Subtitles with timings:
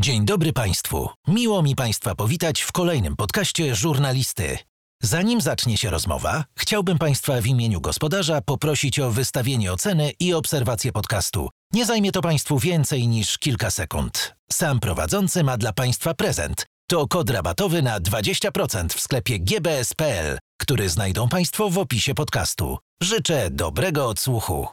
[0.00, 1.08] Dzień dobry Państwu.
[1.28, 4.58] Miło mi Państwa powitać w kolejnym podcaście Żurnalisty.
[5.02, 10.92] Zanim zacznie się rozmowa, chciałbym Państwa w imieniu gospodarza poprosić o wystawienie oceny i obserwację
[10.92, 11.48] podcastu.
[11.72, 14.34] Nie zajmie to Państwu więcej niż kilka sekund.
[14.52, 16.66] Sam prowadzący ma dla Państwa prezent.
[16.86, 22.78] To kod rabatowy na 20% w sklepie gbs.pl, który znajdą Państwo w opisie podcastu.
[23.02, 24.66] Życzę dobrego odsłuchu.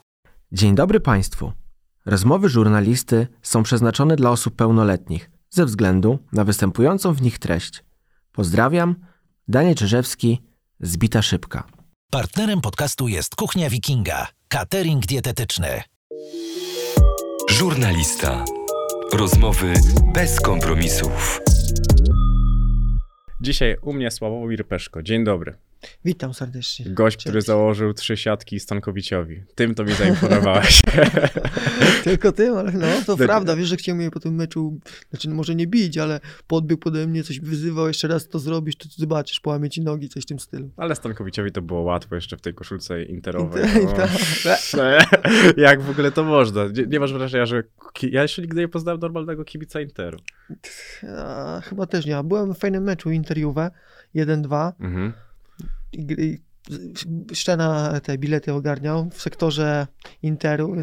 [0.52, 1.65] Dzień dobry Państwu.
[2.06, 7.84] Rozmowy żurnalisty są przeznaczone dla osób pełnoletnich ze względu na występującą w nich treść.
[8.32, 8.96] Pozdrawiam,
[9.48, 10.42] Daniel Czyżewski,
[10.80, 11.64] Zbita Szybka.
[12.12, 15.82] Partnerem podcastu jest Kuchnia Wikinga, catering dietetyczny.
[17.50, 18.46] Żurnalista.
[19.14, 19.74] Rozmowy
[20.14, 21.42] bez kompromisów.
[23.42, 25.04] Dzisiaj u mnie Sławomir Peszko.
[25.04, 25.58] Dzień dobry.
[26.06, 26.86] Witam serdecznie.
[26.90, 29.44] Gość, który założył trzy siatki Stankowiciowi.
[29.56, 30.82] Tym to mi zaimponowałeś.
[32.04, 33.28] Tylko tym, ale no, to Tak.
[33.28, 34.80] prawda, wiesz, że chciał mnie po tym meczu,
[35.10, 38.90] znaczy może nie bić, ale podbiegł pode mnie, coś wyzywał, jeszcze raz to zrobisz, to
[38.98, 40.70] zobaczysz, połamie ci nogi, coś w tym stylu.
[40.78, 43.64] Ale Stankowiciowi to było łatwo jeszcze w tej koszulce interowej.
[43.86, 44.84] Inter- No.
[45.64, 46.66] Jak w ogóle to można?
[46.68, 47.64] Nie, nie masz wrażenia, że
[48.02, 50.18] ja jeszcze nigdy nie poznałem normalnego kibica Interu.
[51.18, 53.70] A, chyba też nie, byłem w fajnym meczu Inter-Juve,
[54.16, 55.14] 1-2, Mhm.
[57.34, 59.88] Szczena te bilety ogarniał w sektorze
[60.24, 60.76] Interu,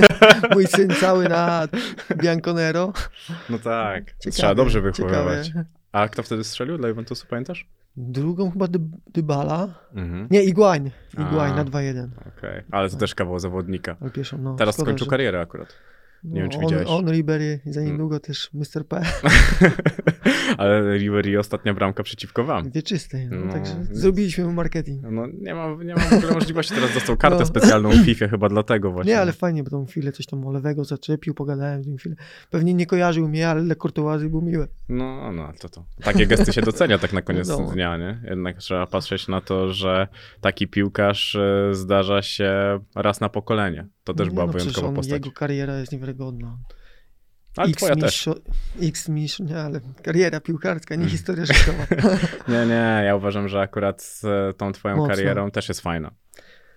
[0.54, 1.68] mój syn cały na
[2.16, 2.92] Bianconero.
[3.50, 4.04] No tak.
[4.06, 5.46] Ciekawie, Trzeba dobrze wychowywać.
[5.46, 5.64] ciekawie.
[5.92, 7.66] A kto wtedy strzelił dla Juventusu, pamiętasz?
[7.96, 8.78] Drugą chyba Dy-
[9.14, 10.28] Dybala, Mhm.
[10.30, 11.56] nie, Iguain, Iguain A.
[11.56, 12.08] na 2-1.
[12.38, 12.62] Okej.
[12.70, 13.96] Ale to też kawał zawodnika.
[14.14, 15.76] Pierwszą, no, Teraz skończył że- karierę akurat.
[16.24, 16.88] Nie wiem, czy on, widziałeś.
[16.88, 17.92] On, Ribery i za Mm.
[17.92, 18.86] niedługo też Mr.
[18.88, 19.02] P.
[20.58, 22.70] Ale Ribery ostatnia bramka przeciwko wam.
[22.70, 23.28] Wieczysty.
[23.30, 25.02] No, No, także zrobiliśmy mu marketing.
[25.10, 27.46] No nie ma, nie ma w ogóle możliwości, teraz dostał kartę No.
[27.46, 29.12] specjalną w FIFA chyba dlatego właśnie.
[29.12, 32.16] Nie, ale fajnie, bo tą chwilę coś tam o lewego zaczepił, pogadałem z nim chwilę.
[32.50, 34.68] Pewnie nie kojarzył mnie, ale Le Courtoisy był miły.
[34.88, 35.84] No, no, to to.
[36.02, 37.70] Takie gesty się docenia tak na koniec No.
[37.72, 38.20] dnia, nie?
[38.30, 40.08] Jednak trzeba patrzeć na to, że
[40.40, 43.86] taki piłkarz e, zdarza się raz na pokolenie.
[44.04, 45.12] To też Nie, była no, wyjątkowa postać.
[45.12, 46.09] Jego kariera jest niewiarygodna.
[47.56, 48.26] Ale twoja też.
[48.26, 48.42] mistrz,
[48.82, 51.06] X mistrz, nie, ale kariera piłkarska, Mm.
[51.06, 51.86] nie historia życiowa.
[52.48, 55.14] Nie, nie, ja uważam, że akurat z e, tą twoją Mocno.
[55.14, 56.10] karierą też jest fajna.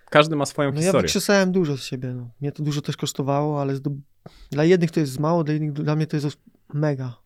[0.10, 1.02] Każdy ma swoją No ja historię.
[1.02, 2.14] wykrzesałem dużo z siebie.
[2.14, 2.30] No.
[2.42, 3.74] Mnie to dużo też kosztowało, ale
[4.52, 6.38] dla jednych to jest mało, dla innych dla mnie to jest
[6.74, 7.18] mega.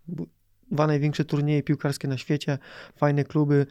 [0.71, 2.57] Dwa największe turnieje piłkarskie na świecie,
[2.95, 3.65] fajne kluby,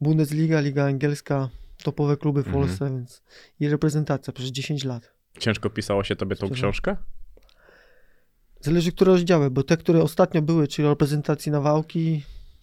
[0.00, 1.48] Bundesliga, Liga Angielska,
[1.82, 2.64] topowe kluby w Mhm.
[2.66, 3.22] Polsce, więc
[3.60, 5.12] i reprezentacja przez 10 lat.
[5.38, 6.96] Ciężko pisało się tobie tą książkę?
[8.66, 12.22] Zależy, które rozdziały, bo te, które ostatnio były, czyli o reprezentacji na wałki,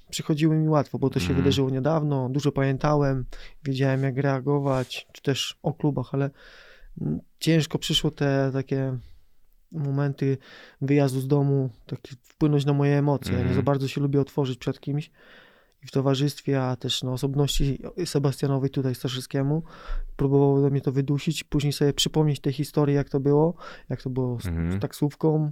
[0.09, 1.39] przychodziły mi łatwo, bo to się Mhm.
[1.41, 3.25] wydarzyło niedawno, dużo pamiętałem,
[3.63, 6.29] wiedziałem jak reagować, czy też o klubach, ale
[7.01, 8.97] mm, ciężko przyszło te takie
[9.71, 10.37] momenty
[10.81, 13.31] wyjazdu z domu, takie wpłynąć na moje emocje.
[13.31, 13.55] Ja nie Mhm.
[13.55, 15.11] za bardzo się lubię otworzyć przed kimś
[15.83, 19.63] i w towarzystwie, a też na osobności Sebastianowej tutaj Staszyskiemu.
[20.16, 23.55] Próbowało do mnie to wydusić, później sobie przypomnieć te historie, jak to było,
[23.89, 24.71] jak to było z, Mhm.
[24.71, 25.51] z taksówką,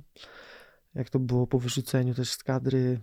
[0.96, 3.00] jak to było po wyrzuceniu też z kadry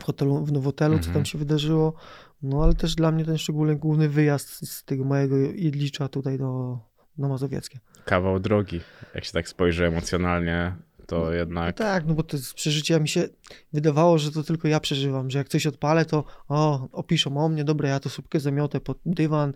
[0.00, 1.14] w hotelu, w Nowotelu, co Mhm.
[1.14, 1.94] tam się wydarzyło.
[2.42, 6.78] No ale też dla mnie ten szczególny główny wyjazd z tego mojego Jedlicza tutaj do,
[7.18, 7.78] do Mazowieckie.
[8.04, 8.80] Kawał drogi.
[9.14, 10.76] Jak się tak spojrzy emocjonalnie,
[11.10, 11.76] to No jednak...
[11.76, 13.28] tak, no bo to z przeżycia mi się
[13.72, 17.64] wydawało, że to tylko ja przeżywam, że jak coś odpalę, to o, opiszą o mnie,
[17.64, 19.52] dobra, ja to słupkę zamiotę pod dywan.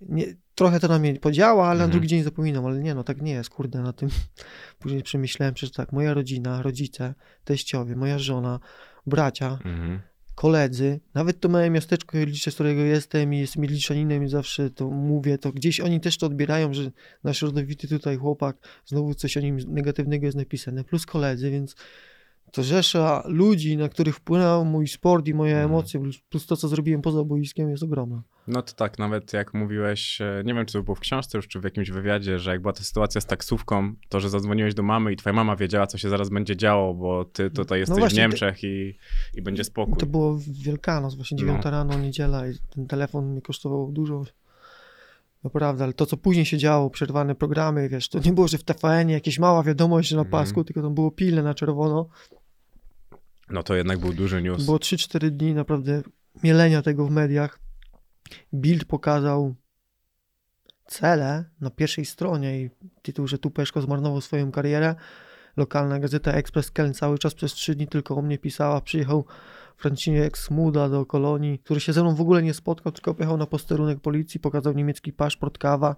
[0.00, 1.90] Nie, trochę to na mnie podziała, ale Mhm.
[1.90, 4.08] na drugi dzień zapominam, ale nie, no tak nie jest, kurde, na tym
[4.80, 8.60] później przemyślałem, że tak, moja rodzina, rodzice, teściowie, moja żona,
[9.06, 10.00] bracia, Mhm.
[10.34, 14.90] Koledzy, nawet to małe miasteczko Jedlicze, z którego jestem i jestem Jedliczaninem i zawsze to
[14.90, 16.90] mówię, to gdzieś oni też to odbierają, że
[17.24, 18.56] nasz rodowity tutaj chłopak,
[18.86, 21.76] znowu coś o nim negatywnego jest napisane, plus koledzy, więc
[22.54, 25.70] to rzesza ludzi, na których wpłynął mój sport i moje Mhm.
[25.70, 28.22] emocje, plus- to, co zrobiłem poza boiskiem jest ogromna.
[28.48, 31.48] No to tak, nawet jak mówiłeś, e, nie wiem czy to było w książce już,
[31.48, 34.82] czy w jakimś wywiadzie, że jak była ta sytuacja z taksówką, to że zadzwoniłeś do
[34.82, 37.98] mamy i twoja mama wiedziała, co się zaraz będzie działo, bo ty tutaj jesteś w
[37.98, 38.94] No właśnie, Niemczech i,
[39.34, 39.96] i będzie spokój.
[39.96, 41.40] To było w Wielkanoc, właśnie No.
[41.40, 44.24] 9 rano, niedziela i ten telefon mnie kosztował dużo.
[45.44, 48.64] Naprawdę, ale to, co później się działo, przerwane programy, wiesz, to nie było, że w
[48.64, 50.30] TVN jakieś mała wiadomość na Mhm.
[50.30, 52.08] pasku, tylko tam było pilne na czerwono.
[53.50, 54.64] No to jednak był duży news.
[54.64, 56.02] Było 3-4 dni naprawdę
[56.42, 57.58] mielenia tego w mediach.
[58.54, 59.54] Bild pokazał
[60.86, 62.70] cele na pierwszej stronie i
[63.02, 64.94] tytuł, że Tupeszko zmarnował swoją karierę.
[65.56, 68.80] Lokalna gazeta Express Keln cały czas przez 3 dni tylko o mnie pisała.
[68.80, 69.24] Przyjechał
[69.76, 73.46] Franciszek Smuda do kolonii, który się ze mną w ogóle nie spotkał, tylko pojechał na
[73.46, 75.96] posterunek policji, pokazał niemiecki paszport, kawa.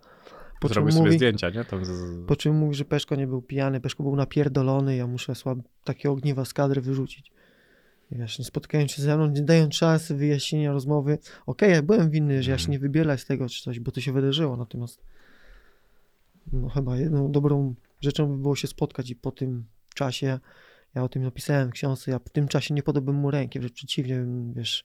[0.60, 1.64] Po Zrobił sobie mówi, zdjęcia, nie?
[1.64, 2.26] Tam z...
[2.26, 6.10] po czym mówi, że Peszko nie był pijany, Peszko był napierdolony, ja muszę słab, takie
[6.10, 7.32] ogniwa z kadry wyrzucić.
[8.10, 11.18] Wiesz, nie spotkają się ze mną, nie dają szansy wyjaśnienia rozmowy.
[11.46, 12.72] Okej, ja byłem winny, że ja się Mhm.
[12.72, 15.02] nie wybielę z tego czy coś, bo to się wydarzyło, natomiast
[16.52, 19.64] no chyba jedną dobrą rzeczą by było się spotkać i po tym
[19.94, 20.38] czasie,
[20.94, 23.72] ja o tym napisałem w książce, ja w tym czasie nie podałbym mu ręki, wręcz
[23.74, 24.24] przeciwnie,
[24.56, 24.84] wiesz,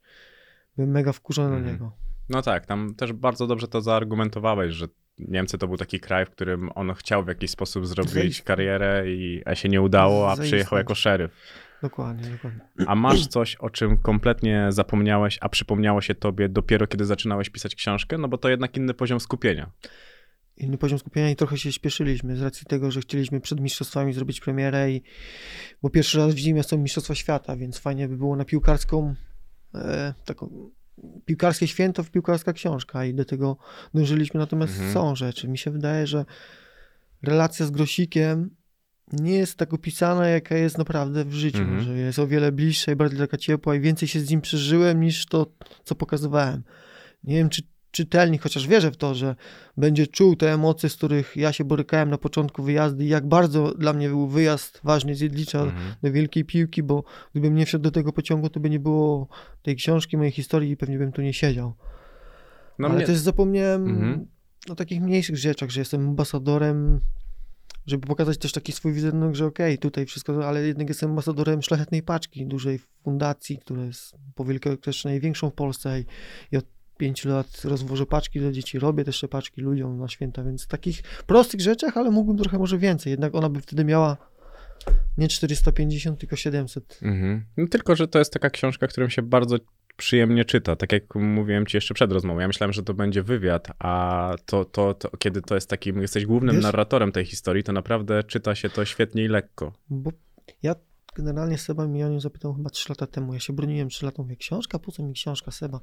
[0.75, 1.65] byłem mega wkurzony Mhm.
[1.65, 1.91] na niego.
[2.29, 4.88] No tak, tam też bardzo dobrze to zaargumentowałeś, że
[5.19, 9.41] Niemcy to był taki kraj, w którym on chciał w jakiś sposób zrobić karierę i
[9.45, 11.31] a się nie udało, a przyjechał jako szeryf.
[11.81, 12.61] Dokładnie, dokładnie.
[12.87, 17.75] A masz coś, o czym kompletnie zapomniałeś, a przypomniało się tobie dopiero kiedy zaczynałeś pisać
[17.75, 18.17] książkę?
[18.17, 19.71] No bo to jednak inny poziom skupienia.
[20.57, 24.39] inny poziom skupienia i trochę się śpieszyliśmy z racji tego, że chcieliśmy przed mistrzostwami zrobić
[24.39, 25.01] premierę i
[25.81, 29.15] bo pierwszy raz w zimie są mistrzostwa świata, więc fajnie by było na piłkarską
[29.75, 30.71] e, taką
[31.25, 33.57] piłkarskie święto w piłkarska książka i do tego
[33.93, 34.93] dążyliśmy, natomiast Mhm.
[34.93, 35.47] są rzeczy.
[35.47, 36.25] Mi się wydaje, że
[37.23, 38.55] relacja z Grosikiem
[39.13, 41.81] nie jest tak opisana, jaka jest naprawdę w życiu, Mhm.
[41.81, 45.01] że jest o wiele bliższa i bardziej taka ciepła i więcej się z nim przeżyłem
[45.01, 45.47] niż to,
[45.83, 46.63] co pokazywałem.
[47.23, 47.61] Nie wiem, czy
[47.91, 49.35] czytelnik, chociaż wierzę w to, że
[49.77, 53.73] będzie czuł te emocje, z których ja się borykałem na początku wyjazdu i jak bardzo
[53.73, 55.93] dla mnie był wyjazd ważny z Jedlicza Mhm.
[56.03, 59.27] do wielkiej piłki, bo gdybym nie wsiadł do tego pociągu, to by nie było
[59.61, 61.73] tej książki, mojej historii i pewnie bym tu nie siedział.
[62.79, 63.05] No Ale mnie...
[63.05, 64.25] też zapomniałem Mhm.
[64.69, 66.99] o takich mniejszych rzeczach, że jestem ambasadorem,
[67.85, 72.03] żeby pokazać też taki swój wizerunek, że okej, tutaj wszystko, ale jednak jestem ambasadorem szlachetnej
[72.03, 76.05] paczki, dużej fundacji, która jest po wielkiej też największą w Polsce i,
[76.51, 76.65] i od
[76.97, 81.03] pięciu lat rozwożę paczki dla dzieci, robię też te paczki ludziom na święta, więc takich
[81.03, 84.17] prostych rzeczach, ale mógłbym trochę może więcej, jednak ona by wtedy miała
[85.17, 86.99] nie 450, tylko 700.
[87.01, 87.45] Mhm.
[87.57, 89.57] No tylko, że to jest taka książka, którą się bardzo
[90.01, 90.75] przyjemnie czyta.
[90.75, 92.39] Tak jak mówiłem ci jeszcze przed rozmową.
[92.39, 96.25] Ja myślałem, że to będzie wywiad, a to, to, to kiedy to jest takim, jesteś
[96.25, 96.63] głównym Wiesz?
[96.63, 99.74] narratorem tej historii, to naprawdę czyta się to świetnie i lekko.
[99.89, 100.12] Bo
[100.63, 100.75] ja
[101.15, 103.33] generalnie Seba mi o nią zapytał chyba 3 lata temu.
[103.33, 104.80] Ja się broniłem 3 lata, mówię, książka?
[104.80, 105.80] Po co mi książka, Seba?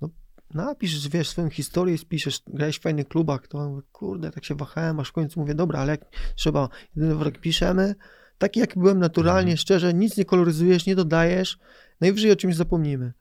[0.00, 0.08] No
[0.54, 5.00] napisz, wiesz, swoją historię, spiszesz, grałeś w fajnych klubach, to mówię, kurde, tak się wahałem,
[5.00, 6.00] aż w końcu mówię, dobra, ale jak
[6.34, 7.94] trzeba, jedyny worek piszemy,
[8.38, 11.58] taki jak byłem naturalnie, szczerze, nic nie koloryzujesz, nie dodajesz,
[12.00, 13.12] najwyżej o czymś zapomnimy.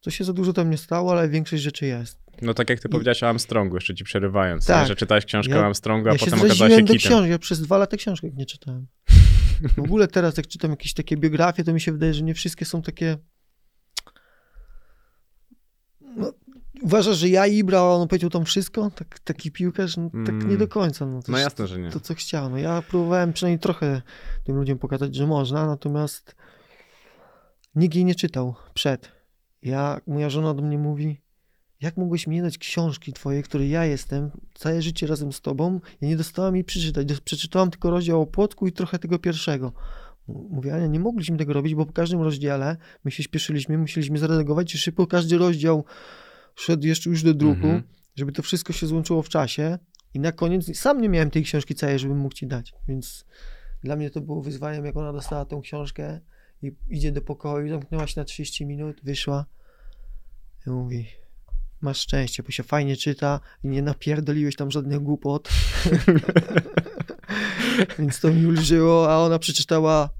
[0.00, 2.18] To się za dużo tam nie stało, ale większość rzeczy jest.
[2.42, 4.88] No tak jak ty powiedziałeś o Armstrongu, jeszcze ci przerywając, Tak.
[4.88, 6.96] że czytałeś książkę Ja- o Armstrongu, a ja potem okazała się kitem.
[6.98, 8.86] książek, ja przez dwa lata książek nie czytałem.
[9.76, 12.64] W ogóle teraz, jak czytam jakieś takie biografie, to mi się wydaje, że nie wszystkie
[12.64, 13.16] są takie.
[16.16, 16.32] No,
[16.82, 18.90] uważasz, że ja Ibra, on powiedział tam wszystko?
[18.90, 19.96] Tak, taki piłkarz?
[19.96, 20.48] No, tak Mm.
[20.50, 21.06] nie do końca.
[21.06, 21.90] No, to No jasne, że nie.
[21.90, 22.50] To, co chciał.
[22.50, 24.02] No, ja próbowałem przynajmniej trochę
[24.44, 26.34] tym ludziom pokazać, że można, natomiast
[27.74, 29.17] nikt jej nie czytał przed.
[29.62, 31.20] Ja, moja żona do mnie mówi,
[31.80, 35.80] jak mogłeś mi nie dać książki twojej, której ja jestem, całe życie razem z tobą,
[36.00, 37.20] ja nie dostałam jej przeczytać.
[37.20, 39.72] Przeczytałam tylko rozdział o Płocku i trochę tego pierwszego.
[40.28, 44.74] Mówię, ale nie mogliśmy tego robić, bo po każdym rozdziale my się śpieszyliśmy, musieliśmy zareagować
[44.74, 45.84] i szybko każdy rozdział
[46.54, 47.82] szedł jeszcze już do druku, Mhm.
[48.16, 49.78] żeby to wszystko się złączyło w czasie
[50.14, 53.24] i na koniec sam nie miałem tej książki całej, żebym mógł ci dać, więc
[53.82, 56.20] dla mnie to było wyzwaniem, jak ona dostała tą książkę
[56.62, 59.46] i idzie do pokoju, zamknęła się na 30 minut, wyszła
[60.66, 61.06] i mówi,
[61.80, 65.48] masz szczęście, bo się fajnie czyta i nie napierdoliłeś tam żadnych głupot.
[67.98, 70.10] Więc to mi ulżyło, a ona przeczytała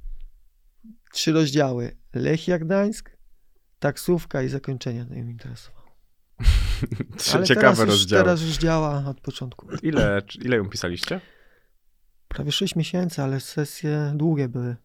[1.13, 1.97] trzy rozdziały.
[2.15, 3.11] Lechia Gdańsk,
[3.79, 5.05] taksówka i zakończenie.
[5.05, 5.89] To ją interesowało.
[7.35, 8.23] Ale Ciekawe teraz już, rozdziały.
[8.23, 9.67] teraz już działa od początku.
[9.83, 11.21] Ile, ile ją pisaliście?
[12.29, 14.77] Prawie 6 miesięcy, ale sesje długie były.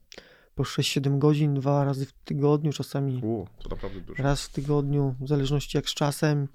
[0.55, 3.45] Po 6-7 godzin, dwa razy w tygodniu, czasami U,
[4.17, 6.47] raz w tygodniu, w zależności jak z czasem.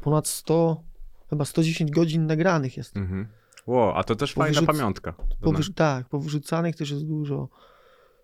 [0.00, 0.82] Ponad 100,
[1.30, 2.96] chyba 110 godzin nagranych jest.
[2.96, 3.26] Mhm.
[3.66, 5.14] Ło, a to też fajna Powyrzuc- pamiątka.
[5.42, 7.48] Powyrz- tak, powyrzucanych też jest dużo.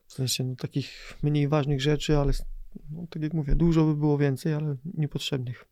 [0.07, 2.33] W sensie no, takich mniej ważnych rzeczy, ale
[2.91, 5.65] no, tak jak mówię, dużo by było więcej, ale niepotrzebnych.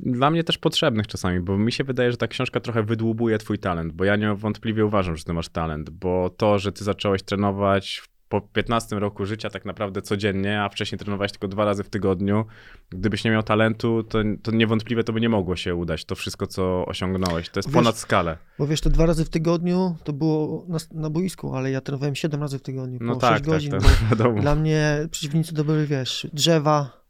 [0.00, 3.58] Dla mnie też potrzebnych czasami, bo mi się wydaje, że ta książka trochę wydłubuje twój
[3.58, 8.02] talent, bo ja niewątpliwie uważam, że ty masz talent, bo to, że ty zacząłeś trenować
[8.40, 12.44] po 15 roku życia tak naprawdę codziennie, a wcześniej trenowałeś tylko dwa razy w tygodniu,
[12.90, 16.46] gdybyś nie miał talentu, to, to niewątpliwie to by nie mogło się udać, to wszystko,
[16.46, 17.48] co osiągnąłeś.
[17.48, 18.36] To jest Wiesz- ponad skalę.
[18.58, 22.14] Bo wiesz, te dwa razy w tygodniu to było na, na boisku, ale ja trenowałem
[22.14, 23.72] 7 razy w tygodniu, po No 6 tak, tak, godzin.
[24.18, 24.40] tak.
[24.40, 27.04] Dla mnie przeciwnicy to były, wiesz, drzewa,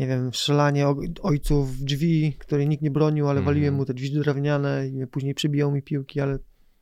[0.00, 0.86] nie wiem, strzelanie
[1.22, 3.44] ojców w drzwi, które nikt nie bronił, ale Mhm.
[3.54, 6.38] waliłem mu te drzwi drewniane i później przybijał mi piłki, ale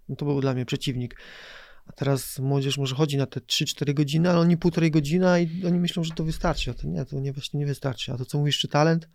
[0.08, 1.16] no to był dla mnie przeciwnik.
[1.86, 5.78] A teraz młodzież może chodzi na te 3-4 godziny, ale oni półtorej godzina i oni
[5.78, 8.12] myślą, że to wystarczy, a to nie, to nie, właśnie nie wystarczy.
[8.12, 9.08] A to co mówisz, czy talent?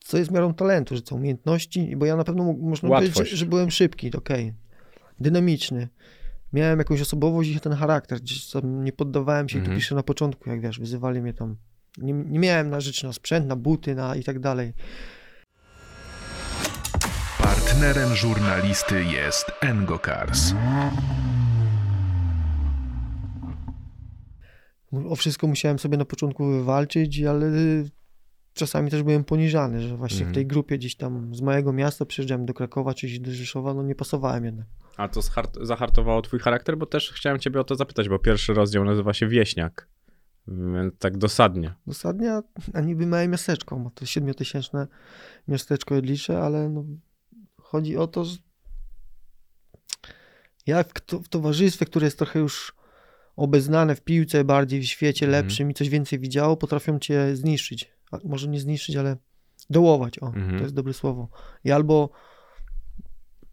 [0.00, 1.96] Co jest miarą talentu, że co umiejętności?
[1.96, 3.12] Bo ja na pewno można Łatwość.
[3.12, 4.52] powiedzieć, że, że byłem szybki, okej,
[5.20, 5.88] dynamiczny,
[6.52, 9.74] miałem jakąś osobowość i ten charakter, gdzieś tam nie poddawałem się, Mhm.
[9.76, 11.56] tu piszę na początku, jak wiesz, wyzywali mnie tam,
[11.98, 14.72] nie, nie miałem na rzecz na sprzęt, na buty, na i tak dalej.
[17.42, 20.52] Partnerem żurnalisty jest Engokars.
[25.08, 27.46] O wszystko musiałem sobie na początku wywalczyć, ale
[28.54, 30.32] czasami też byłem poniżany, że właśnie Mhm.
[30.32, 33.82] w tej grupie gdzieś tam z mojego miasta przyjeżdżałem do Krakowa czy do Rzeszowa, no
[33.82, 34.66] nie pasowałem jednak.
[34.96, 36.78] A to zhart- zahartowało twój charakter?
[36.78, 39.88] Bo też chciałem ciebie o to zapytać, bo pierwszy rozdział nazywa się Wieśniak.
[40.48, 41.74] Więc tak dosadnie.
[41.86, 42.42] Dosadnie, a-
[42.74, 44.86] a niby małe miasteczko, ma to siedmiotysięczne
[45.48, 46.84] miasteczko Jedlicze, ale no,
[47.68, 48.36] chodzi o to, że
[50.66, 52.72] ja w, kto- w towarzystwie, które jest trochę już
[53.36, 55.44] obeznane w piłce, bardziej w świecie Mhm.
[55.44, 57.92] lepszym i coś więcej widziało, potrafią cię zniszczyć.
[58.10, 59.16] A może nie zniszczyć, ale
[59.70, 60.56] dołować, o, Mhm.
[60.56, 61.28] to jest dobre słowo.
[61.64, 62.10] I albo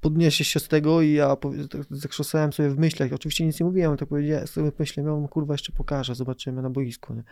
[0.02, 1.36] podniesiesz się z tego i ja
[1.70, 5.06] tak zakrzosałem sobie w myślach, oczywiście nic nie mówiłem, ale tak powiedziałem sobie w myślach,
[5.06, 7.24] miałem, kurwa, jeszcze pokażę, zobaczymy na boisku, nie?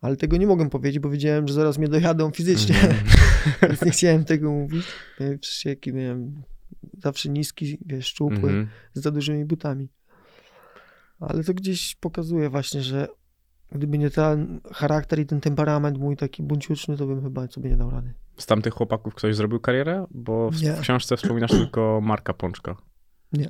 [0.00, 2.96] Ale tego nie mogłem powiedzieć, bo wiedziałem, że zaraz mnie dojadą fizycznie, Mhm.
[3.68, 4.86] więc nie chciałem tego mówić.
[5.16, 6.42] Przecież jaki miałem
[7.02, 8.68] zawsze niski, wiesz, szczupły, Mhm.
[8.94, 9.88] z za dużymi butami.
[11.20, 13.08] Ale to gdzieś pokazuje właśnie, że
[13.72, 17.76] gdyby nie ten charakter i ten temperament mój taki bunciuczny, to bym chyba sobie nie
[17.76, 18.14] dał rady.
[18.36, 20.06] Z tamtych chłopaków ktoś zrobił karierę?
[20.10, 22.76] Bo w, w książce wspominasz tylko Marka Pączka.
[23.32, 23.48] Nie.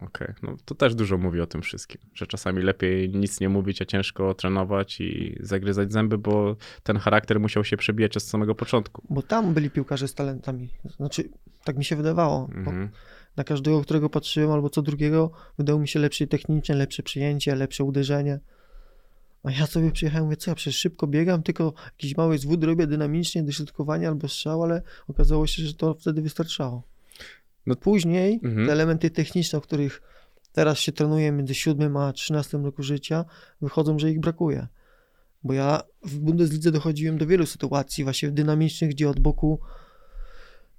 [0.00, 3.82] Okej, no to też dużo mówi o tym wszystkim, że czasami lepiej nic nie mówić,
[3.82, 9.02] a ciężko trenować i zagryzać zęby, bo ten charakter musiał się przebijać od samego początku.
[9.10, 10.70] Bo tam byli piłkarze z talentami.
[10.96, 11.28] Znaczy,
[11.64, 12.48] tak mi się wydawało.
[12.48, 12.88] Bo Mhm.
[13.36, 17.84] na każdego, którego patrzyłem, albo co drugiego, wydało mi się lepsze technicznie, lepsze przyjęcie, lepsze
[17.84, 18.40] uderzenie.
[19.42, 22.86] A ja sobie przyjechałem, mówię, co ja przecież szybko biegam, tylko jakiś mały zwód robię
[22.86, 26.82] dynamicznie, dośrodkowanie albo strzał, ale okazało się, że to wtedy wystarczało.
[27.68, 28.66] No- Później Mhm.
[28.66, 30.02] te elementy techniczne, o których
[30.52, 33.24] teraz się trenuje między 7 a 13 roku życia,
[33.60, 34.66] wychodzą, że ich brakuje.
[35.44, 39.60] Bo ja w Bundeslidze dochodziłem do wielu sytuacji właśnie dynamicznych, gdzie od boku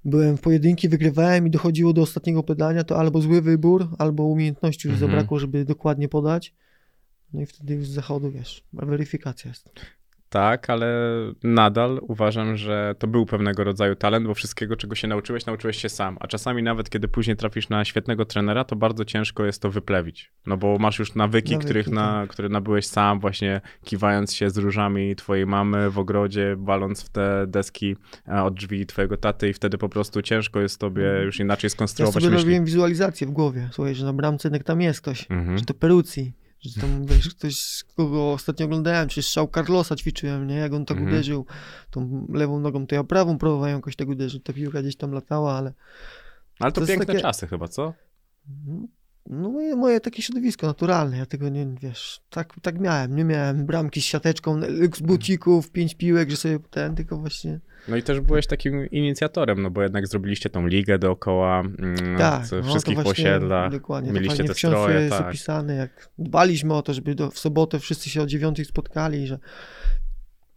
[0.05, 4.87] byłem w pojedynki, wygrywałem i dochodziło do ostatniego podania, to albo zły wybór, albo umiejętności
[4.87, 5.11] już Mhm.
[5.11, 6.53] zabrakło, żeby dokładnie podać.
[7.33, 9.69] No i wtedy już z zachodu, wiesz, weryfikacja jest.
[10.29, 10.87] Tak, ale
[11.43, 15.89] nadal uważam, że to był pewnego rodzaju talent, bo wszystkiego, czego się nauczyłeś, nauczyłeś się
[15.89, 16.17] sam.
[16.19, 20.31] A czasami nawet, kiedy później trafisz na świetnego trenera, to bardzo ciężko jest to wyplewić.
[20.45, 24.57] No bo masz już nawyki, Nawyki, których na, które nabyłeś sam, właśnie kiwając się z
[24.57, 27.95] różami twojej mamy w ogrodzie, waląc w te deski
[28.27, 31.69] e, od drzwi twojego taty i wtedy po prostu ciężko jest tobie już inaczej Ja
[31.69, 32.43] skonstruować sobie myśli.
[32.43, 35.57] robiłem wizualizację w głowie, słuchaj, że na bramce jednak tam jest ktoś, Mhm.
[35.57, 40.55] że to Perucji, że tam wiesz, ktoś, kogo ostatnio oglądałem, czy strzał Carlosa ćwiczyłem, nie,
[40.55, 41.13] jak on tak Mhm.
[41.15, 41.45] uderzył
[41.91, 45.53] tą lewą nogą, to ja prawą próbowałem jakoś tak uderzyć, ta piłka gdzieś tam latała,
[45.57, 45.73] ale
[46.59, 47.93] Ale to, to piękne takie- czasy chyba, co?
[49.25, 53.65] No moje, moje takie środowisko naturalne, ja tego nie, wiesz, tak, tak miałem, nie miałem
[53.65, 54.61] bramki z siateczką,
[54.95, 59.61] z bucików, pięć piłek, że sobie ten, tylko właśnie, No i też byłeś takim inicjatorem,
[59.61, 63.71] no bo jednak zrobiliście tą ligę dookoła mm, tak, no, wszystkich posiedlach.
[63.71, 65.27] dokładnie, mieliście te stroje, jest tak.
[65.27, 69.39] opisane, jak dbaliśmy o to, żeby do, w sobotę wszyscy się o dziewiątej spotkali, że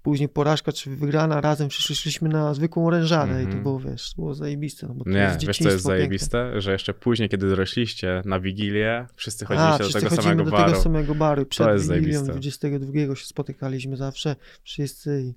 [0.02, 3.62] później porażka czy wygrana, razem wszyscy szliśmy na zwykłą orężadę i to Mhm.
[3.62, 5.98] było, wiesz, to było zajebiste, no bo to Nie, jest wiesz co jest dzieciństwo piękne.
[5.98, 6.60] zajebiste?
[6.60, 10.50] Że jeszcze później, kiedy dorośliście na Wigilię, wszyscy chodziliście A, do wszyscy tego samego do
[10.50, 10.70] baru.
[10.70, 11.46] tego samego baru.
[11.46, 12.32] Przed jest Wigilią zajebiste.
[12.32, 15.34] 22 się spotykaliśmy zawsze wszyscy i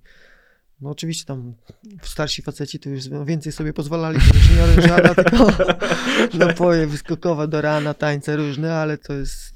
[0.81, 1.53] no oczywiście tam
[2.01, 5.47] starsi faceci to już więcej sobie pozwalali, to już nie orężada, tylko
[6.47, 9.53] napoje wyskokowe do rana, tańce różne, ale to jest,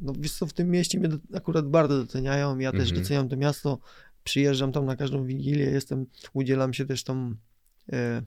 [0.00, 3.02] no wiesz co, w tym mieście mnie do, akurat bardzo doceniają, ja też Mhm.
[3.02, 3.78] doceniam to miasto,
[4.26, 7.36] przyjeżdżam tam na każdą Wigilię, jestem, udzielam się też tam,
[7.92, 8.22] e,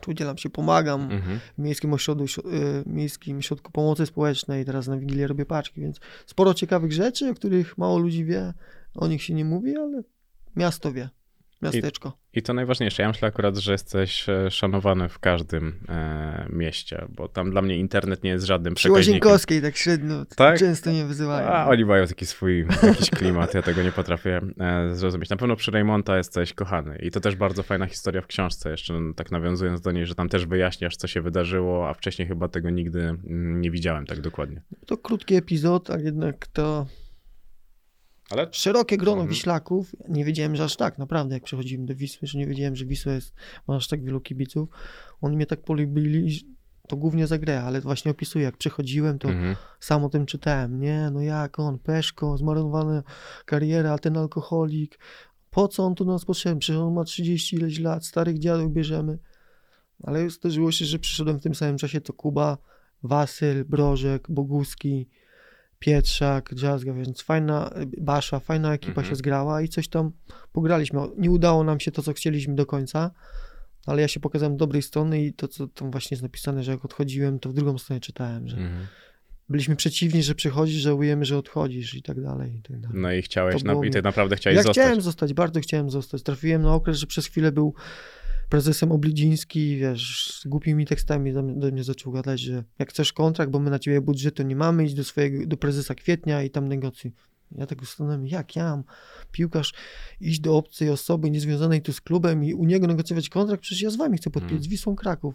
[0.00, 1.40] czy udzielam się, pomagam, Mhm.
[1.58, 6.54] w Miejskim Ośrodku, y, Miejskim Ośrodku Pomocy Społecznej, teraz na Wigilię robię paczki, więc sporo
[6.54, 8.54] ciekawych rzeczy, o których mało ludzi wie,
[8.94, 10.02] o nich się nie mówi, ale
[10.56, 11.08] miasto wie,
[11.64, 12.18] miasteczko.
[12.32, 13.02] I to najważniejsze.
[13.02, 17.76] Ja myślę akurat, że jesteś e, szanowany w każdym e, mieście, bo tam dla mnie
[17.76, 19.12] internet nie jest żadnym Przy przekaźnikiem.
[19.12, 20.58] Łazienkowskiej tak średnio, Tak?
[20.58, 21.48] często nie wyzywają.
[21.48, 25.30] A oni mają taki swój jakiś klimat, ja tego nie potrafię e, zrozumieć.
[25.30, 28.94] Na pewno przy Raymonta jesteś kochany i to też bardzo fajna historia w książce, jeszcze
[29.16, 32.70] tak nawiązując do niej, że tam też wyjaśniasz, co się wydarzyło, a wcześniej chyba tego
[32.70, 34.62] nigdy mm, nie widziałem tak dokładnie.
[34.86, 36.86] To krótki epizod, a jednak to
[38.30, 39.28] Ale szerokie grono Mhm.
[39.28, 42.84] Wiślaków, nie wiedziałem, że aż tak, naprawdę, jak przechodziłem do Wisły, że nie wiedziałem, że
[42.84, 43.34] Wisła jest,
[43.68, 44.68] ma aż tak wielu kibiców.
[45.20, 46.54] Oni mnie tak polubili,
[46.88, 49.56] to głównie za grę, ale właśnie opisuję, jak przechodziłem, to mhm.
[49.80, 50.80] sam o tym czytałem.
[50.80, 53.02] Nie, no jak on, Peszko, zmarnowana
[53.44, 54.98] kariera, ten alkoholik.
[55.50, 56.60] Po co on tu nas potrzebny?
[56.60, 59.18] Przecież on ma 30 ileś lat, starych dziadów bierzemy.
[60.02, 62.58] Ale zdarzyło się, że przyszedłem w tym samym czasie, to Kuba,
[63.02, 65.08] Wasyl, Brożek, Boguski,
[65.84, 69.06] Pietrzak, Drzazga, więc fajna, Basza, fajna ekipa Mhm.
[69.08, 70.12] się zgrała i coś tam
[70.52, 71.00] pograliśmy.
[71.18, 73.10] Nie udało nam się to, co chcieliśmy do końca,
[73.86, 76.84] ale ja się pokazałem dobrej strony i to, co tam właśnie jest napisane, że jak
[76.84, 78.86] odchodziłem, to w drugą stronę czytałem, że Mhm.
[79.48, 82.98] byliśmy przeciwni, że przychodzisz, żałujemy, że odchodzisz i tak dalej, i tak dalej.
[83.00, 84.82] No i chciałeś, na, było i ty naprawdę chciałeś Ja zostać.
[84.84, 86.22] chciałem zostać, bardzo chciałem zostać.
[86.22, 87.74] Trafiłem na okres, że przez chwilę był
[88.54, 93.12] prezesem Oblidziński, wiesz, z głupimi tekstami do, mnie- do mnie zaczął gadać, że jak chcesz
[93.12, 96.50] kontrakt, bo my na ciebie budżetu nie mamy, idź do swojego, do prezesa Kwietnia i
[96.50, 97.12] tam negocjuj.
[97.58, 98.84] Ja tak ustanąłem, jak ja mam,
[99.32, 99.74] piłkarz,
[100.20, 103.90] iść do obcej osoby niezwiązanej tu z klubem i u niego negocjować kontrakt, przecież ja
[103.90, 104.62] z wami chcę podpisać, Mhm.
[104.62, 105.34] z Wisłą Kraków.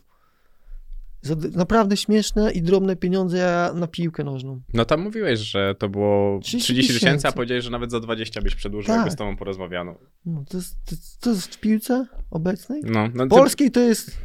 [1.21, 4.61] Za naprawdę śmieszne i drobne pieniądze na piłkę nożną.
[4.73, 8.41] No tam mówiłeś, że to było 30 30 tysięcy, a powiedziałeś, że nawet za 20
[8.41, 8.97] byś przedłużył, Tak.
[8.97, 9.95] jakby z tobą porozmawiano.
[10.25, 12.81] No, to, jest, to, to jest w piłce obecnej?
[12.85, 14.17] No, no ty, Polskiej to jest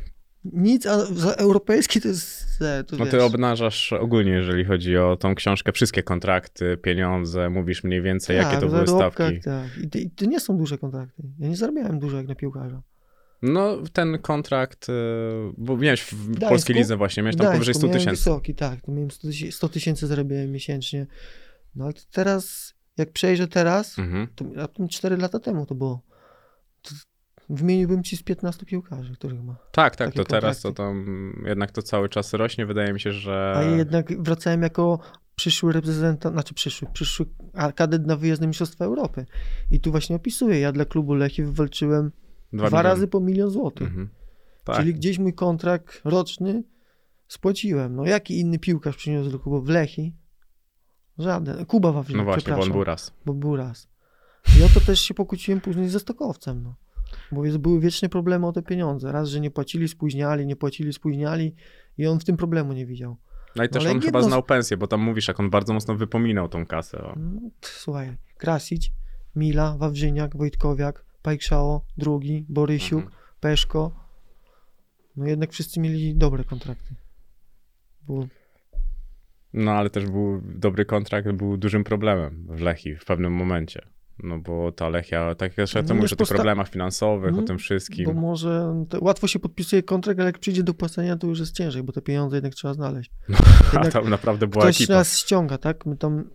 [0.44, 2.44] nic, a za europejskiej to jest.
[2.86, 3.10] To no wiesz.
[3.10, 8.54] ty obnażasz ogólnie, jeżeli chodzi o tą książkę, wszystkie kontrakty, pieniądze, mówisz mniej więcej, jakie
[8.54, 9.40] to Tak, były stawki.
[9.40, 9.68] Tak.
[9.94, 11.22] I, I to nie są duże kontrakty.
[11.38, 12.82] Ja nie zarabiałem dużo jak na piłkarza.
[13.52, 14.92] No ten kontrakt, y,
[15.58, 16.48] bo miałeś w Gdańsku?
[16.48, 18.16] polskiej lidze właśnie, miałeś tam Gdańsku powyżej 100 miałem tysięcy.
[18.16, 18.88] wysoki, tak.
[18.88, 21.06] Miałem 100 tysięcy- 100 tysięcy zarabiałem miesięcznie.
[21.76, 24.28] No ale teraz, jak przejrzę teraz, Mhm.
[24.34, 26.02] to a to 4 lata temu to było.
[26.82, 26.90] To
[27.50, 29.56] wymieniłbym ci z 15 piłkarzy, których ma.
[29.72, 30.76] Tak, tak, to teraz to kontrakty.
[31.04, 32.66] tam jednak to cały czas rośnie.
[32.66, 33.54] Wydaje mi się, że.
[33.56, 34.98] A jednak wracałem jako
[35.36, 37.26] przyszły reprezentant, znaczy przyszły, przyszły
[37.74, 39.26] kadet na wyjazd na Mistrzostwa Europy.
[39.70, 42.12] I tu właśnie opisuję, ja dla klubu Lechii wywalczyłem
[42.56, 42.82] dwa, miliony.
[42.82, 43.88] razy po milion złotych.
[43.88, 44.08] Mhm.
[44.64, 44.76] Tak.
[44.76, 46.62] Czyli gdzieś mój kontrakt roczny
[47.28, 47.96] spłaciłem.
[47.96, 50.14] No jaki inny piłkarz przyniósł do klubu w Lechii?
[51.18, 51.66] Żaden.
[51.66, 53.12] Kuba Wawrzyniak, No właśnie, bo on był raz.
[53.26, 53.88] bo był raz.
[54.60, 56.74] I o to też się pokłóciłem później ze Stokowcem, no.
[57.32, 59.12] Bo jest, były wieczne problemy o te pieniądze.
[59.12, 61.54] Raz, że nie płacili, spóźniali, nie płacili, spóźniali
[61.98, 63.16] i on w tym problemu nie widział.
[63.56, 65.72] No i też ale on chyba jedno znał pensję, bo tam mówisz, jak on bardzo
[65.74, 67.14] mocno wypominał tą kasę.
[67.16, 68.92] No, słuchaj, Krasić,
[69.36, 73.20] Mila, Wawrzyniak, Wojtkowiak, Pajkszao, drugi, Borysiuk, Mhm.
[73.40, 74.04] Peszko.
[75.16, 76.94] No jednak wszyscy mieli dobre kontrakty.
[78.02, 78.26] Bo
[79.52, 83.86] No ale też był dobry kontrakt, był dużym problemem w Lechii w pewnym momencie.
[84.22, 87.46] No bo ta Lechia, tak jak No no, mówisz o tych problemach finansowych, o Mhm,
[87.46, 88.04] tym wszystkim.
[88.06, 91.82] Bo może łatwo się podpisuje kontrakt, ale jak przyjdzie do płacenia, to już jest ciężej,
[91.82, 93.10] bo te pieniądze jednak trzeba znaleźć.
[93.72, 94.94] A jednak tam naprawdę była Ktoś ekipa.
[94.94, 95.86] nas ściąga, tak?
[95.86, 96.30] My tam.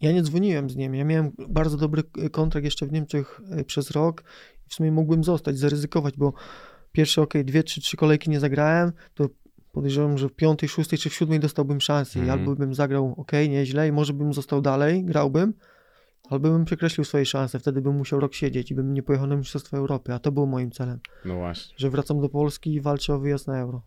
[0.00, 0.94] Ja nie dzwoniłem z nim.
[0.94, 4.24] Ja miałem bardzo dobry e, kontrakt jeszcze w Niemczech e, przez rok
[4.66, 6.32] i w sumie mógłbym zostać, zaryzykować, bo
[6.92, 9.28] pierwsze, okej, dwie, trzy, trzy kolejki nie zagrałem, to
[9.72, 12.38] podejrzewam, że w piątej, szóstej czy w siódmej dostałbym szansę i Mhm.
[12.40, 15.54] albo bym zagrał okej, nieźle i może bym został dalej, grałbym,
[16.30, 19.36] albo bym przekreślił swoje szanse, wtedy bym musiał rok siedzieć i bym nie pojechał na
[19.36, 21.74] Mistrzostwa Europy, a to było moim celem, No właśnie.
[21.78, 23.82] że wracam do Polski i walczę o wyjazd na Euro.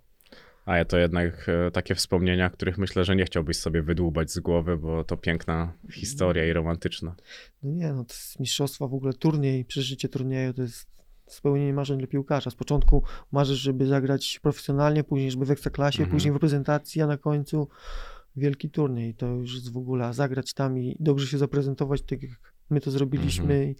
[0.66, 4.40] A ja to jednak e, takie wspomnienia, których myślę, że nie chciałbyś sobie wydłubać z
[4.40, 7.16] głowy, bo to piękna historia i romantyczna.
[7.64, 10.92] No nie, no to jest mistrzostwa w ogóle, turniej, przeżycie turnieju to jest
[11.28, 12.50] spełnienie marzeń dla piłkarza.
[12.50, 16.12] Z początku marzysz, żeby zagrać profesjonalnie, później żeby w ekstraklasie, Mhm.
[16.12, 17.68] później w reprezentacji, a na końcu
[18.36, 19.14] wielki turniej.
[19.14, 22.32] To już jest w ogóle zagrać tam i dobrze się zaprezentować, tak jak
[22.70, 23.54] my to zrobiliśmy.
[23.54, 23.76] Mhm.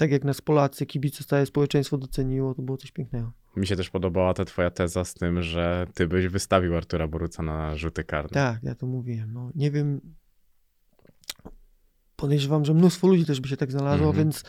[0.00, 3.32] Tak jak nas Polacy, kibice, całe społeczeństwo doceniło, to było coś pięknego.
[3.56, 7.42] Mi się też podobała ta twoja teza z tym, że ty byś wystawił Artura Boruca
[7.42, 8.30] na rzuty karne.
[8.30, 9.32] Tak, ja to mówiłem.
[9.32, 10.00] No, nie wiem.
[12.16, 14.24] Podejrzewam, że mnóstwo ludzi też by się tak znalazło, Mhm.
[14.24, 14.44] więc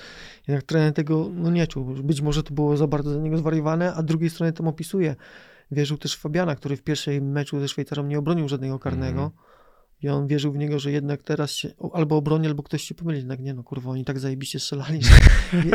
[0.48, 1.86] jednak trener tego no, nie czuł.
[1.86, 5.16] Być może to było za bardzo za niego zwariowane, a z drugiej strony tam opisuje.
[5.72, 9.24] Wierzył też w Fabiana, który w pierwszej meczu ze Szwajcarą nie obronił żadnego karnego.
[9.24, 9.51] Mhm.
[10.02, 13.20] I on wierzył w niego, że jednak teraz się albo obroni, albo ktoś się pomyli.
[13.20, 15.12] Jednak nie, no kurwa, oni tak zajebiście strzelali, że
[15.66, 15.72] nie,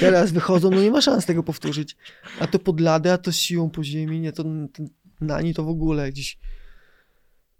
[0.00, 1.96] teraz wychodzą, no nie ma szans tego powtórzyć.
[2.40, 4.82] A to pod ladę, a to siłą po ziemi, nie, to, to
[5.20, 6.38] nani to w ogóle gdzieś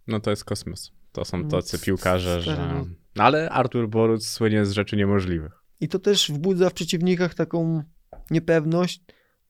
[0.07, 0.93] No to jest kosmos.
[1.13, 2.57] To są No, tacy piłkarze, że...
[2.57, 2.87] no.
[3.17, 5.53] No, ale Artur Boruc słynie z rzeczy niemożliwych.
[5.81, 7.83] I to też wzbudza w przeciwnikach taką
[8.31, 9.03] niepewność.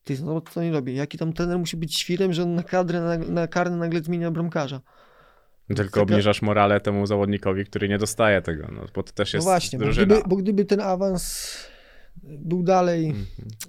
[0.03, 0.95] Ty, no co nie robi?
[0.95, 4.31] Jaki tam trener musi być świrem, że on na kadrę, na, na karny nagle zmienia
[4.31, 4.81] bramkarza.
[5.75, 9.47] Tylko obniżasz morale temu zawodnikowi, który nie dostaje tego, no, bo to też No jest
[9.47, 11.55] właśnie, bo gdyby, bo gdyby ten awans
[12.23, 13.25] był dalej, Mhm.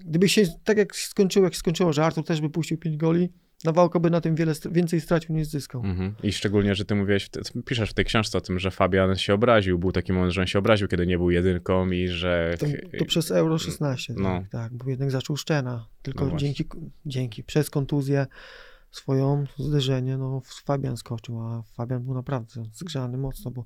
[0.06, 3.28] gdyby się tak jak skończyło, jak się skończyło, że Artur też by puścił 5 goli,
[3.64, 5.84] Nawałka by na tym wiele, więcej stracił niż zyskał.
[5.84, 6.14] Mhm.
[6.22, 7.28] I szczególnie, że ty mówiłeś,
[7.66, 9.78] piszesz w tej książce o tym, że Fabian się obraził.
[9.78, 12.54] Był taki moment, że on się obraził, kiedy nie był jedynką i że...
[12.58, 12.66] To,
[12.98, 14.38] to przez Euro 16, No.
[14.40, 15.86] tak, tak, bo jednak zaczął Szczena.
[16.02, 16.64] Tylko No dzięki,
[17.06, 18.26] dzięki, przez kontuzję
[18.90, 23.64] swoją, zderzenie, no Fabian skoczył, a Fabian był naprawdę zgrzany mocno, bo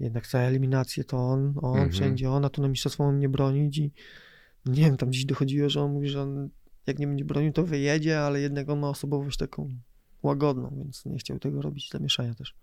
[0.00, 1.90] jednak całe eliminacje to on, on, Mhm.
[1.90, 3.92] wszędzie on, a tu na mistrzostwo on nie bronić i
[4.66, 6.48] nie wiem, tam dziś dochodziło, że on mówi, że on
[6.86, 9.68] jak nie będzie bronił, to wyjedzie, ale jednak on ma osobowość taką
[10.22, 12.54] łagodną, więc nie chciał tego robić, zamieszania też.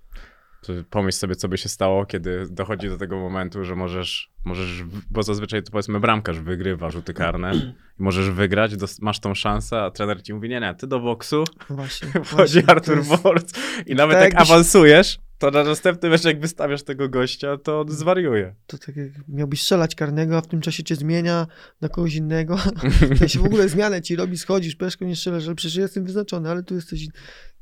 [0.89, 5.23] Pomyśl sobie, co by się stało, kiedy dochodzi do tego momentu, że możesz, możesz bo
[5.23, 10.23] zazwyczaj to powiedzmy bramkarz wygrywa rzuty karne i możesz wygrać, masz tą szansę, a trener
[10.23, 12.09] ci mówi, nie, nie, ty do boksu, Właśnie.
[12.23, 16.39] wchodzi właśnie, Artur jest- Wort i nawet tak jak awansujesz, to na następny mecz jak
[16.39, 18.55] wystawiasz tego gościa, to on zwariuje.
[18.67, 21.47] To tak jak miałbyś strzelać karnego, a w tym czasie cię zmienia
[21.81, 22.57] na kogoś innego.
[23.19, 26.49] To się w ogóle zmianę ci robi, schodzisz, peszką nie strzelasz, ale przecież jestem wyznaczony,
[26.49, 27.07] ale tu jesteś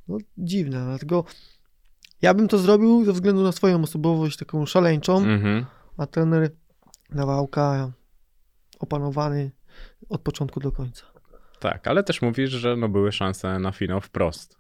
[0.08, 0.86] no, dziwne.
[0.86, 1.26] Dlatego
[2.24, 5.66] ja bym to zrobił ze względu na swoją osobowość taką szaleńczą, Mhm.
[5.98, 6.52] a trener
[7.10, 7.92] Nawałka
[8.80, 9.52] opanowany
[10.10, 11.06] od początku do końca.
[11.60, 14.58] Tak, ale też mówisz, że no były szanse na finał wprost.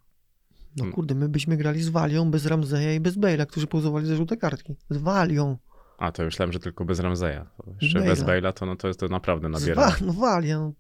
[0.78, 4.16] No kurde, my byśmy grali z Walią, bez Ramzeja i bez Bale'a, którzy pozowali za
[4.16, 4.76] żółte kartki.
[4.90, 5.58] Z Walią.
[5.98, 7.50] A, to myślałem, że tylko bez Ramzeja.
[7.82, 8.06] Jeszcze Bale'a.
[8.06, 9.90] bez Bale'a to, no, to jest to naprawdę nabiera.
[9.90, 10.60] Wa- no Walia.
[10.60, 10.74] No,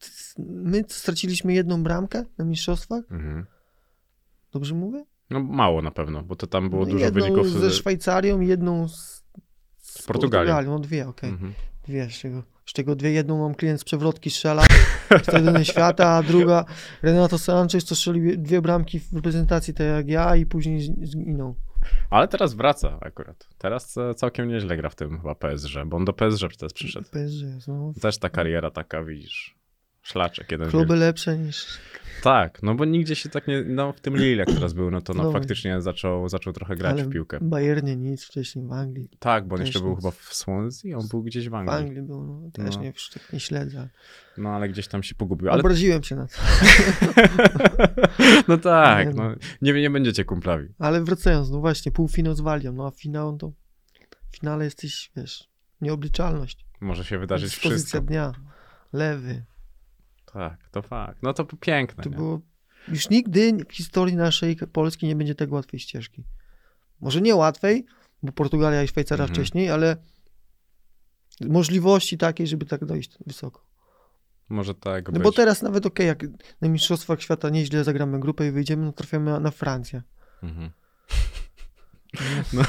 [0.47, 3.03] my straciliśmy jedną bramkę na mistrzostwach.
[3.11, 3.45] Mhm.
[4.51, 5.05] Dobrze mówię?
[5.29, 7.47] No mało na pewno, bo to tam było No, dużo jedną wyników.
[7.49, 9.23] ze Szwajcarią, jedną z,
[9.77, 10.61] z Portugalią.
[10.71, 11.29] No dwie, okej.
[11.29, 11.53] Mhm.
[11.87, 13.11] Dwie, z czego, z czego dwie.
[13.11, 14.63] Jedną mam klient z przewrotki strzela,
[15.23, 16.65] stadiony świata, a druga
[17.01, 21.55] Renato Sanchez, to strzelił dwie bramki w reprezentacji, tak jak ja i później z- zginął.
[22.09, 23.47] Ale teraz wraca akurat.
[23.57, 27.09] Teraz e, całkiem nieźle gra w tym chyba PSG, bo on do PSG teraz przyszedł.
[27.11, 27.93] PSG, no.
[28.01, 29.55] Też ta kariera taka, widzisz,
[30.03, 30.99] szlaczek jeden Kluby wielki.
[30.99, 31.65] lepsze niż...
[32.23, 35.01] Tak, no bo nigdzie się tak nie, no w tym Lille jak teraz był, no
[35.01, 35.31] to no, No.
[35.31, 37.39] faktycznie zaczął, zaczął trochę grać ale w piłkę.
[37.39, 39.09] w Bayernie nic, wcześniej w Anglii.
[39.19, 39.97] Tak, bo on jeszcze był nic.
[39.99, 41.77] chyba w Swansea, on był gdzieś w W Anglii.
[41.77, 42.51] Anglii był, no.
[42.51, 42.81] Też No.
[42.81, 43.89] nie, tak nie śledzę.
[44.37, 45.49] No ale gdzieś tam się pogubił.
[45.49, 46.33] Ale Obraziłem się na to.
[48.47, 49.35] no tak, Nie no, no.
[49.61, 50.69] nie, nie będziecie kumplami.
[50.79, 53.51] Ale wracając, no właśnie, półfinał z Walią, no a finał to...
[54.31, 55.49] W finale jesteś, wiesz,
[55.81, 56.65] nieobliczalność.
[56.81, 58.01] Może się wydarzyć Dyspozycja wszystko.
[58.01, 58.31] dnia.
[58.93, 59.43] Lewy.
[60.33, 61.23] Tak, to fakt.
[61.23, 62.03] No to piękne.
[62.03, 62.41] To było...
[62.87, 66.23] Już nigdy w historii naszej Polski nie będzie tak łatwej ścieżki.
[67.01, 67.85] Może nie łatwej,
[68.23, 69.35] bo Portugalia i Szwajcaria Mhm.
[69.35, 69.97] wcześniej, ale
[71.41, 73.65] możliwości takiej, żeby tak dojść wysoko.
[74.49, 75.23] Może tak No być.
[75.23, 76.23] bo teraz nawet okej, jak
[76.61, 80.01] na Mistrzostwach Świata nieźle zagramy grupę i wyjdziemy, no trafiamy na, na Francję.
[80.43, 80.71] Mhm.
[82.53, 82.61] No,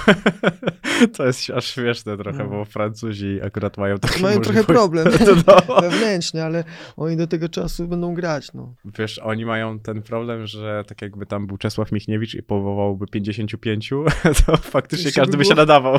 [1.17, 2.49] to jest aż śmieszne trochę, No.
[2.51, 5.09] bo Francuzi akurat mają takie Mają trochę problem
[5.47, 5.81] No.
[5.91, 6.65] wewnętrzny, ale
[6.97, 8.75] oni do tego czasu będą grać, no.
[8.99, 13.91] Wiesz, oni mają ten problem, że tak jakby tam był Czesław Michniewicz i powołałby 55,
[14.47, 15.99] to faktycznie Jeszcze każdy by by się było- nadawał.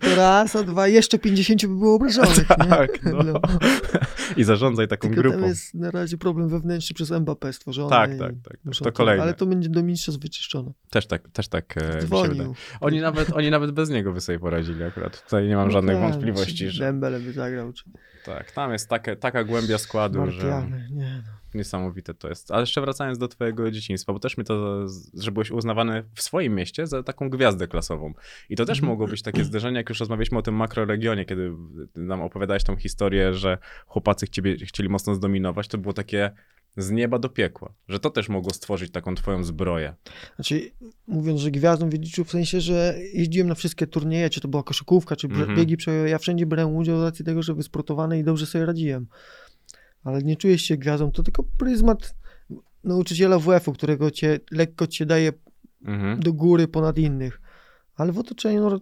[0.00, 2.46] To raz, a dwa, jeszcze 50 by było obrażonych?
[2.46, 3.40] Tak, no.
[4.36, 5.38] I zarządzaj taką Tylko grupą.
[5.38, 7.90] tam jest na razie problem wewnętrzny przez Mbappé stworzony.
[7.90, 8.56] Tak, tak, tak.
[8.64, 9.10] muszą To.
[9.22, 10.72] Ale to będzie do mistrzostw wyczyszczone.
[10.90, 12.52] Też tak, też tak e, mi się wydaje.
[12.80, 15.24] Oni nawet, oni nawet bez niego by sobie poradzili akurat.
[15.24, 17.84] Tutaj nie mam No żadnych tak, wątpliwości, że Dembele by zagrał, czy
[18.24, 21.32] tak, tam jest takie, taka głębia składu, że Martial, nie no.
[21.54, 22.50] niesamowite to jest.
[22.50, 26.54] Ale jeszcze wracając do twojego dzieciństwa, bo też mi to, że byłeś uznawany w swoim
[26.54, 28.14] mieście za taką gwiazdę klasową.
[28.50, 28.92] I to też Mhm.
[28.92, 31.52] mogło być takie zderzenie, jak już rozmawialiśmy o tym makroregionie, kiedy
[31.96, 36.30] nam opowiadałeś tą historię, że chłopacy ciebie chcieli mocno zdominować, to było takie
[36.76, 39.94] z nieba do piekła, że to też mogło stworzyć taką twoją zbroję.
[40.36, 40.70] Znaczy,
[41.06, 45.16] mówiąc, że gwiazdą wiedziczył w sensie, że jeździłem na wszystkie turnieje, czy to była koszykówka,
[45.16, 45.56] czy Mhm.
[45.56, 46.10] biegi przełajowe.
[46.10, 49.06] Ja wszędzie brałem udział z racji tego, że wysportowany i dobrze sobie radziłem.
[50.04, 52.14] Ale nie czujesz się gwiazdą, to tylko pryzmat
[52.84, 55.32] nauczyciela WF-u, którego cię, lekko cię daje
[55.84, 56.20] Mhm.
[56.20, 57.40] do góry ponad innych.
[57.96, 58.80] Ale w otoczeniu no,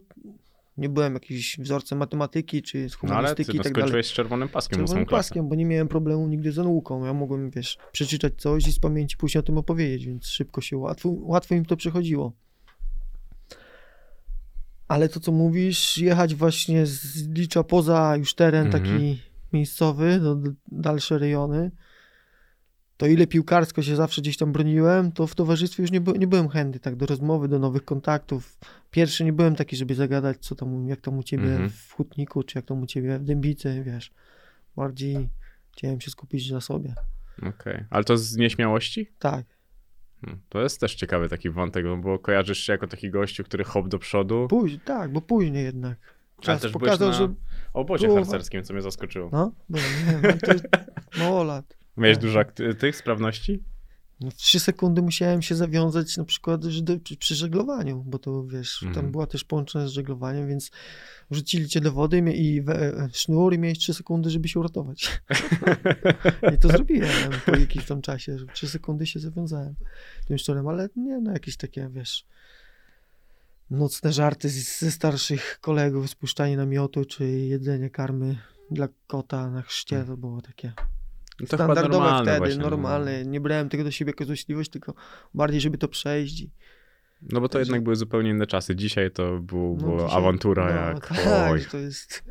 [0.76, 4.04] nie byłem jakimś wzorcem matematyki czy z No ale humanistyki ty i tak dalej.
[4.04, 7.04] z czerwonym paskiem Czerwonym paskiem, bo nie miałem problemu nigdy z nauką.
[7.04, 10.76] Ja mogłem, wiesz, przeczytać coś i z pamięci później o tym opowiedzieć, więc szybko się,
[10.76, 12.32] łatwo, łatwo im to przechodziło.
[14.88, 18.84] Ale to, co mówisz, jechać właśnie z Licza poza już teren Mhm.
[18.84, 21.70] taki miejscowy, do do dalsze rejony,
[22.96, 26.26] to ile piłkarsko się zawsze gdzieś tam broniłem, to w towarzystwie już nie, by, nie
[26.26, 28.58] byłem chętny tak do rozmowy, do nowych kontaktów.
[28.90, 31.70] Pierwszy nie byłem taki, żeby zagadać, co tam, jak tam u ciebie Mhm.
[31.70, 34.10] w Hutniku, czy jak tam u ciebie w Dębicy, wiesz.
[34.76, 35.28] Bardziej
[35.72, 36.94] chciałem się skupić na sobie.
[37.42, 39.10] Okej, ale to z nieśmiałości?
[39.18, 39.46] Tak.
[40.20, 43.64] Hmm, To jest też ciekawy taki wątek, no bo kojarzysz się jako taki gościu, który
[43.64, 44.46] hop do przodu.
[44.50, 45.98] Później, tak, bo później jednak.
[46.40, 47.34] Czas też pokazał, na że...
[47.72, 49.28] obozie było- harcerskim, co mnie zaskoczyło.
[49.32, 50.64] No, bo nie wiem, to jest
[51.18, 51.76] mało lat.
[51.96, 52.40] Miałeś dużo
[52.78, 53.62] tych sprawności?
[54.20, 58.82] No, w trzy sekundy musiałem się zawiązać na przykład do, przy, żeglowaniu, bo to wiesz,
[58.82, 58.94] Mhm.
[58.94, 60.70] tam była też połączone z żeglowaniem, więc
[61.30, 65.22] wrzucili cię do wody i we, sznur i miałeś trzy sekundy, żeby się uratować.
[66.54, 67.10] I to zrobiłem
[67.46, 69.74] po jakimś tam czasie, że w trzy sekundy się zawiązałem
[70.26, 72.26] tym szczurem, ale nie, no jakieś takie, wiesz,
[73.70, 78.38] nocne żarty z, ze starszych kolegów, spuszczanie namiotu, czy jedzenie karmy
[78.70, 80.72] dla kota na chrzcie, to było takie
[81.38, 82.70] to chyba standardowe normalne wtedy, właśnie, no.
[82.70, 83.24] normalne.
[83.24, 84.94] Nie brałem tego do siebie jako złośliwość, tylko
[85.34, 86.46] bardziej, żeby to przejść.
[87.22, 88.76] No bo to Także- jednak były zupełnie inne czasy.
[88.76, 91.18] Dzisiaj to był, No, była awantura no, jak tak,
[91.50, 91.64] oj.
[91.70, 92.24] to jest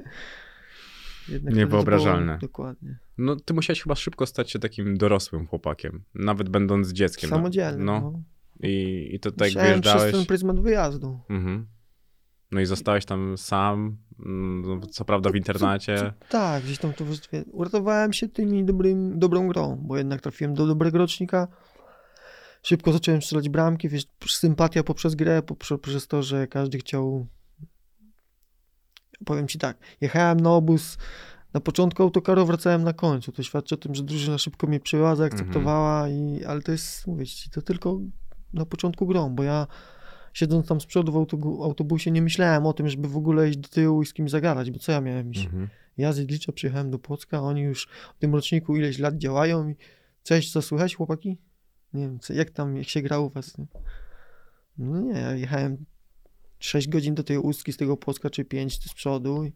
[1.30, 2.26] jednak Niewyobrażalne.
[2.26, 2.98] było- Dokładnie.
[3.18, 7.30] No ty musiałeś chyba szybko stać się takim dorosłym chłopakiem, nawet będąc dzieckiem.
[7.30, 7.36] no.
[7.36, 7.84] Samodzielny.
[7.84, 8.00] No.
[8.02, 8.22] No.
[8.68, 10.16] I, i to tak Musiałem przez wjeżdżałeś.
[10.16, 11.20] ten pryzmat wyjazdu.
[11.30, 11.66] Mhm.
[12.52, 13.98] No i zostałeś tam sam,
[14.92, 16.14] co prawda w internacie.
[16.30, 17.06] Tak, gdzieś tam to.
[17.52, 21.48] Uratowałem się tymi dobrym, dobrą grą, bo jednak trafiłem do dobrego rocznika.
[22.64, 27.28] Szybko zacząłem strzelać bramki, wiesz, sympatia poprzez grę, poprzez, poprzez to, że każdy chciał...
[29.26, 30.98] Powiem ci tak, jechałem na obóz
[31.54, 33.32] na początku autokaru, wracałem na końcu.
[33.32, 37.26] To świadczy o tym, że drużyna szybko mnie przyjęła, zaakceptowała, i, ale to jest, mówię
[37.26, 38.00] ci, to tylko
[38.54, 39.68] na początku grą, bo ja
[40.34, 43.58] siedząc tam z przodu w autobu- autobusie nie myślałem o tym, żeby w ogóle iść
[43.58, 45.46] do tyłu i z kimś zagadać, bo co ja miałem iść?
[45.46, 45.70] Mhm.
[45.98, 49.76] Ja z Jedlicza przyjechałem do Płocka, oni już w tym roczniku ileś lat działają i
[50.24, 51.38] cześć, co słychać chłopaki?
[51.94, 53.58] Nie wiem, co, jak tam, jak się gra u was?
[53.58, 53.66] nie?
[54.78, 55.86] No nie, ja jechałem
[56.60, 59.54] 6 godzin do tej ustki z tego Płocka, czy 5 z przodu i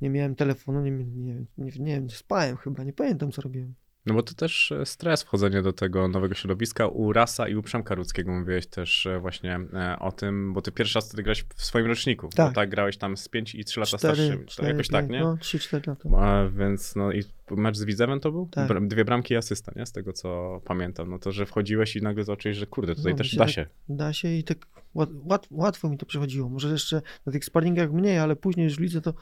[0.00, 3.74] nie miałem telefonu, nie, nie, nie, nie, nie wiem, spałem chyba, nie pamiętam co robiłem.
[4.06, 6.86] No bo to też e, stres wchodzenie do tego nowego środowiska.
[6.86, 10.72] U Rasa i u Przemka Rudzkiego mówiłeś też e, właśnie e, o tym, bo ty
[10.72, 12.26] pierwszy raz wtedy grałeś w swoim roczniku.
[12.26, 12.54] Bo Tak.
[12.54, 15.20] tak grałeś tam z 5 i 3 lata cztery, Jakoś tak, nie?
[15.20, 16.08] No, 3-4 lata.
[16.18, 18.48] A, więc no i mecz z Widzewem to był?
[18.52, 18.86] Tak.
[18.88, 19.86] Dwie bramki i asysta, nie?
[19.86, 21.10] Z tego co pamiętam.
[21.10, 23.52] No to, że wchodziłeś i nagle zobaczyłeś, że kurde, tutaj No, też myślę, da że-
[23.54, 23.66] się.
[23.88, 24.58] Da się i tak
[24.94, 26.48] łat, łat, łatwo mi to przychodziło.
[26.48, 29.14] Może jeszcze na tych sparingach mniej, ale później już w lidze to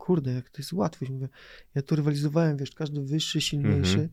[0.00, 1.10] kurde, jak to jest łatwość.
[1.10, 1.28] Mówię,
[1.74, 4.08] ja tu rywalizowałem, wiesz, każdy wyższy, silniejszy, Mhm.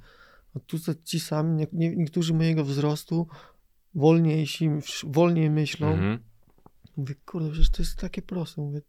[0.55, 3.27] a tu ci sami, nie, nie, niektórzy mojego wzrostu,
[3.95, 4.69] wolniejsi,
[5.03, 5.87] wolniej myślą.
[5.91, 6.19] Mhm.
[6.97, 8.61] Mówię, kurde, przecież to jest takie proste.
[8.61, 8.81] Mówię,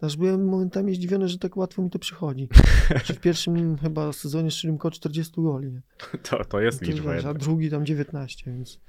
[0.00, 2.48] aż byłem momentami zdziwiony, że tak łatwo mi to przychodzi.
[3.16, 5.72] W pierwszym chyba sezonie strzeliłem około 40 goli.
[5.72, 5.82] nie?
[6.22, 8.80] To, to jest To liczba wiesz, a drugi tam 19, więc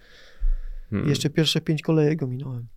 [0.92, 1.10] Mm.
[1.10, 2.68] jeszcze pierwsze pięć kolejek ominąłem.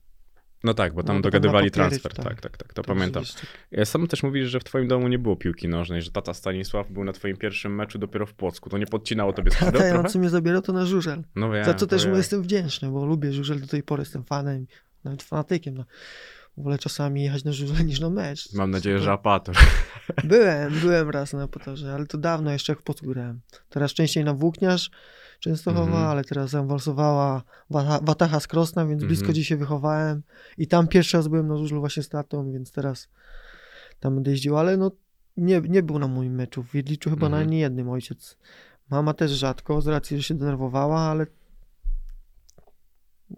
[0.65, 2.15] No tak, bo tam No, dogadywali papiery, transfer.
[2.15, 2.25] tak.
[2.25, 3.23] Tak, tak, tak, to Także pamiętam.
[3.71, 6.91] Ja Sam też mówisz, że w twoim domu nie było piłki nożnej, że tata Stanisław
[6.91, 8.71] był na twoim pierwszym meczu dopiero w Płocku.
[8.71, 11.23] To nie podcinało tobie skrzydeł Tata, on co mnie zabierał, to na żużel.
[11.37, 14.01] No wiem, Za co też to mu jestem wdzięczny, bo lubię żużel do tej pory,
[14.03, 14.67] jestem fanem,
[15.05, 15.75] nawet fanatykiem.
[15.75, 15.85] No.
[16.57, 18.53] Wolę czasami jechać na żużel niż na mecz.
[18.53, 19.57] Mam nadzieję, że To- apator.
[20.25, 23.41] Byłem, byłem raz na potorze, ale to dawno jeszcze jak w Płocku grałem.
[23.69, 24.91] Teraz częściej na Włókniarz
[25.43, 26.05] Częstochowa, Mhm.
[26.07, 29.33] ale teraz zaawansowała Wata- Wataha z Krosna, więc blisko Mhm.
[29.33, 30.23] gdzie się wychowałem.
[30.59, 33.09] I tam pierwszy raz byłem na żużlu właśnie z tatą, więc teraz
[34.01, 34.91] tam będę jeździł, ale no
[35.37, 36.63] nie, nie był na moim meczu.
[36.63, 37.49] W Jedliczu chyba na Mhm.
[37.49, 38.37] ani jednym ojciec.
[38.91, 41.27] Mama też rzadko, z racji, że się denerwowała, ale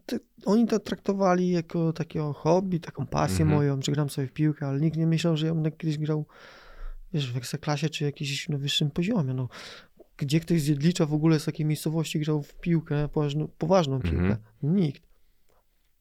[0.06, 3.50] te, oni to traktowali jako takiego hobby, taką pasję Mhm.
[3.58, 6.26] moją, że gram sobie w piłkę, ale nikt nie myślał, że ja będę kiedyś grał
[7.12, 9.34] wiesz, w ekstraklasie czy jakimś na wyższym poziomie.
[9.34, 9.48] No,
[10.16, 14.16] gdzie ktoś z Jedlicza w ogóle z takiej miejscowości grał w piłkę, poważną, poważną piłkę?
[14.18, 14.38] Mhm.
[14.62, 15.03] Nikt.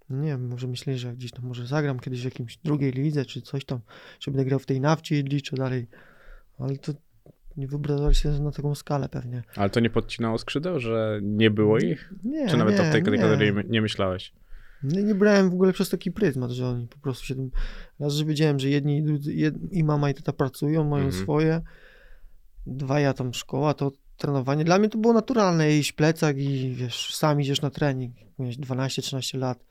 [0.09, 3.41] Nie wiem, może myśleli, że gdzieś tam może zagram kiedyś w jakimś drugiej lidze, czy
[3.41, 3.79] coś tam,
[4.19, 5.87] że będę grał w tej nawcie Jedliczu dalej.
[6.59, 6.93] Ale to
[7.57, 9.43] nie wyobrażali się na taką skalę pewnie.
[9.55, 12.13] Ale to nie podcinało skrzydeł, że nie było ich?
[12.23, 13.63] Nie, Czy nawet nie, to w tej kategorii nie.
[13.69, 14.33] nie myślałeś?
[14.83, 17.51] Nie, nie brałem w ogóle przez taki pryzmat, że oni po prostu się tym...
[17.99, 21.23] Raz, że wiedziałem, że jedni i drudzy, jed, i mama i tata pracują, mają Mhm.
[21.23, 21.61] swoje.
[22.67, 24.63] Dwa ja tam szkoła, to trenowanie.
[24.63, 28.15] Dla mnie to było naturalne, iść plecak i wiesz, sam idziesz na trening.
[28.39, 29.65] Miałeś 12-13 lat.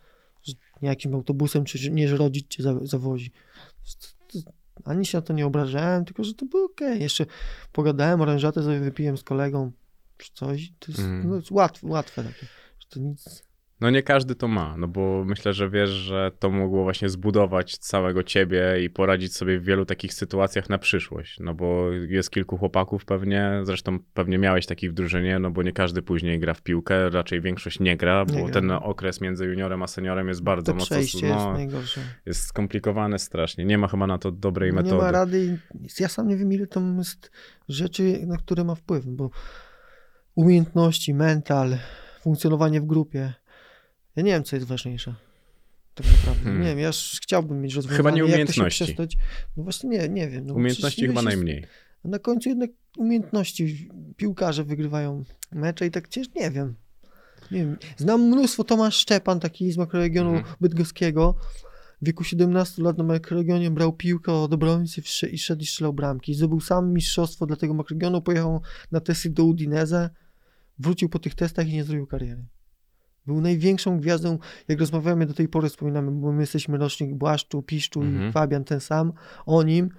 [0.83, 3.31] Jakimś autobusem, czy nie, że rodzic cię za, zawozi.
[4.31, 4.53] To- to-
[4.85, 7.03] Ani się na to nie obrażałem, tylko że to było okej.
[7.03, 7.27] Jeszcze
[7.73, 9.73] pogadałem, orężatę sobie wypiłem z kolegą,
[10.17, 10.73] czy coś.
[10.79, 11.29] To jest, Mhm.
[11.31, 12.47] no, jest łatwe, łatwe takie.
[12.81, 13.43] Że to nic...
[13.83, 17.77] No nie każdy to ma, no bo myślę, że wiesz, że to mogło właśnie zbudować
[17.79, 22.59] całego ciebie i poradzić sobie w wielu takich sytuacjach na przyszłość, no bo jest kilku
[22.59, 26.63] chłopaków pewnie, zresztą pewnie miałeś takich w drużynie, no bo nie każdy później gra w
[26.63, 28.53] piłkę, raczej większość nie gra, bo Nie gra.
[28.53, 32.01] ten okres między juniorem a seniorem jest bardzo To mocno, przejście jest no, najgorsze.
[32.27, 34.95] jest skomplikowane strasznie, nie ma chyba na to dobrej No metody.
[34.95, 35.59] Nie ma rady.
[36.01, 37.31] Ja sam nie wiem, ile tam jest
[37.69, 39.31] rzeczy, na które ma wpływ, bo
[40.35, 41.79] umiejętności, mental,
[42.21, 43.42] funkcjonowanie w grupie.
[44.17, 45.15] Ja nie wiem, co jest ważniejsze.
[45.95, 46.43] Tak naprawdę.
[46.43, 46.63] Hmm.
[46.63, 48.85] Nie wiem, ja już chciałbym mieć rozwiązanie, Chyba nie umiejętności.
[48.85, 49.17] przestać.
[49.57, 50.47] No właśnie nie, nie wiem.
[50.47, 51.67] No, Umiejętności chyba jest- najmniej.
[52.05, 53.89] a Na końcu jednak umiejętności.
[54.17, 56.75] Piłkarze wygrywają mecze i tak przecież nie wiem.
[57.51, 57.77] Nie wiem.
[57.97, 58.65] Znam mnóstwo.
[58.65, 60.55] Tomasz Szczepan, taki z makroregionu Mhm.
[60.61, 61.37] bydgoskiego.
[62.03, 66.35] W wieku 17 lat na makroregionie brał piłkę od obrońcy i szedł i strzelał bramki.
[66.35, 68.23] Zdobył sam mistrzostwo dla tego makroregionu.
[68.23, 68.61] Pojechał
[68.93, 70.11] na testy do Udinese.
[70.79, 72.45] Wrócił po tych testach i nie zrobił kariery.
[73.27, 78.01] Był największą gwiazdą, jak rozmawiamy do tej pory, wspominamy, bo my jesteśmy rocznik Błaszczu, Piszczu
[78.03, 78.29] Mhm.
[78.31, 79.13] i Fabian ten sam,
[79.47, 79.91] o nim.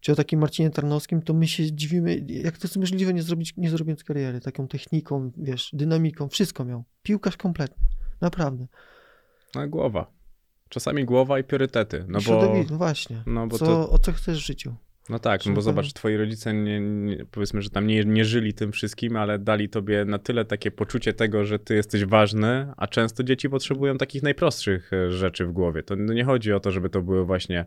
[0.00, 3.54] czy o takim Marcinie Tarnowskim, to my się dziwimy, jak to jest możliwe nie zrobić,
[3.56, 6.84] nie zrobiąc kariery, taką techniką, wiesz, dynamiką, wszystko miał.
[7.02, 7.84] Piłkarz kompletny,
[8.20, 8.66] naprawdę.
[9.54, 10.10] No głowa.
[10.68, 12.04] Czasami głowa i priorytety.
[12.08, 13.22] No bo, Środowisko, no właśnie.
[13.26, 14.74] no bo co, to, O co chcesz w życiu?
[15.08, 18.54] No tak, no bo zobacz, twoi rodzice nie, nie, powiedzmy, że tam nie, nie żyli
[18.54, 22.86] tym wszystkim, ale dali tobie na tyle takie poczucie tego, że ty jesteś ważny, a
[22.86, 25.82] często dzieci potrzebują takich najprostszych e, rzeczy w głowie.
[25.82, 27.64] To nie chodzi o to, żeby to były właśnie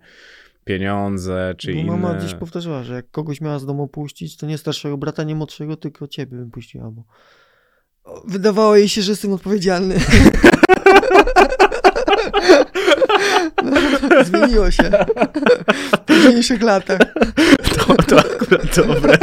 [0.66, 1.92] pieniądze czy Bo inne.
[1.92, 5.36] mama gdzieś powtarzała, że jak kogoś miała z domu puścić, to nie starszego brata, nie
[5.36, 7.04] młodszego, tylko ciebie bym puściła, bo
[8.28, 9.96] wydawało jej się, że jestem odpowiedzialny.
[14.26, 14.92] Zmieniło się
[15.96, 17.00] w późniejszych latach.
[17.78, 19.18] To, to akurat dobre.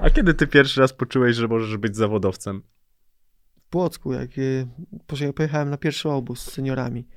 [0.00, 2.62] A kiedy ty pierwszy raz poczułeś, że możesz być zawodowcem?
[3.60, 4.66] W Płocku, jak y,
[5.06, 7.08] poje- pojechałem na pierwszy obóz z seniorami.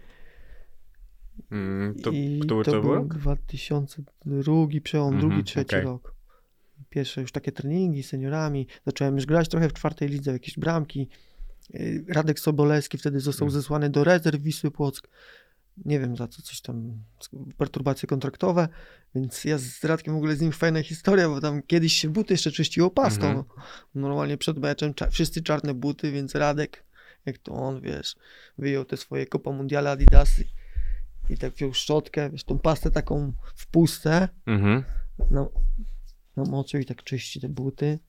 [1.51, 3.13] Mm, to, I który to, to był rok?
[3.13, 5.81] 2002, przełom, Mhm, drugi, trzeci okej.
[5.85, 6.15] rok.
[6.89, 8.67] Pierwsze już takie treningi z seniorami.
[8.85, 11.09] Zacząłem już grać trochę w czwartej lidze, jakieś bramki.
[11.75, 13.61] Y, Radek Sobolewski wtedy został Mhm.
[13.61, 15.07] zesłany do rezerw Wisły Płock.
[15.85, 17.03] Nie wiem za co, coś tam,
[17.57, 18.67] perturbacje kontraktowe,
[19.15, 22.33] więc ja z Radkiem w ogóle z nim fajna historia, bo tam kiedyś się buty
[22.33, 23.27] jeszcze czyściło pastą.
[23.27, 23.43] Mhm.
[23.95, 26.83] Normalnie przed meczem cza- wszyscy czarne buty, więc Radek,
[27.25, 28.15] jak to on, wiesz,
[28.57, 30.45] wyjął te swoje Copa Mundiale Adidasy
[31.29, 34.83] i tak wziął szczotkę, wiesz, tą pastę taką w pustę, Mhm.
[35.31, 35.51] no,
[36.35, 37.99] namoczył i tak czyści te buty.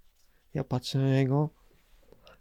[0.54, 1.50] Ja patrzę na niego,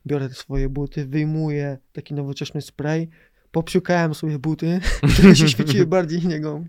[0.08, 3.10] biorę swoje buty, wyjmuję taki nowoczesny spray,
[3.52, 4.80] popsiukałem sobie buty,
[5.14, 6.64] które się świeciły bardziej niego.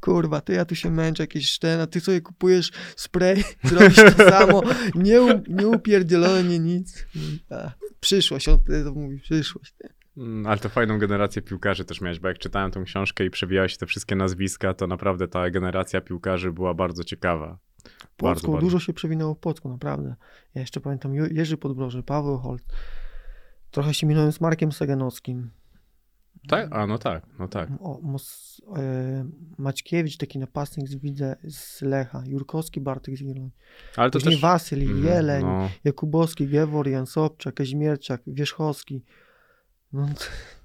[0.00, 4.30] Kurwa, ty ja tu się męczę, jakieś ten, a ty sobie kupujesz spray, zrobisz to
[4.30, 4.62] samo,
[4.94, 7.06] nie, u, nie upierdzielone, nie nic.
[7.50, 9.74] A, przyszłość, on wtedy to mówi, przyszłość.
[10.46, 13.76] Ale to fajną generację piłkarzy też miałeś, bo jak czytałem tą książkę i przewijały się
[13.76, 17.58] te wszystkie nazwiska, to naprawdę ta generacja piłkarzy była bardzo ciekawa.
[18.16, 18.66] Płocku, bardzo.
[18.66, 20.14] dużo się przewinęło w Płocku, naprawdę.
[20.54, 22.62] Ja jeszcze pamiętam Jerzy Podbroży, Paweł Holt.
[23.70, 25.50] Trochę się minąłem z Markiem Saganowskim.
[26.48, 26.68] Tak?
[26.72, 27.68] A, no tak, no tak.
[27.80, 32.22] O, Mos, e, Maćkiewicz, taki napastnik z Widze, z Lecha.
[32.26, 33.52] Jurkowski, Bartek z Irlandii.
[33.96, 34.42] Ale to Później też...
[34.42, 39.02] Wasyl, Mhm, Jeleń, No, Jakubowski, Gewor, Jan Sobczak, Kazimierczak, Wierzchowski.
[39.96, 40.08] No,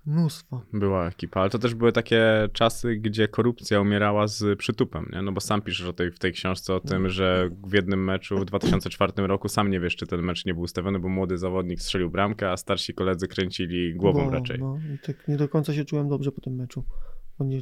[0.05, 0.61] mnóstwo.
[0.73, 5.21] była ekipa, ale to też były takie czasy, gdzie korupcja umierała z przytupem, nie?
[5.21, 8.37] No bo sam piszesz o tej, w tej książce o tym, że w jednym meczu
[8.37, 11.81] w 2004 roku sam nie wiesz, czy ten mecz nie był ustawiony, bo młody zawodnik
[11.81, 14.59] strzelił bramkę, a starsi koledzy kręcili głową raczej.
[14.59, 16.83] No, i tak nie do końca się czułem dobrze po tym meczu.
[17.39, 17.61] Bo nie,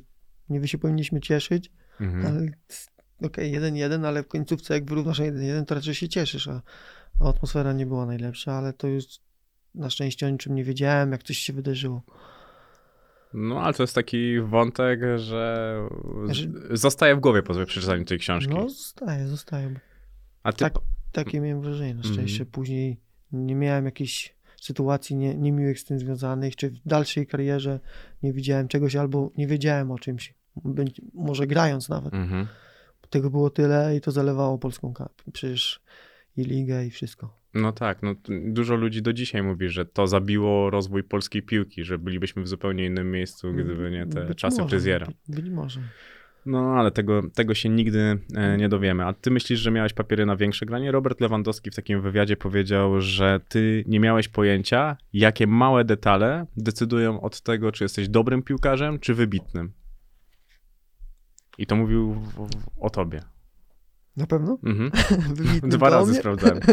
[0.49, 2.25] nie wy się powinniśmy cieszyć, Mhm.
[2.25, 2.45] ale
[3.27, 6.61] okej, 1-1, ale w końcówce jak wyrównasz na 1-1, to raczej się cieszysz, a,
[7.21, 9.05] a atmosfera nie była najlepsza, ale to już
[9.79, 12.01] na szczęście o niczym nie wiedziałem, jak coś się wydarzyło.
[13.33, 15.75] No, ale to jest taki wątek, że
[16.29, 18.53] Że- zostaje w głowie po przeczytaniu tej książki.
[18.53, 19.79] No, zostaje, zostaje.
[20.43, 20.57] A ty...
[20.59, 20.73] tak.
[21.11, 21.93] Takie miałem wrażenie.
[21.95, 22.51] Na szczęście Mhm.
[22.51, 22.99] później
[23.31, 27.79] nie miałem jakichś sytuacji nie, niemiłych z tym związanych, czy w dalszej karierze
[28.23, 30.33] nie widziałem czegoś albo nie wiedziałem o czymś.
[30.55, 32.13] Być- Może grając nawet.
[32.13, 32.47] Mhm.
[33.09, 35.81] Tego było tyle i to zalewało polską ka- przecież
[36.37, 37.39] i ligę i wszystko.
[37.53, 38.15] No tak, no,
[38.45, 42.85] dużo ludzi do dzisiaj mówi, że to zabiło rozwój polskiej piłki, że bylibyśmy w zupełnie
[42.85, 45.05] innym miejscu, gdyby nie te Być czasy może, fryzjera.
[45.05, 45.81] Być, być może.
[46.45, 49.05] No, ale tego, tego się nigdy e, nie dowiemy.
[49.05, 50.91] A ty myślisz, że miałeś papiery na większe granie?
[50.91, 57.21] Robert Lewandowski w takim wywiadzie powiedział, że ty nie miałeś pojęcia, jakie małe detale decydują
[57.21, 59.71] od tego, czy jesteś dobrym piłkarzem, czy wybitnym.
[61.57, 62.15] I to mówił
[62.79, 63.21] o tobie.
[64.19, 64.57] Na pewno?
[64.63, 64.91] Mhm.
[65.69, 66.19] Dwa razy mnie?
[66.19, 66.59] sprawdzałem.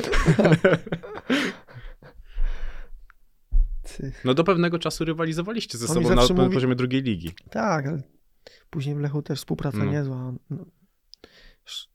[4.25, 7.35] No do pewnego czasu rywalizowaliście ze On sobą na, mówi- poziomie drugiej ligi.
[7.51, 8.03] Tak, ale
[8.71, 9.85] później w Lechu też współpraca No.
[9.85, 10.33] niezła.
[10.51, 10.65] No.
[11.67, 11.89] Sz-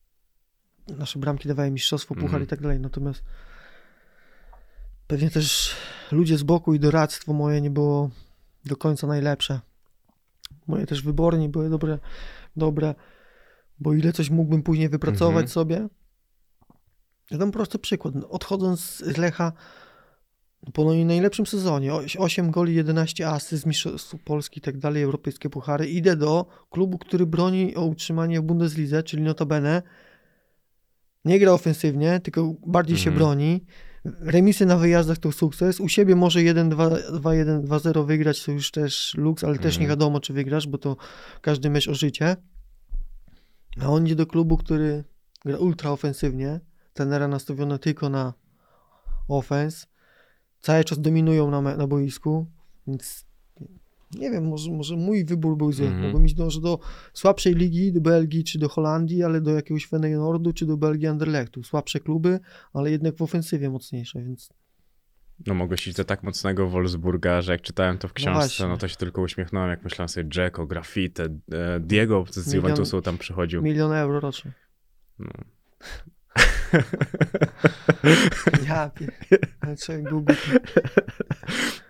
[0.97, 2.43] Nasze bramki dawały mistrzostwo, puchar Mhm.
[2.43, 3.23] i tak dalej, natomiast
[5.07, 5.75] pewnie też
[6.11, 8.09] ludzie z boku i doradztwo moje nie było
[8.65, 9.59] do końca najlepsze.
[10.67, 11.99] Moje też wybory nie były dobre,
[12.55, 12.95] dobre
[13.81, 15.47] bo ile coś mógłbym później wypracować Mhm.
[15.47, 15.87] sobie.
[17.31, 18.13] Ja dam prosty przykład.
[18.29, 19.51] Odchodząc z Lecha
[20.73, 25.49] po no najlepszym sezonie, oś- 8 goli, 11 asyst, mistrzostw Polski i tak dalej, europejskie
[25.49, 29.82] puchary, idę do klubu, który broni o utrzymanie w Bundeslidze, czyli notabene
[31.25, 33.17] nie gra ofensywnie, tylko bardziej się Mhm.
[33.17, 33.65] broni.
[34.19, 35.79] Remisy na wyjazdach to sukces.
[35.79, 39.89] U siebie może 1-2, 2-1, 2-0 wygrać, to już też luks, ale też nie Mhm.
[39.89, 40.97] wiadomo, czy wygrasz, bo to
[41.41, 42.36] każdy mecz o życie.
[43.80, 45.03] A on idzie do klubu, który
[45.45, 46.59] gra ultra ofensywnie,
[46.93, 48.34] trenera nastawione tylko na
[49.28, 49.88] ofens,
[50.59, 52.45] cały czas dominują na, na boisku,
[52.88, 53.26] więc
[54.15, 55.86] Nie wiem, może, może mój wybór był zły.
[55.86, 56.03] Mhm.
[56.03, 56.80] Mogłem iść do
[57.13, 61.63] słabszej ligi, do Belgii czy do Holandii, ale do jakiegoś Feyenoordu czy do Belgii Anderlechtu.
[61.63, 62.39] Słabsze kluby,
[62.74, 64.49] ale jednak w ofensywie mocniejsze, więc
[65.47, 68.67] No mogłeś iść do tak mocnego Wolfsburga, że jak czytałem to w książce, właśnie.
[68.67, 71.29] no, to się tylko uśmiechnąłem, jak myślałem sobie Dzeko, Grafite, e,
[71.79, 73.61] Diego z Milion- Juventusu tam przychodził.
[73.61, 74.51] milion euro rocznie.
[75.19, 75.31] No.
[78.67, 78.91] Ja
[79.87, 80.33] był głupi.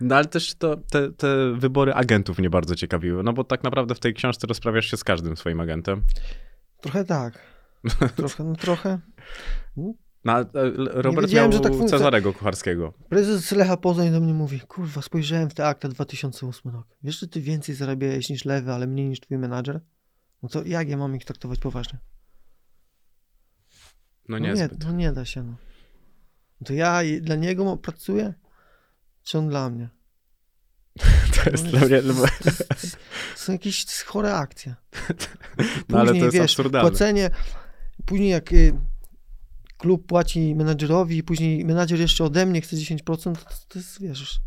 [0.00, 3.94] No ale też to, te, te wybory agentów mnie bardzo ciekawiły, no bo tak naprawdę
[3.94, 6.02] w tej książce rozprawiasz się z każdym swoim agentem.
[6.80, 7.38] Trochę tak.
[8.16, 8.98] Trochę, no trochę.
[9.76, 9.94] No,
[10.24, 10.70] ale, e,
[11.02, 12.92] Robert wiedziałem, miał że tak Cezarego Kucharskiego.
[13.08, 16.86] Prezes Lecha Poznań do mnie mówi, kurwa, spojrzałem w te akta 2008 rok.
[17.02, 19.80] Wiesz, że ty więcej zarabiałeś niż lewy, ale mniej niż twój menadżer?
[20.42, 21.98] No to jak ja mam ich traktować poważnie?
[24.28, 25.54] No No nie, no nie da się, no.
[26.60, 28.34] No To ja dla niego pracuję?
[29.22, 29.88] Czy on dla mnie?
[31.44, 32.02] To jest No dla mnie...
[32.02, 32.12] to
[33.36, 34.74] Są jakieś chore akcje.
[35.88, 36.90] No ale to Później, jest wiesz, absurdalne.
[36.90, 37.30] Płacenie,
[38.06, 38.72] później jak y,
[39.82, 44.40] klub płaci menadżerowi i później menadżer jeszcze ode mnie chce 10%, to, to jest, wiesz,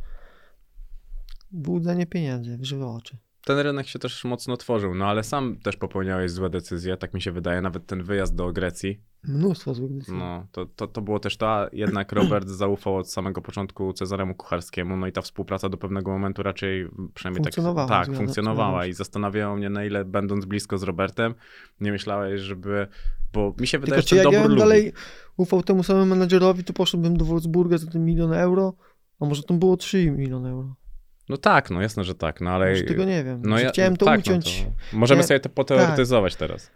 [1.51, 3.17] wyłudzenie pieniędzy w żywe oczy.
[3.45, 7.21] Ten rynek się też mocno tworzył, no ale sam też popełniałeś złe decyzje, tak mi
[7.21, 10.17] się wydaje, nawet ten wyjazd do Grecji, Mnóstwo złych decyzji.
[10.17, 14.36] no to, to, to było też to, a jednak Robert zaufał od samego początku Cezaremu
[14.36, 18.93] Kucharskiemu, no i ta współpraca do pewnego momentu raczej, przynajmniej Funkcjonowała, tak, tak funkcjonowała i
[18.93, 21.36] zastanawiało mnie, na ile będąc blisko z Robertem,
[21.82, 22.88] nie myślałeś, żeby,
[23.34, 24.93] bo mi się wydaje, Tylko że ten ja dobór dalej
[25.38, 28.73] ufał temu samemu menadżerowi, to poszedłbym do Wolfsburga za ten milion euro,
[29.19, 30.76] a może to było 3 miliony euro.
[31.30, 32.69] No tak, no jasne, że tak, no ale...
[32.69, 33.41] Może tego nie wiem.
[33.43, 34.63] No ja, chciałem to tak, uciąć.
[34.65, 36.71] No to możemy Nie, sobie to poteoretyzować teraz.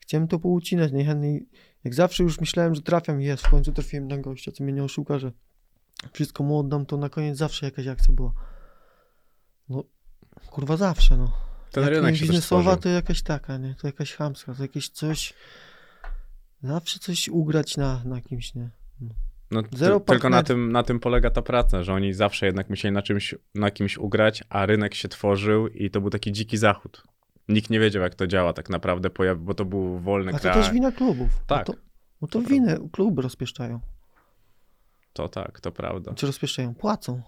[0.00, 1.48] Chciałem to poucinać najchętniej.
[1.84, 3.46] Jak zawsze już myślałem, że trafiam i jest.
[3.46, 5.32] W końcu trafiłem na gościa, co mnie nie oszuka, że
[6.12, 8.32] wszystko mu oddam, to na koniec zawsze jakaś akcja była.
[9.68, 9.84] No,
[10.50, 11.32] kurwa zawsze, no.
[11.70, 13.74] Ten Jak rynek się biznesowa, to jakaś taka, nie?
[13.74, 15.34] To jakaś chamska, to jakieś coś...
[16.62, 18.70] Zawsze coś ugrać na, na kimś, nie?
[19.50, 22.70] No, ty, Zero tylko na tym, na tym polega ta praca, że oni zawsze jednak
[22.70, 26.56] musieli na czymś, na kimś ugrać, a rynek się tworzył i to był taki dziki
[26.56, 27.02] zachód.
[27.48, 30.54] Nikt nie wiedział, jak to działa tak naprawdę, bo to był wolny A to kraj.
[30.54, 31.28] też wina klubów.
[31.46, 31.68] Tak.
[31.68, 31.80] No to,
[32.22, 33.80] no to winę kluby rozpieszczają.
[35.12, 36.14] To tak, to prawda.
[36.14, 36.74] Czy rozpieszczają?
[36.74, 37.22] Płacą.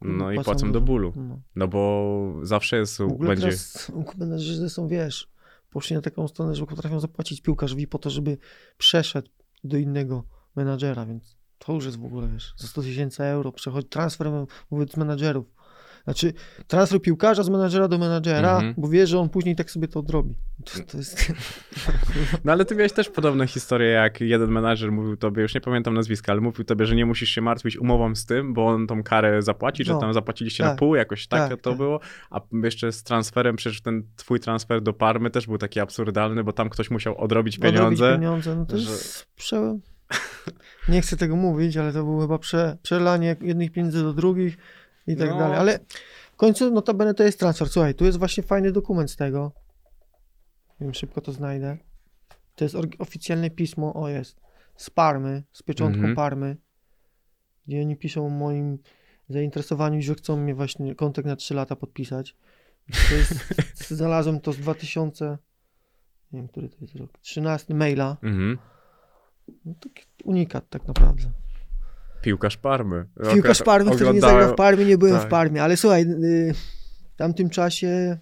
[0.00, 0.86] No i Płacą płacą do dużo.
[0.86, 1.12] bólu.
[1.16, 1.40] No.
[1.56, 3.42] No bo zawsze jest, W ogóle będzie...
[3.46, 5.28] teraz menedżerzy są, wiesz,
[5.70, 8.38] poszli na taką stronę, że potrafią zapłacić piłkarzowi po to, żeby
[8.78, 9.28] przeszedł
[9.64, 10.24] do innego
[10.56, 14.28] menadżera, więc to już jest w ogóle, wiesz, za 100 tysięcy euro przechodzi transfer,
[14.92, 15.46] z menadżerów.
[16.08, 16.32] Znaczy,
[16.66, 18.74] transfer piłkarza z menadżera do menadżera, Mhm.
[18.78, 20.34] bo wie, że on później tak sobie to odrobi.
[20.64, 21.32] To, to jest...
[22.44, 25.94] No ale ty miałeś też podobną historię, jak jeden menadżer mówił tobie, już nie pamiętam
[25.94, 29.02] nazwiska, ale mówił tobie, że nie musisz się martwić umową z tym, bo on tą
[29.02, 31.78] karę zapłaci, że No, tam zapłaciliście na tak, pół, jakoś tak, tak, to tak.
[31.78, 32.00] było.
[32.30, 36.52] A jeszcze z transferem, przecież ten twój transfer do Parmy też był taki absurdalny, bo
[36.52, 38.12] tam ktoś musiał odrobić Odrobić pieniądze.
[38.14, 39.78] pieniądze, no to że- jest prze...
[40.88, 42.76] Nie chcę tego mówić, ale to było chyba prze...
[42.82, 44.56] przelanie jednych pieniędzy do drugich
[45.08, 45.38] i tak No.
[45.38, 45.58] dalej.
[45.58, 45.78] Ale
[46.32, 47.68] w końcu notabene to jest transfer.
[47.68, 49.52] Słuchaj, tu jest właśnie fajny dokument z tego.
[50.80, 51.76] Nie wiem, szybko to znajdę.
[52.54, 54.40] To jest oficjalne pismo, o jest,
[54.76, 56.16] z Parmy, z pieczątką Mhm.
[56.16, 56.56] Parmy,
[57.66, 58.78] gdzie oni piszą o moim
[59.28, 62.36] zainteresowaniu, że chcą mnie właśnie kontrakt na 3 lata podpisać.
[63.08, 63.34] To jest,
[63.98, 65.38] znalazłem to z 2000,
[66.32, 68.16] nie wiem, który to jest rok, 13 maila.
[68.22, 68.58] Mhm.
[69.64, 69.74] No,
[70.24, 71.22] unikat tak naprawdę.
[72.22, 73.06] Piłkarz Parmy.
[73.32, 75.26] Piłkarz Parmy, który nie zagrał w Parmie, nie byłem tak.
[75.26, 76.54] w Parmie, ale słuchaj, y,
[77.14, 78.18] w tamtym czasie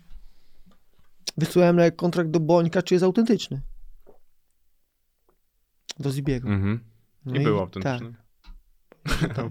[1.37, 3.63] wysłałem kontrakt do Bońka, czy jest autentyczny.
[5.99, 6.49] Do Zibiego.
[6.49, 6.81] Mhm.
[7.27, 7.53] No Nie i tak.
[7.53, 8.15] autentyczny.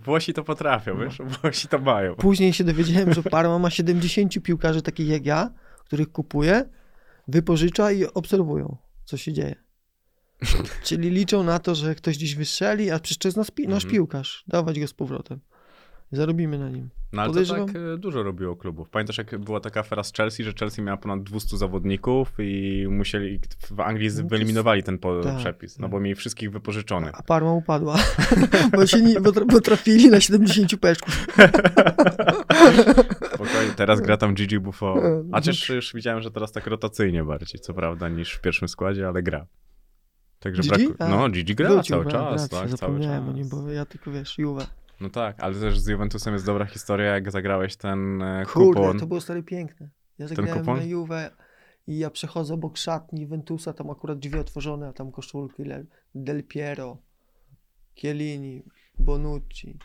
[0.05, 1.17] Włosi to potrafią, wiesz?
[1.41, 2.15] Włosi to mają.
[2.15, 5.49] Później się dowiedziałem, że Parma ma 70 piłkarzy takich jak ja,
[5.85, 6.69] których kupuje,
[7.27, 9.64] wypożycza i obserwują, co się dzieje.
[10.83, 13.83] Czyli liczą na to, że ktoś gdzieś wystrzeli, a przecież to jest nasz, pi- nasz
[13.83, 13.91] Mhm.
[13.91, 14.43] piłkarz.
[14.47, 15.39] Dawać go z powrotem.
[16.11, 16.89] Zarobimy na nim.
[17.13, 18.89] No ale to Podejrzewam- tak e, dużo robiło klubów.
[18.89, 23.39] Pamiętasz, jak była taka afera z Chelsea, że Chelsea miała ponad 200 zawodników i musieli,
[23.71, 25.91] w Anglii No to wyeliminowali ten po, tak, przepis, no tak.
[25.91, 27.11] bo mieli wszystkich wypożyczonych.
[27.19, 27.97] A Parma upadła,
[28.75, 31.27] bo, się nie, bo, tra- bo trafili na 70 peszków.
[33.35, 34.97] Spokojnie, teraz gra tam Gigi Buffon.
[34.99, 38.67] E, A też już widziałem, że teraz tak rotacyjnie bardziej, co prawda, niż w pierwszym
[38.67, 39.45] składzie, ale gra.
[40.45, 40.87] Także Gigi?
[40.87, 41.03] braku...
[41.03, 43.35] A, No, Gigi gra Wrócił, cały czas, racja, tak, cały o czas.
[43.35, 44.67] nim, bo ja tylko wiesz, Juve.
[45.01, 48.99] No tak, ale też z Juventusem jest dobra historia, jak zagrałeś ten e, Kurde, kupon.
[48.99, 49.89] to było stary piękne.
[50.17, 50.77] Ja zagrałem kupon?
[50.77, 51.31] na Juve
[51.87, 55.63] i ja przechodzę obok szatni Juventusa, tam akurat drzwi otworzone, a tam koszulki
[56.15, 56.97] Del Piero,
[57.95, 58.63] Chiellini,
[58.99, 59.77] Bonucci,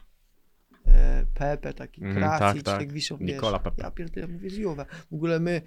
[0.87, 2.79] e, Pepe, taki Mhm, Krasic, tak, tak, tak.
[2.79, 3.83] tak wiszą, Nikola wiesz, Pepe.
[3.83, 4.85] ja pierdolę, mówię zjuwa.
[5.11, 5.63] W ogóle my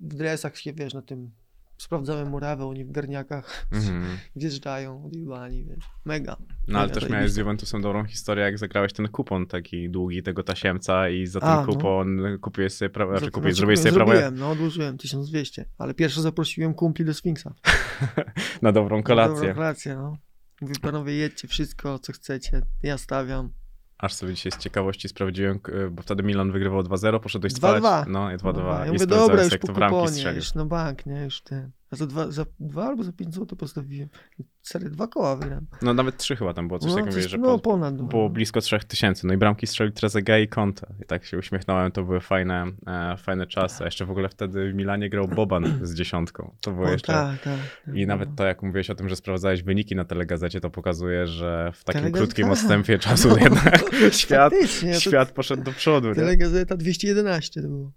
[0.00, 1.30] w dresach się, wiesz, na tym
[1.78, 4.18] sprawdzamy murawę, oni w garniakach Mhm.
[4.36, 6.36] wjeżdżają, odjebani, wiesz, mega.
[6.68, 7.36] No ale mega też miałeś z.
[7.36, 11.56] Juventusem dobrą historię, jak zagrałeś ten kupon taki długi tego tasiemca i za ten A,
[11.60, 11.66] no.
[11.66, 15.94] kupon kupiłeś sobie prawo, znaczy kupiłeś, znaczy, zrobiłeś sobie prawo Zrobiłem, no odłożyłem 1200, ale
[15.94, 17.54] pierwszy zaprosiłem kumpli do Sfinksa.
[18.62, 19.36] na dobrą kolację.
[19.36, 20.16] Dobrą kolację, no.
[20.60, 23.50] Mówię, panowie, jedźcie wszystko, co chcecie, ja stawiam.
[23.98, 27.78] Aż sobie dzisiaj z ciekawości sprawdziłem, k- bo wtedy Milan wygrywał 2-0, poszedłeś 2-2.
[27.78, 28.04] spać.
[28.08, 28.78] No, i 2-2.
[28.80, 31.24] Ja I mówię, dobra, już jak po to w ramki kuponie, już na bank, nie,
[31.24, 31.70] już ten.
[31.90, 34.08] A za dwa, za dwa albo za pięć zł postawiłem.
[34.62, 35.66] Serio, dwa koła wygram.
[35.82, 38.02] No nawet trzy chyba tam było, coś No, takiego, coś- że no po, ponad.
[38.02, 39.26] było blisko 3000.
[39.26, 40.94] No i bramki strzelił Trezeguet i Conte.
[41.02, 43.82] I tak się uśmiechnąłem, to były fajne, e, fajne czasy.
[43.82, 46.54] A jeszcze w ogóle wtedy w Milanie grał Boban z dziesiątką.
[46.60, 47.12] To było O, jeszcze...
[47.12, 48.14] tak, tak, tak, I no.
[48.14, 51.84] nawet to, jak mówiłeś o tym, że sprawdzałeś wyniki na telegazecie, to pokazuje, że w
[51.84, 53.80] takim krótkim odstępie czasu jednak
[54.12, 54.52] świat,
[54.92, 56.08] to świat poszedł do przodu.
[56.08, 56.14] Nie?
[56.14, 57.92] Telegazeta 211 to było.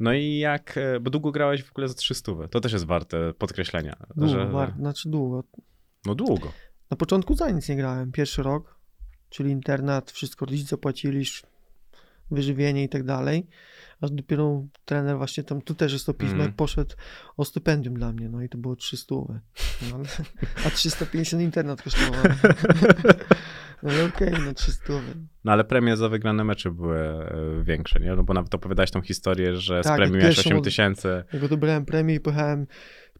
[0.00, 2.32] No i jak, e, bo długo grałeś w ogóle za 300.
[2.50, 3.96] To też jest warte podkreślenia.
[4.16, 5.44] Długo, że, bar- znaczy długo.
[6.06, 6.52] No długo.
[6.90, 8.12] Na początku za nic nie grałem.
[8.12, 8.78] Pierwszy rok,
[9.28, 11.24] czyli internat, wszystko rodzice płacili,
[12.30, 13.46] wyżywienie i tak dalej.
[14.00, 16.48] Aż dopiero trener właśnie tam, tu też jest to pismo, Mhm.
[16.48, 16.94] jak poszedł
[17.36, 19.14] o stypendium dla mnie, no i to było 300.
[19.16, 20.04] No, ale,
[20.66, 22.20] a 350 internat kosztował.
[23.82, 24.92] No okej, no 300.
[25.44, 28.14] No ale premie za wygrane mecze były e, większe, nie?
[28.14, 30.64] No bo nawet opowiadałeś tą historię, że z Tak, premii jak miałeś pierwszą 8 od-
[30.64, 31.24] tysięcy.
[31.32, 32.66] Jak odebrałem premię i pojechałem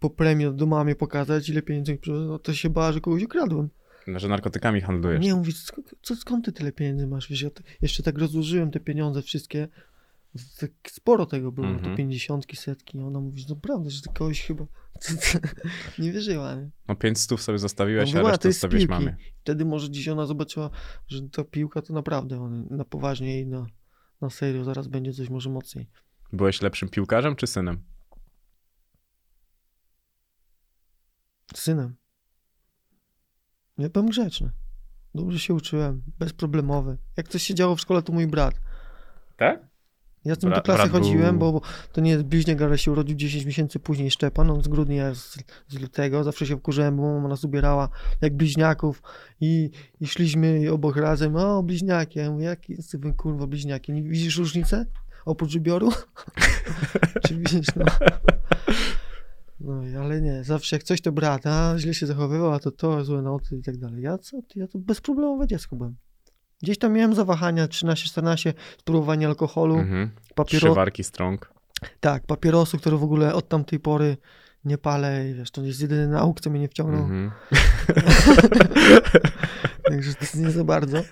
[0.00, 3.68] po premię do mamy pokazać, ile pieniędzy no to się bała, że kogoś ukradłem.
[4.07, 5.24] No, że narkotykami handlujesz.
[5.24, 7.28] Nie, mówi, skąd, co, skąd ty tyle pieniędzy masz?
[7.28, 7.50] Wiesz, ja
[7.82, 9.68] jeszcze tak rozłożyłem te pieniądze wszystkie.
[10.88, 11.90] Sporo tego było, Mhm.
[11.92, 12.98] to pięćdziesiątki, setki.
[12.98, 14.66] Ona mówi, że naprawdę, że kogoś chyba
[15.98, 16.54] nie wierzyła.
[16.54, 16.70] Nie?
[16.88, 19.16] No 5 stów sobie zostawiłeś, No a resztę zostawiłeś mamie.
[19.40, 20.70] Wtedy może dziś ona zobaczyła,
[21.09, 23.66] że ta piłka to naprawdę on, na poważnie i na,
[24.20, 25.90] na serio zaraz będzie coś może mocniej.
[26.32, 27.82] Byłeś lepszym piłkarzem czy synem?
[31.54, 31.96] Synem.
[33.79, 34.51] Ja byłem grzeczny.
[35.14, 36.97] Dobrze się uczyłem, bezproblemowy.
[37.16, 38.55] Jak coś się działo w szkole, to mój brat.
[39.37, 39.66] Tak?
[40.24, 41.61] Ja z tym Bra- do klasy chodziłem, bo, bo
[41.93, 45.39] to nie jest bliźniak, ale się urodził 10 miesięcy później Szczepan, on z grudnia, z,
[45.68, 46.24] z lutego.
[46.24, 47.89] Zawsze się wkurzyłem, bo mama nas ubierała
[48.20, 49.03] jak bliźniaków
[49.41, 49.70] i,
[50.01, 52.18] i szliśmy obok razem, o bliźniaki.
[52.18, 53.93] Ja mówię, jaki jest wy kurwa bliźniaki?
[53.93, 54.87] Nie widzisz różnicę?
[55.24, 55.91] Oprócz ubioru?
[57.27, 57.85] Czy widzisz, no.
[59.61, 62.70] No, i- ale nie, zawsze jak coś to brat, a źle się zachowywał, a to
[62.70, 64.02] to, złe noty i tak dalej.
[64.02, 65.96] Ja co, ja to bezproblemowe dziecko byłem.
[66.62, 70.11] Gdzieś tam miałem zawahania 13-14, spróbowanie alkoholu, Mhm.
[70.34, 70.66] papiero...
[70.66, 71.52] Trzy warki strong.
[72.00, 74.16] Tak, papierosu, które w ogóle od tamtej pory
[74.64, 77.30] nie palę i wiesz, to jest jedyny nauk, co mnie nie wciągnął, Mhm.
[79.88, 80.98] także to jest nie za bardzo.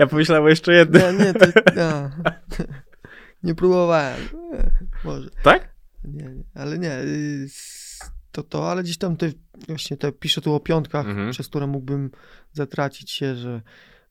[0.00, 1.18] Ja pomyślałem jeszcze jednym.
[1.18, 1.46] nie, nie, to,
[1.82, 2.10] a,
[3.42, 4.20] nie próbowałem.
[5.04, 5.30] Może.
[5.42, 5.74] Tak?
[6.04, 6.98] Nie, nie, ale nie.
[6.98, 7.48] y,
[8.32, 9.32] To to, ale gdzieś tam te,
[9.68, 11.30] właśnie te, piszę tu o piątkach, Mhm.
[11.30, 12.10] przez które mógłbym
[12.52, 13.62] zatracić się, że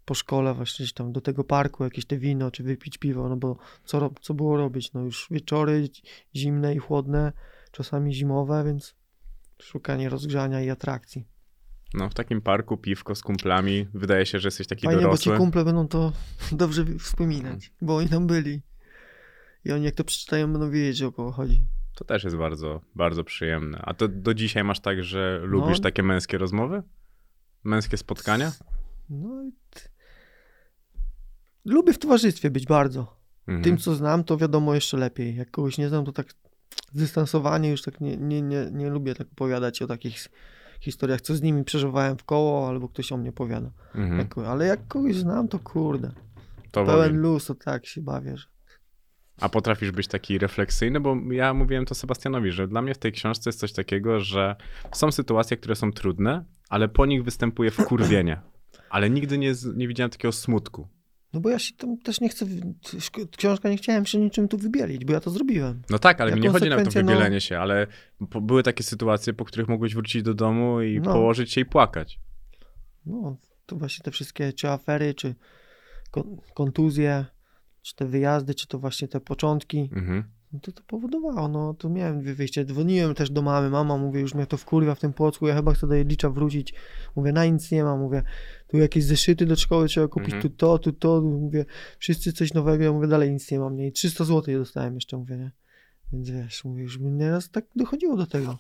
[0.06, 3.38] po szkole właśnie gdzieś tam do tego parku jakieś te wino, czy wypić piwo, no
[3.38, 4.94] bo co, co było robić?
[4.94, 5.88] No już wieczory
[6.36, 7.34] zimne i chłodne,
[7.72, 8.96] czasami zimowe, więc
[9.62, 11.28] szukanie rozgrzania i atrakcji.
[11.94, 13.88] No w takim parku, piwko z kumplami.
[13.94, 15.34] Wydaje się, że jesteś taki Fajnie, bo dorosły.
[15.34, 16.12] ci kumple będą to
[16.52, 18.62] dobrze wspominać, bo oni tam byli.
[19.68, 21.62] I oni jak to przeczytają, będą wiedzieć, o kogo chodzi.
[21.96, 23.82] To też jest bardzo, bardzo przyjemne.
[23.82, 25.84] A to do dzisiaj masz tak, że lubisz No.
[25.84, 26.84] takie męskie rozmowy?
[27.64, 28.52] Męskie spotkania?
[29.10, 29.52] No i.
[31.66, 33.18] Lubię w towarzystwie być bardzo.
[33.48, 33.64] Mhm.
[33.64, 35.36] Tym, co znam, to wiadomo jeszcze lepiej.
[35.36, 36.28] Jak kogoś nie znam, to tak
[36.94, 40.18] zdystansowanie już tak nie, nie, nie, nie lubię tak opowiadać o takich
[40.80, 43.72] historiach, co z nimi przeżywałem w koło, albo ktoś o mnie opowiada.
[43.96, 44.48] Mhm.
[44.48, 46.12] Ale jak kogoś znam, to kurde.
[46.72, 48.38] To Pełen luz, to tak się bawię.
[48.38, 48.57] Że...
[49.42, 51.00] A potrafisz być taki refleksyjny?
[51.00, 54.56] Bo ja mówiłem to Sebastianowi, że dla mnie w tej książce jest coś takiego, że
[54.94, 58.42] są sytuacje, które są trudne, ale po nich występuje wkurwienie.
[58.90, 60.88] Ale nigdy nie, nie widziałem takiego smutku.
[61.34, 62.46] No bo ja się tam też nie chcę,
[63.38, 65.82] książka nie chciałem się niczym tu wybielić, bo ja to zrobiłem.
[65.90, 67.88] No tak, ale Ja mi nie chodzi nawet o konsekwencje, no- wybielenie się, ale
[68.30, 71.14] po, były takie sytuacje, po których mogłeś wrócić do domu i No.
[71.14, 72.20] położyć się i płakać.
[73.06, 75.36] No, to właśnie te wszystkie, czy afery, czy
[76.12, 77.26] kon- kontuzje,
[77.88, 80.24] czy te wyjazdy, czy to właśnie te początki, Mhm.
[80.54, 82.66] no to to powodowało, no to miałem dwie wyjście.
[82.66, 85.74] Dzwoniłem też do mamy, mama mówię, już mnie to wkurwia w tym Płocku, ja chyba
[85.74, 86.74] chcę do Jedlicza wrócić.
[87.16, 88.24] Mówię, na nic nie ma, mówię,
[88.68, 90.42] tu jakieś zeszyty do szkoły trzeba kupić, Mhm.
[90.44, 91.66] tu to, tu to, mówię,
[92.00, 94.96] wszyscy coś nowego, ja mówię, dalej nic nie mam, nie, i 300 zł je dostałem
[94.96, 95.52] jeszcze, mówię, nie.
[96.14, 98.58] Więc wiesz, mówię, już mi nieraz tak dochodziło do tego.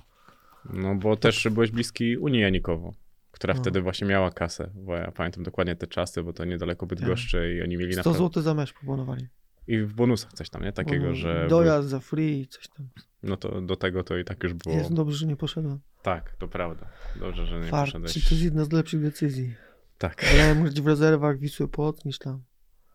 [0.73, 2.93] No bo też byłeś bliski Unii Janikowo,
[3.37, 3.59] która No.
[3.61, 7.61] wtedy właśnie miała kasę, bo ja pamiętam dokładnie te czasy, bo to niedaleko Bydgoszczy i
[7.63, 8.19] oni mieli 100 naprawdę...
[8.19, 9.27] zł za mecz proponowali.
[9.67, 10.71] I w bonusach coś tam, nie?
[10.73, 11.47] Takiego, Bo że...
[11.49, 12.87] Dojazd za free, coś tam.
[13.23, 14.75] No to do tego to i tak już było...
[14.75, 15.79] Jest dobrze, że nie poszedłem.
[16.01, 16.87] Tak, to prawda.
[17.19, 18.13] Dobrze, że nie Fart, poszedłeś.
[18.13, 19.55] czy to jest jedna z lepszych decyzji.
[19.97, 22.43] Tak, Wolałem grać w rezerwach Wisły Płock niż tam.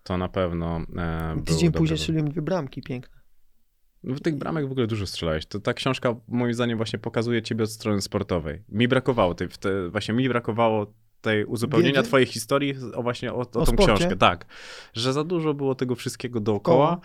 [0.02, 3.20] to na pewno e, Tydzień później strzeliłem dwie bramki piękne.
[4.04, 5.46] No, tych bramek w ogóle dużo strzelałeś.
[5.46, 8.62] To ta książka moim zdaniem właśnie pokazuje ciebie od strony sportowej.
[8.68, 10.86] Mi brakowało tej, te, właśnie mi brakowało
[11.20, 12.08] tej uzupełnienia Wiedzy?
[12.08, 13.84] twojej historii o właśnie o, o, O tą sporcie?
[13.84, 14.16] książkę.
[14.16, 14.46] Tak,
[14.94, 17.00] że za dużo było tego wszystkiego dookoła.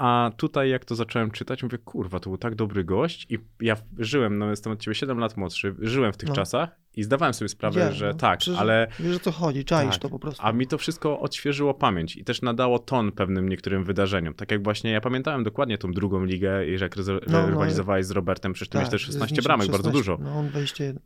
[0.00, 3.76] A tutaj jak to zacząłem czytać, mówię, kurwa, to był tak dobry gość i ja
[3.98, 6.34] żyłem, no jestem od ciebie 7 lat młodszy, żyłem w tych No.
[6.34, 8.14] czasach i zdawałem sobie sprawę, Widziałem, że no.
[8.14, 10.02] tak, Przecież ale Wiesz o co chodzi, czaisz Tak.
[10.02, 10.42] to po prostu.
[10.46, 14.34] a mi to wszystko odświeżyło pamięć i też nadało ton pewnym niektórym wydarzeniom.
[14.34, 18.06] Tak jak właśnie ja pamiętałem dokładnie tą drugą ligę i że jak No, no, rywalizowałeś
[18.06, 19.98] z Robertem, przecież ty miałeś też z 16 niczym bramek, bardzo 16.
[19.98, 20.18] dużo.
[20.30, 21.00] No on 21.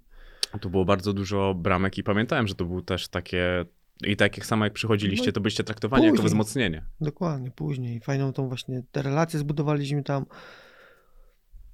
[0.61, 3.64] Tu było bardzo dużo bramek i pamiętałem, że to było też takie
[4.07, 6.28] i tak jak samo jak przychodziliście, No, to byliście traktowani jako później.
[6.28, 6.82] wzmocnienie.
[7.01, 8.01] Dokładnie, później.
[8.01, 10.26] Fajną tą właśnie, te relacje zbudowaliśmy tam.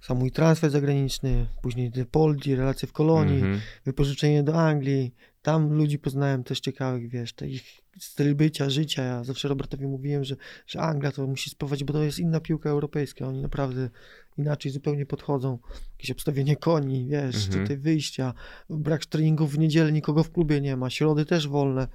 [0.01, 3.61] Sam mój transfer zagraniczny, później te Poldi, relacje w Kolonii, Mhm.
[3.85, 5.15] wypożyczenie do Anglii.
[5.43, 9.03] Tam ludzi poznałem też ciekawych, wiesz, ich styl bycia, życia.
[9.03, 10.37] Ja zawsze Robertowi mówiłem, że,
[10.67, 13.27] że Anglia to musi spróbować, bo to jest inna piłka europejska.
[13.27, 13.91] Oni naprawdę
[14.39, 15.59] inaczej zupełnie podchodzą.
[15.93, 17.63] Jakieś obstawienie koni, wiesz, Mhm.
[17.63, 18.35] tutaj wyjścia,
[18.71, 21.89] brak treningów w niedzielę, nikogo w klubie nie ma, środy też wolne.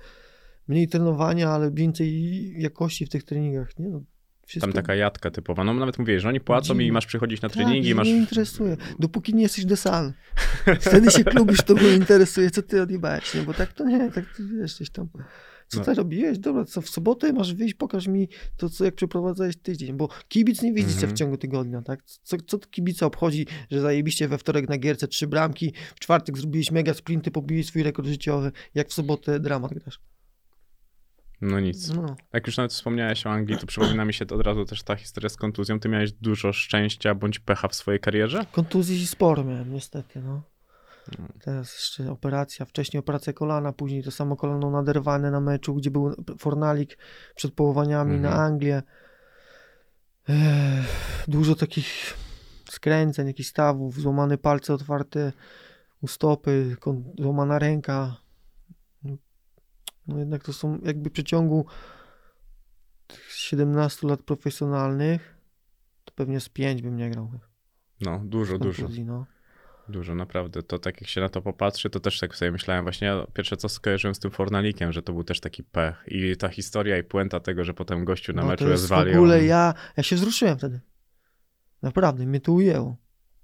[0.67, 3.89] Mniej trenowania, ale więcej jakości w tych treningach, nie?
[3.89, 4.01] No,
[4.45, 5.63] wszystko Tam taka jadka typowa.
[5.63, 6.93] No nawet mówię, że oni płacą i Dziwne.
[6.93, 8.07] masz przychodzić na tak, treningi, mnie masz...
[8.07, 8.77] nie interesuje.
[8.99, 10.13] Dopóki nie jesteś The Sun.
[10.79, 13.41] Wtedy się klub już tobą interesuje, co ty odjebałeś, nie?
[13.41, 15.07] Bo tak to nie, tak ty wiesz, coś tam...
[15.67, 15.85] Co No.
[15.85, 16.39] ty robiłeś?
[16.39, 20.61] Dobra, co w sobotę masz wyjść, pokaż mi to, co jak przeprowadzałeś tydzień, bo kibic
[20.61, 21.13] nie widzi cię Mhm.
[21.15, 22.03] w ciągu tygodnia, tak?
[22.03, 26.37] Co, co to kibica obchodzi, że zajebiście we wtorek na gierce trzy bramki, w czwartek
[26.37, 29.99] zrobiłeś mega sprinty, pobiłeś swój rekord życiowy, jak w sobotę dramat grasz.
[31.45, 31.93] No nic.
[31.93, 32.15] No.
[32.33, 34.95] Jak już nawet wspomniałeś o Anglii, to przypomina mi się to od razu też ta
[34.95, 35.79] historia z kontuzją.
[35.79, 38.45] Ty miałeś dużo szczęścia bądź pecha w swojej karierze?
[38.51, 40.41] Kontuzji sporo miałem, niestety, no.
[41.19, 41.27] No.
[41.41, 46.15] Teraz jeszcze operacja, wcześniej operacja kolana, później to samo kolano naderwane na meczu, gdzie był
[46.39, 46.97] fornalik
[47.35, 48.33] przed połowaniami Mhm.
[48.33, 48.83] na Anglię.
[50.29, 52.17] Ech, dużo takich
[52.69, 55.31] skręceń, jakichś stawów, złamane palce otwarte
[56.01, 56.77] u stopy,
[57.19, 58.17] złamana ręka.
[60.07, 61.65] No jednak to są jakby w przeciągu
[63.07, 65.35] tych 17 lat profesjonalnych,
[66.05, 67.31] to pewnie z 5 bym nie grał.
[68.01, 68.87] No, dużo, dużo.
[69.05, 69.25] No.
[69.89, 70.63] Dużo, naprawdę.
[70.63, 72.85] To tak jak się na to popatrzy, to też tak sobie myślałem.
[72.85, 76.03] Właśnie ja pierwsze co skojarzyłem z tym Fornalikiem, że to był też taki pech.
[76.07, 79.13] I ta historia i puenta tego, że potem gościu na no, meczu to jest zwalił.
[79.13, 80.81] w ogóle ja, ja się wzruszyłem wtedy.
[81.81, 82.97] Naprawdę, mnie to ujęło.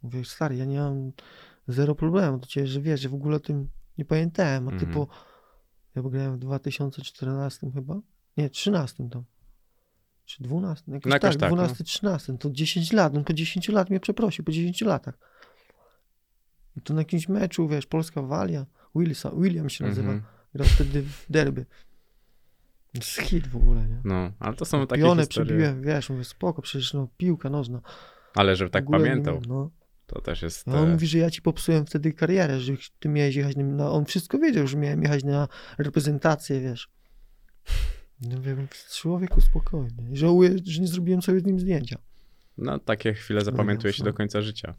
[0.04, 1.12] Mówię, stary, ja nie mam
[1.68, 4.86] zero problemu do ciebie, że wiesz, że w ogóle o tym nie pamiętałem, a ty
[4.86, 4.94] Mhm.
[4.94, 5.08] po,
[5.96, 8.00] ja grałem w 2014 chyba,
[8.38, 9.24] nie, 13 tam,
[10.26, 11.56] czy 12, jakoś, No jakoś tak, tak, no.
[11.56, 15.18] 12, 13, to 10 lat, on po 10 lat mnie przeprosił, po 10 latach.
[16.78, 18.66] I to na jakimś meczu, wiesz, Polska Walia,
[18.96, 20.32] Wilsa, William się nazywa, Mhm.
[20.56, 21.66] grał wtedy w derby.
[22.94, 24.02] Jest hit w ogóle, nie?
[24.04, 25.46] No, ale to są takie Pionę historie.
[25.46, 27.82] przebiłem, wiesz, mówię, spoko, przecież no, piłka nożna.
[28.36, 29.70] Ale że tak nie pamiętał, miałem, No.
[30.14, 30.68] To też jest...
[30.68, 33.64] A on e, mówi, że ja ci popsułem wtedy karierę, że ty miałeś jechać na,
[33.64, 33.92] na...
[33.92, 35.48] On wszystko wiedział, że miałem jechać na
[35.78, 36.90] reprezentację, wiesz.
[38.22, 40.08] No wiem, człowieku spokojnie.
[40.14, 41.98] Żałuję, że nie zrobiłem sobie z nim zdjęcia.
[42.58, 44.12] No, takie chwile zapamiętuje się no.
[44.12, 44.74] do końca życia.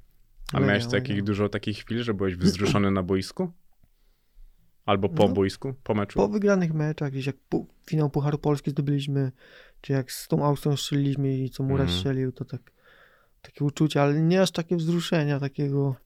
[0.53, 3.53] A Mega, miałeś takich dużo takich chwil, że byłeś wzruszony na boisku?
[4.87, 5.35] Albo po No.
[5.35, 6.19] boisku, po meczu?
[6.19, 9.33] Po wygranych meczach, gdzieś jak pu- finał Pucharu Polski zdobyliśmy,
[9.81, 11.99] czy jak z tą Austrią strzeliliśmy i co Mura Mhm.
[11.99, 12.73] strzelił, to tak,
[13.43, 15.97] takie uczucie, ale nie aż takie wzruszenia, takiego,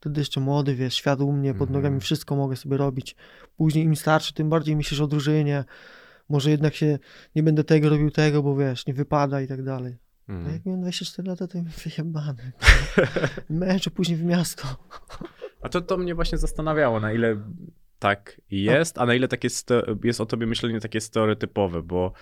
[0.00, 1.72] wtedy jeszcze młody, wiesz, świat u mnie, pod Mhm.
[1.82, 3.16] nogami wszystko mogę sobie robić.
[3.56, 5.64] Później im starszy, tym bardziej myślisz o drużynie,
[6.28, 6.98] może jednak się,
[7.34, 9.96] nie będę tego robił tego, bo wiesz, nie wypada i tak dalej.
[10.28, 10.52] A Mhm.
[10.54, 12.52] jak miałem 24 lata, to wyjebany.
[13.50, 14.62] Mecz, a później w miasto.
[15.62, 17.36] A to, to mnie właśnie zastanawiało, na ile
[17.98, 22.12] tak jest, a na ile takie sto- jest o tobie myślenie takie stereotypowe, bo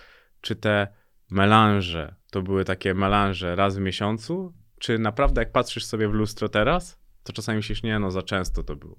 [0.41, 0.87] czy te
[1.31, 4.53] melanże to były takie melanże raz w miesiącu,
[4.83, 8.63] czy naprawdę jak patrzysz sobie w lustro teraz, to czasami myślisz, nie no, za często
[8.63, 8.95] to było,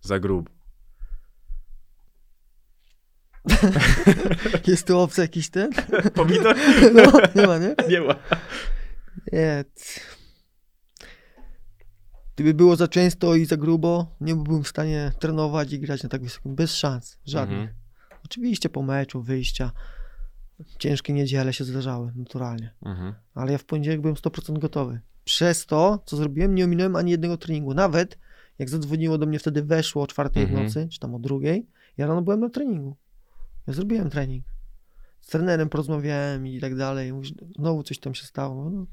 [0.00, 0.50] za grubo.
[4.66, 5.70] Jest tu obcy jakiś ten?
[6.14, 6.56] Pomidor?
[6.94, 7.74] No, nie ma, nie?
[7.88, 8.14] Nie ma.
[9.32, 9.64] Nie.
[12.34, 16.08] Gdyby było za często i za grubo, nie byłbym w stanie trenować i grać na
[16.08, 16.54] tak wysokim.
[16.54, 17.18] Bez szans.
[17.24, 17.58] Żadnych.
[17.58, 17.78] Mhm.
[18.24, 19.72] Oczywiście po meczu, wyjścia.
[20.78, 22.74] Ciężkie niedziele się zdarzały, naturalnie.
[22.82, 23.14] Mhm.
[23.34, 25.00] Ale ja w poniedziałek byłem 100% gotowy.
[25.28, 27.74] Przez to, co zrobiłem, nie ominąłem ani jednego treningu.
[27.74, 28.18] Nawet
[28.58, 30.66] Jak zadzwoniło do mnie wtedy weszło o czwartej w Mhm.
[30.66, 31.66] nocy, czy tam o drugiej,
[31.96, 32.96] ja rano byłem na treningu.
[33.66, 34.44] Ja zrobiłem trening.
[35.20, 37.12] Z trenerem porozmawiałem i tak dalej.
[37.12, 38.70] Mówi, że znowu coś tam się stało.
[38.70, 38.86] No,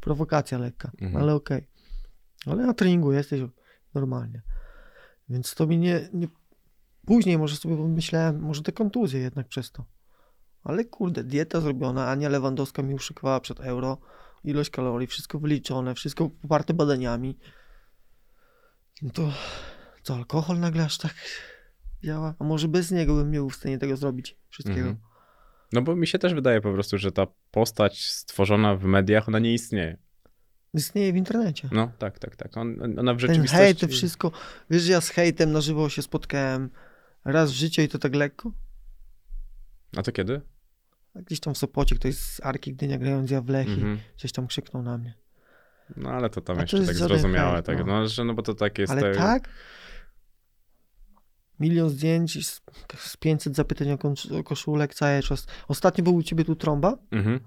[0.00, 1.22] prowokacja lekka, Mhm.
[1.22, 1.66] ale okej.
[2.46, 3.40] Ale na treningu jesteś
[3.94, 4.42] normalnie.
[5.28, 6.28] Więc to mi nie, nie...
[7.06, 9.84] Później może sobie pomyślałem, może te kontuzje jednak przez to.
[10.62, 13.98] Ale kurde, dieta zrobiona, Ania Lewandowska mi uszykowała przed euro,
[14.44, 17.38] ilość kalorii, wszystko wyliczone, wszystko poparte badaniami.
[19.02, 19.32] No to
[20.02, 21.14] co, alkohol nagle aż tak
[22.04, 22.34] działa?
[22.38, 24.88] A może bez niego bym nie był w stanie tego zrobić, wszystkiego.
[24.88, 24.96] Mhm.
[25.72, 29.38] No bo mi się też wydaje po prostu, że ta postać stworzona w mediach, ona
[29.38, 29.98] nie istnieje.
[30.74, 31.68] Istnieje w internecie.
[31.72, 32.56] No, tak, tak, tak.
[32.56, 33.56] On, ona w Ten rzeczywistości...
[33.56, 34.32] hejt, to wszystko.
[34.70, 36.70] Wiesz, że ja z hejtem na żywo się spotkałem
[37.24, 38.52] raz w życiu i to tak lekko?
[39.96, 40.40] A to kiedy?
[41.14, 43.98] Gdzieś tam w Sopocie ktoś z Arki Gdynia grając ja w Lech i Mhm.
[44.16, 45.14] coś tam krzyknął na mnie.
[45.96, 47.84] No ale to tam A to jeszcze jest tak zrozumiałe, tak, no.
[47.86, 48.08] no.
[48.08, 48.92] że no bo to tak jest...
[48.92, 49.48] Ale tak- tak?
[51.60, 52.60] Milion zdjęć, z,
[52.96, 53.98] z 500 zapytań o,
[54.38, 55.46] o koszulek cały czas.
[55.68, 56.98] Ostatnio był u ciebie tu trąba?
[57.10, 57.40] Mhm,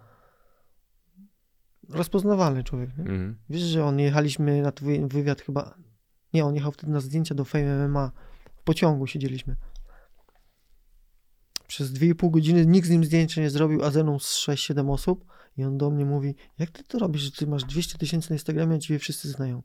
[1.90, 3.04] Rozpoznawalny człowiek, nie?
[3.04, 3.38] mhm.
[3.50, 5.76] Wiesz, że on jechaliśmy na twój wywiad chyba...
[6.34, 8.12] Nie, on jechał wtedy na zdjęcia do Fame MMA.
[8.58, 9.56] W pociągu siedzieliśmy.
[11.68, 15.26] Przez 2,5 godziny nikt z nim zdjęcia nie zrobił, a ze mną z 6-7 osób.
[15.58, 18.36] I on do mnie mówi, jak ty to robisz, że ty masz 200 tysięcy na
[18.36, 19.64] Instagramie, a ciebie wszyscy znają.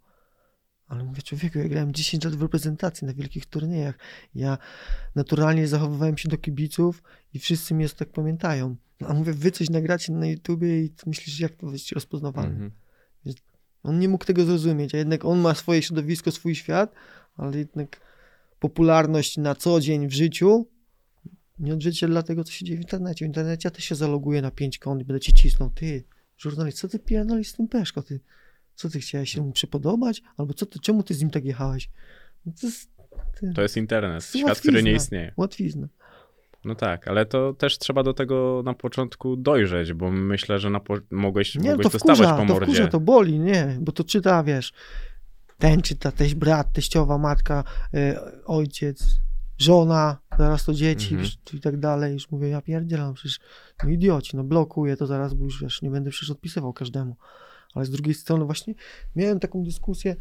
[0.87, 3.99] Ale mówię, człowieku, ja grałem 10 lat w reprezentacji na wielkich turniejach.
[4.35, 4.59] Ja
[5.15, 7.03] naturalnie zachowywałem się do kibiców
[7.35, 8.77] i wszyscy mnie tak pamiętają.
[9.07, 12.51] A mówię, wy coś nagracie na YouTubie i myślisz, jak to być rozpoznawalne.
[12.51, 12.71] Mhm.
[13.83, 16.95] On nie mógł tego zrozumieć, a jednak on ma swoje środowisko, swój świat,
[17.37, 18.01] ale jednak
[18.59, 20.67] popularność na co dzień w życiu
[21.63, 23.25] nie odzwierciedla tego, co się dzieje w internecie.
[23.25, 25.71] W internecie ja też się zaloguję na pięć kont i będę ci cisnął.
[25.71, 26.05] Ty,
[26.39, 28.21] żurnalist, co ty pierdolisz z tym peszko, ty?
[28.75, 30.23] Co ty chciałeś się mu przypodobać?
[30.37, 31.91] Albo co ty, czemu ty z nim tak jechałeś?
[32.47, 32.91] No to jest
[33.41, 35.33] ty, To jest internet, To świat, który nie istnieje.
[35.37, 35.89] łatwizna.
[36.65, 40.81] No tak, ale to też trzeba do tego na początku dojrzeć, bo myślę, że na
[40.81, 40.99] po...
[41.11, 42.73] mogłeś, Nie, mogłeś to dostawać wkurza, po to mordzie.
[42.73, 44.73] wkurza, to boli, nie, bo to czyta, wiesz,
[45.59, 49.05] ten czyta, teś brat, teściowa, matka, y, ojciec,
[49.63, 51.31] żona, zaraz to dzieci Mhm.
[51.55, 53.41] i tak dalej, już mówię, ja pierdzielam, przecież,
[53.85, 57.17] no idioci, no blokuję to zaraz, bo już, wiesz, nie będę przecież odpisywał każdemu,
[57.75, 58.75] ale z drugiej strony właśnie
[59.17, 60.17] miałem taką dyskusję,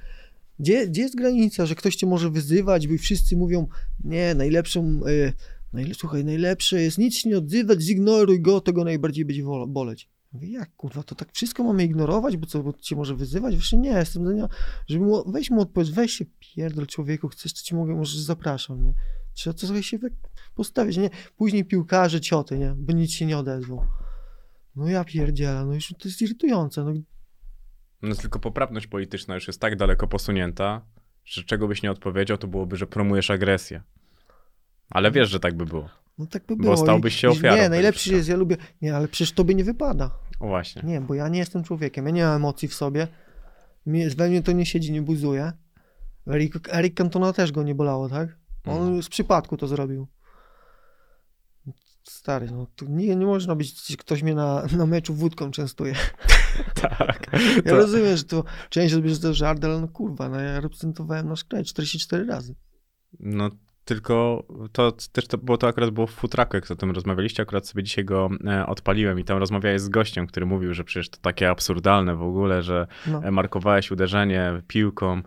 [0.60, 3.68] gdzie, gdzie jest granica, że ktoś cię może wyzywać, bo i wszyscy mówią,
[4.04, 5.34] nie, najlepszą, y,
[5.74, 10.10] najle, słuchaj, najlepsze jest nic nie odzywać, zignoruj go, to go najbardziej będzie boleć.
[10.34, 13.56] Mówię, jak kurwa, to tak wszystko mamy ignorować, bo co, bo cię może wyzywać?
[13.56, 14.48] Właśnie nie, jestem zdania,
[14.88, 18.86] żeby mu, weź mu odpowiedź, weź się pierdol człowieku, chcesz, to ci mogę, może zapraszam,
[18.86, 18.94] nie?
[19.34, 20.14] Trzeba to trochę się tak
[20.56, 21.10] postawić, nie?
[21.38, 22.74] Później piłkarze, cioty, nie?
[22.78, 23.88] Bo nic się nie odezwą.
[24.76, 26.94] No ja pierdzielę, no już to jest irytujące, no
[28.02, 30.82] No tylko poprawność polityczna już jest tak daleko posunięta,
[31.26, 33.82] że czego byś nie odpowiedział, to byłoby, że promujesz agresję.
[34.90, 35.90] Ale wiesz, że tak by było.
[36.18, 36.78] No tak by Bo było.
[36.78, 40.12] stałbyś I- się ofiarą Nie, najlepszy jest, ja lubię, nie, ale przecież tobie nie wypada.
[40.40, 40.82] O właśnie.
[40.86, 43.08] Nie, bo ja nie jestem człowiekiem, ja nie mam emocji w sobie.
[44.18, 45.52] We mnie to nie siedzi, nie buzuje.
[46.72, 48.30] Eric Cantona też go nie bolało, tak?
[48.66, 49.04] On Mhm.
[49.04, 50.08] z przypadku to zrobił.
[52.04, 55.96] Stary, no to nie, nie można być, ktoś mnie na, na meczu wódką częstuje.
[56.82, 57.28] Tak.
[57.66, 61.28] Ja To- rozumiem, że to część odbierze to żart, ale no kurwa, no ja reprezentowałem
[61.30, 62.56] nasz kraj 44 razy.
[63.20, 63.50] No
[63.86, 67.68] tylko to też to, bo to akurat było w futraku, jak o tym rozmawialiście, akurat
[67.68, 71.18] sobie dzisiaj go e, odpaliłem i tam rozmawiałeś z gościem, który mówił, że przecież to
[71.22, 73.24] takie absurdalne w ogóle, że No.
[73.24, 75.22] e, markowałeś uderzenie piłką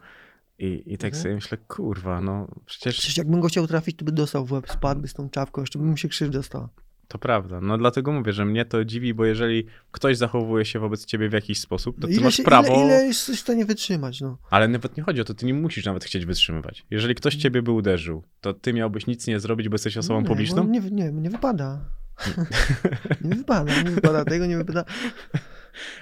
[0.67, 1.23] i, i tak Mhm.
[1.23, 4.71] sobie myślę, kurwa, no przecież Przecież jakbym go chciał trafić, to by dostał w łeb,
[4.71, 6.69] spadłby z tą czapką, jeszcze by mu się krzywda stała.
[7.09, 7.61] to prawda.
[7.61, 11.33] No dlatego mówię, że mnie to dziwi, bo jeżeli ktoś zachowuje się wobec ciebie w
[11.33, 14.39] jakiś sposób, to ty ile, masz się, prawo, ile, ile jesteś w stanie wytrzymać, no.
[14.51, 16.87] ale nawet nie chodzi o to, ty nie musisz nawet chcieć wytrzymywać.
[16.91, 20.27] Jeżeli ktoś ciebie by uderzył, to ty miałbyś nic nie zrobić, bo jesteś osobą nie,
[20.27, 20.65] publiczną?
[20.65, 21.81] Nie, nie, nie wypada.
[23.25, 24.85] nie wypada, nie wypada tego, nie wypada.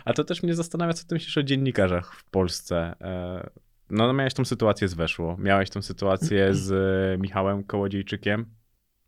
[0.05, 2.95] A to też mnie zastanawia, co ty myślisz o dziennikarzach w Polsce.
[3.93, 8.47] E, No, miałeś tą sytuację z Weszło, miałeś tą sytuację z e, Michałem Kołodziejczykiem,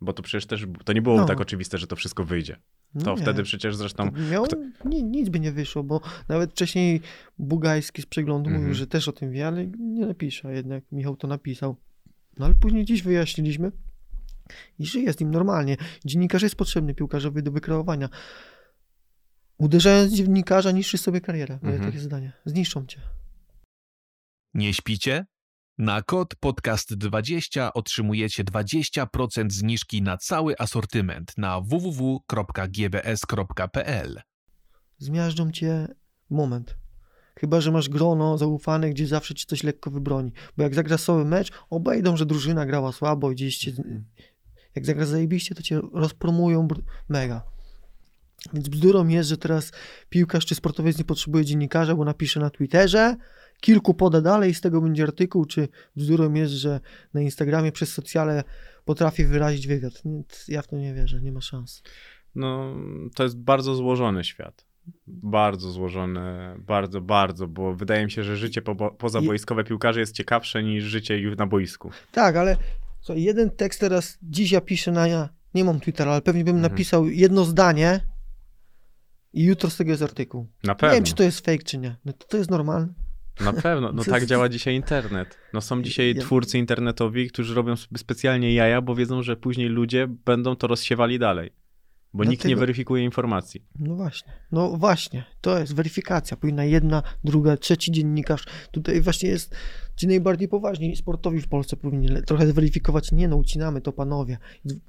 [0.01, 1.25] bo to przecież też, to nie było No.
[1.27, 2.57] tak oczywiste, że to wszystko wyjdzie.
[2.95, 3.23] No To nie.
[3.23, 7.01] wtedy przecież zresztą, miał, kto- ni, nic by nie wyszło, bo nawet wcześniej
[7.39, 8.63] Bugajski z przeglądu Mhm.
[8.63, 11.77] mówił, że też o tym wie, ale nie napisze, a jednak Michał to napisał.
[12.39, 13.73] No ale później dziś wyjaśniliśmy
[14.79, 15.77] i żyje z nim normalnie.
[16.05, 18.09] Dziennikarz jest potrzebny piłkarzowi do wykreowania.
[19.59, 21.59] Uderzając dziennikarza, niszczysz sobie karierę.
[21.63, 21.93] Moje Mhm.
[21.93, 22.33] takie zdanie.
[22.45, 23.01] Zniszczą cię.
[24.55, 25.27] Nie śpicie?
[25.79, 32.21] Na kod podcast20 otrzymujecie 20% zniżki na cały asortyment na www.gbs.pl.
[34.99, 35.89] Zmiażdżą cię
[36.31, 36.77] moment.
[37.39, 40.33] Chyba, że masz grono zaufane, gdzie zawsze ci coś lekko wybroni.
[40.57, 43.73] Bo jak zagra słaby mecz, obejdą, że drużyna grała słabo, gdzieś cię...
[44.75, 46.69] Jak zagra zajebiście, to cię rozpromują
[47.09, 47.43] mega.
[48.53, 49.73] Więc bzdurą jest, że teraz
[50.09, 53.17] piłkarz czy sportowiec nie potrzebuje dziennikarza, bo napisze na Twitterze,
[53.61, 56.81] kilku poda dalej z tego będzie artykuł, czy bzdurą jest, że
[57.15, 58.45] na Instagramie przez socjale
[58.85, 60.05] potrafi wyrazić wywiad.
[60.05, 61.83] Nie, ja w to nie wierzę, nie ma szans.
[62.35, 62.75] No,
[63.15, 64.67] to jest bardzo złożony świat.
[65.07, 70.63] Bardzo złożony, bardzo, bardzo, bo wydaje mi się, że życie po, pozawojskowe piłkarzy jest ciekawsze
[70.63, 71.91] niż życie już na boisku.
[72.13, 72.57] Tak, ale
[73.01, 76.57] co, jeden tekst teraz, dziś ja piszę na, ja nie mam Twittera, ale pewnie bym
[76.57, 76.73] Mhm.
[76.73, 78.01] napisał jedno zdanie
[79.33, 80.47] i jutro z tego jest artykuł.
[80.65, 80.95] Na Nie pewno.
[80.95, 81.97] wiem, czy to jest fake, czy nie.
[82.05, 82.89] No to, to jest normalne.
[83.41, 85.39] Na pewno, no tak działa dzisiaj internet.
[85.53, 90.57] No są dzisiaj twórcy internetowi, którzy robią specjalnie jaja, bo wiedzą, że później ludzie będą
[90.57, 91.51] to rozsiewali dalej.
[92.15, 93.65] Bo nikt nie Dlatego- weryfikuje informacji.
[93.79, 96.37] No właśnie, no właśnie, to jest weryfikacja.
[96.37, 98.45] Powinna jedna, druga, trzeci dziennikarz.
[98.71, 99.55] Tutaj właśnie jest
[99.97, 103.13] ci najbardziej poważni sportowi w Polsce powinni trochę zweryfikować.
[103.13, 104.39] Nie no, ucinamy to panowie.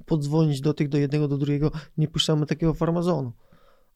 [0.06, 1.70] Podzwonić do tych, do jednego, do drugiego.
[1.98, 3.32] Nie puszczamy takiego farmazonu.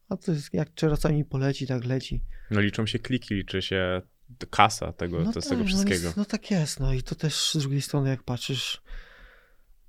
[0.09, 2.21] A to jest jak czasami poleci, tak leci.
[2.51, 4.01] No liczą się kliki, liczy się
[4.49, 6.03] kasa tego, No to, tak, tego no, wszystkiego.
[6.05, 8.81] jest- no tak jest, no i to też z drugiej strony, jak patrzysz,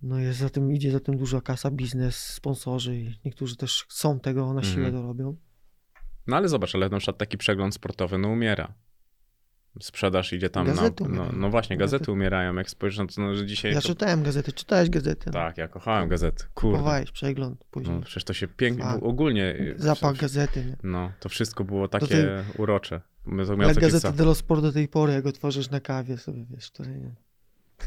[0.03, 4.21] no jest za tym, idzie za tym duża kasa, biznes, sponsorzy i niektórzy też chcą
[4.21, 4.95] tego, na siłę Mhm.
[4.95, 5.37] to robią.
[6.27, 8.75] No ale zobacz, ale na przykład taki przegląd sportowy no umiera.
[9.81, 11.09] Sprzedaż idzie tam Gazety na...
[11.09, 12.13] No, no właśnie, gazety Gazety.
[12.13, 12.55] umierają.
[12.55, 13.73] Jak spojrzysz na to, no, że dzisiaj...
[13.73, 13.89] Ja to...
[13.89, 15.23] czytałem gazety, czytałeś gazety?
[15.27, 15.33] no.
[15.33, 16.45] Tak, ja kochałem gazety.
[16.55, 16.79] Kurde.
[16.79, 17.97] Kupowałeś przegląd później.
[17.97, 18.85] No, przecież to się pięknie...
[19.03, 19.75] Ogólnie...
[19.77, 20.77] Zapach gazety, nie?
[20.83, 22.27] No, to wszystko było takie tej-
[22.59, 23.01] urocze.
[23.59, 27.15] Ale gazety dello Sport do tej pory, jak otworzysz na kawie sobie, wiesz, to nie.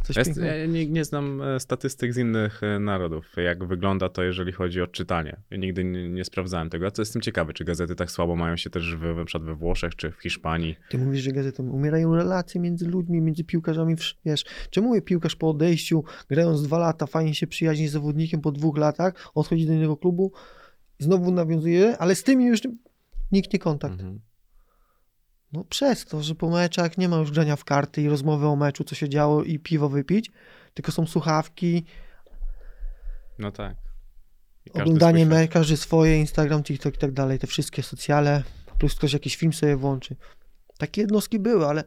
[0.03, 0.55] Coś Ja, pięknego.
[0.55, 4.81] ja nie, nie znam e, statystyk z innych e, narodów, jak wygląda to, jeżeli chodzi
[4.81, 5.37] o czytanie.
[5.51, 8.57] Ja nigdy nie, nie sprawdzałem tego, a co jestem ciekawy, czy gazety tak słabo mają
[8.57, 10.75] się też w, na przykład we Włoszech, czy w Hiszpanii.
[10.89, 15.49] Ty mówisz, że gazety umierają relacje między ludźmi, między piłkarzami, wiesz, czemu mówię, piłkarz po
[15.49, 19.97] odejściu, grając dwa lata, fajnie się przyjaźni z zawodnikiem, po dwóch latach odchodzi do innego
[19.97, 20.31] klubu,
[20.99, 22.61] znowu nawiązuje, ale z tymi już
[23.31, 23.93] nikt nie kontakt.
[23.93, 24.19] Mhm.
[25.51, 28.55] No przez to, że po meczach nie ma już grania w karty i rozmowy o
[28.55, 30.31] meczu, co się działo i piwo wypić,
[30.73, 31.85] tylko są słuchawki,
[33.39, 33.75] No tak.
[34.73, 38.43] Oglądanie meczu, każdy swoje, Instagram, TikTok i tak dalej, te wszystkie socjale,
[38.79, 40.15] plus ktoś jakiś film sobie włączy.
[40.77, 41.83] Takie jednostki były, ale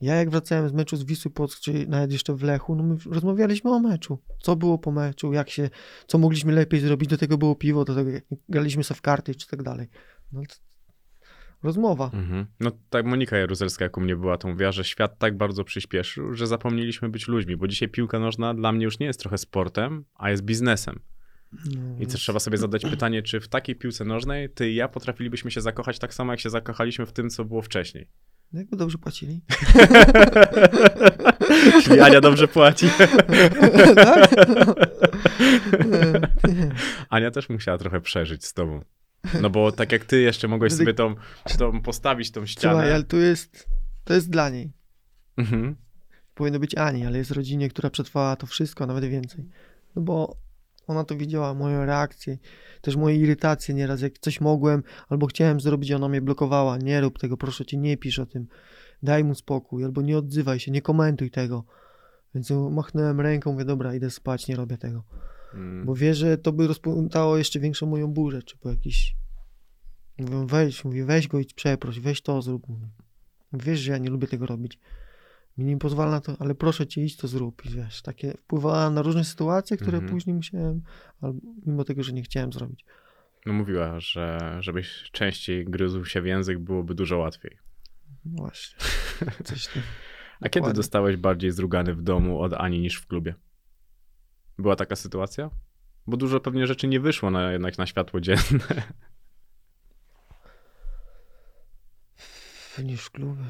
[0.00, 2.96] ja jak wracałem z meczu z Wisły Płock, czy nawet jeszcze w Lechu, no my
[3.10, 4.18] rozmawialiśmy o meczu.
[4.42, 5.70] Co było po meczu, jak się,
[6.06, 8.10] co mogliśmy lepiej zrobić, do tego było piwo, do tego
[8.48, 9.88] graliśmy sobie w karty, czy tak dalej.
[10.32, 10.42] No,
[11.66, 12.10] rozmowa.
[12.14, 12.46] Mhm.
[12.60, 16.34] No tak Monika Jaruzelska, jak u mnie była, to mówiła, że świat tak bardzo przyspieszył,
[16.34, 20.04] że zapomnieliśmy być ludźmi, bo dzisiaj piłka nożna dla mnie już nie jest trochę sportem,
[20.14, 21.00] a jest biznesem.
[21.52, 21.60] No,
[22.00, 25.50] I też trzeba sobie zadać pytanie, czy w takiej piłce nożnej ty i ja potrafilibyśmy
[25.50, 28.08] się zakochać tak samo, jak się zakochaliśmy w tym, co było wcześniej.
[28.52, 29.40] no Jakby dobrze płacili.
[31.84, 32.88] Czyli Ania dobrze płaci.
[33.94, 34.30] tak?
[36.56, 36.70] Nie.
[37.08, 38.80] Ania też musiała trochę przeżyć z tobą.
[39.42, 41.14] No bo tak jak ty jeszcze mogłeś sobie tą,
[41.58, 42.74] tą postawić tą ścianę.
[42.74, 43.68] Słuchaj, ale tu jest,
[44.04, 44.72] to jest dla niej.
[45.36, 45.76] Mhm.
[46.34, 49.44] Powinno być Ani, ale jest rodzinie, która przetrwała to wszystko, a nawet więcej.
[49.96, 50.36] No bo
[50.86, 52.38] ona to widziała, moją reakcję,
[52.80, 56.76] też moje irytacje nieraz, jak coś mogłem albo chciałem zrobić, ona mnie blokowała.
[56.78, 58.46] Nie rób tego, proszę cię, nie pisz o tym.
[59.02, 61.64] Daj mu spokój, albo nie odzywaj się, nie komentuj tego.
[62.34, 65.04] Więc machnąłem ręką, mówię, dobra, idę spać, nie robię tego.
[65.54, 65.86] Mm.
[65.86, 69.14] Bo wie, że to by rozpętało jeszcze większą moją burzę, czy po jakiś...
[70.18, 72.66] Mówią, weź, mówi, weź go i przeproś, weź to zrób.
[73.52, 74.78] Wiesz, że ja nie lubię tego robić.
[75.58, 77.66] Mi nie pozwala na to, ale proszę cię, idź to zrób.
[77.66, 80.12] I wiesz, takie wpływała na różne sytuacje, które Mhm.
[80.12, 80.82] później musiałem,
[81.20, 82.84] albo mimo tego, że nie chciałem zrobić.
[83.46, 87.58] No mówiła, że żebyś częściej gryzł się w język, byłoby dużo łatwiej.
[88.24, 88.78] Właśnie.
[89.44, 89.82] Coś tam.
[90.40, 93.34] A kiedy dostałeś bardziej zrugany w domu od Ani niż w klubie?
[94.58, 95.50] Była taka sytuacja?
[96.06, 98.82] Bo dużo pewnie rzeczy nie wyszło na, jednak na światło dzienne.
[102.84, 103.44] Niż w klubie.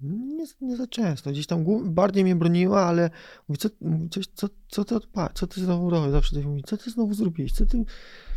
[0.00, 1.30] Nie, nie za często.
[1.30, 1.64] Gdzieś tam
[1.94, 3.10] bardziej mnie broniła, ale
[3.48, 3.68] mówi, co,
[4.10, 6.10] coś, co, co, ty odpa- co ty znowu robisz?
[6.10, 7.52] Zawsze ktoś mówi, co ty znowu zrobiłeś?
[7.52, 7.84] Co ty,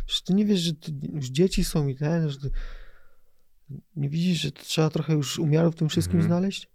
[0.06, 2.50] że ty nie wiesz, że ty, już dzieci są i ten, że ty,
[3.96, 6.28] nie widzisz, że trzeba trochę już umiaru w tym wszystkim Mhm.
[6.30, 6.68] znaleźć?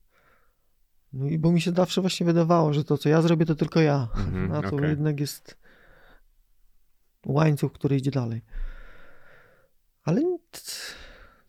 [1.13, 3.79] No i bo mi się zawsze właśnie wydawało, że to, co ja zrobię, to tylko
[3.81, 4.07] ja.
[4.17, 4.89] Mhm, A to okej.
[4.89, 5.57] jednak jest
[7.25, 8.41] łańcuch, który idzie dalej.
[10.03, 10.21] Ale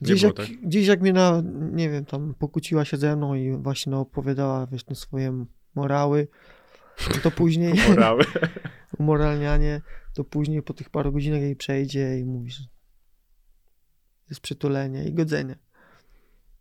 [0.02, 0.46] gdzieś, jak, tak?
[0.46, 1.42] gdzieś jak mnie na,
[1.72, 5.44] nie wiem, tam pokłóciła się ze mną i właśnie opowiadała, wiesz, no, swoje
[5.74, 6.28] morały,
[7.10, 8.24] no to później, Morały.
[8.98, 9.80] umoralnianie,
[10.14, 12.64] to później po tych paru godzinach jej przejdzie i mówi, że
[14.30, 15.58] jest przytulenie i godzenie.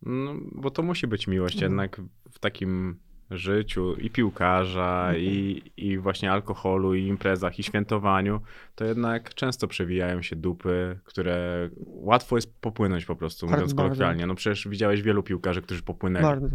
[0.01, 1.61] No, bo to musi być miłość No.
[1.61, 2.01] jednak
[2.33, 2.99] w takim
[3.31, 5.23] życiu i piłkarza, Mhm.
[5.25, 8.41] i, i właśnie alkoholu, i imprezach, i świętowaniu,
[8.75, 14.25] to jednak często przewijają się dupy, które łatwo jest popłynąć po prostu, Bardzo, mówiąc kolokwialnie.
[14.27, 16.23] No przecież widziałeś wielu piłkarzy, którzy popłynęli.
[16.25, 16.47] Bardzo.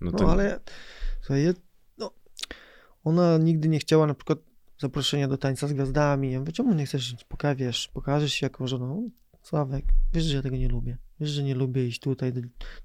[0.00, 0.60] No No to ale
[1.20, 1.44] słuchaj,
[1.98, 2.10] no,
[3.04, 4.38] ona nigdy nie chciała na przykład
[4.78, 6.32] zaproszenia do tańca z gwiazdami.
[6.32, 9.10] Ja mówię, czemu nie chcesz, poka- wiesz, pokażesz się jako żoną?
[9.42, 10.98] Sławek, wiesz, że ja tego nie lubię.
[11.20, 12.32] Wiesz, że nie lubię iść tutaj,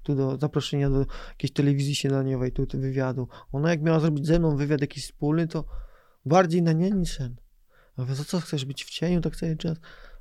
[0.02, 3.28] tu do zaproszenia do jakiejś telewizji śniadaniowej, tu do wywiadu.
[3.52, 5.64] Ona jak miała zrobić ze mną wywiad jakiś wspólny, to
[6.26, 7.36] bardziej na nie niż sen.
[7.96, 9.78] A mówię, za co chcesz być w cieniu tak cały czas?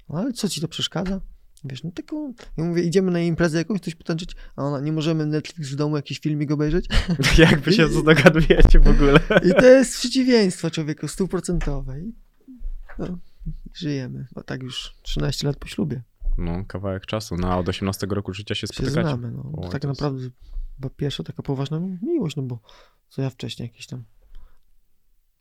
[0.09, 1.21] No, ale co ci to przeszkadza?
[1.63, 5.25] Wiesz, no taką, ja mówię, idziemy na imprezę jakąś, coś potańczyć, a ona, nie możemy
[5.25, 6.87] Netflix w domu jakiś filmik obejrzeć?
[7.37, 9.19] jakby się dogadujecie w ogóle.
[9.45, 11.95] I to jest przeciwieństwo człowieku, stuprocentowe.
[12.99, 13.19] No,
[13.73, 14.27] żyjemy.
[14.35, 16.03] No tak już 13 lat po ślubie.
[16.37, 17.35] No, kawałek czasu.
[17.39, 19.01] No, a od 18 roku życia się Się spotykacie.
[19.01, 19.31] znamy.
[19.31, 19.51] No.
[19.57, 20.29] O, To tak naprawdę
[20.79, 22.59] była pierwsza taka poważna miłość, no bo
[23.09, 24.03] co ja wcześniej jakieś tam.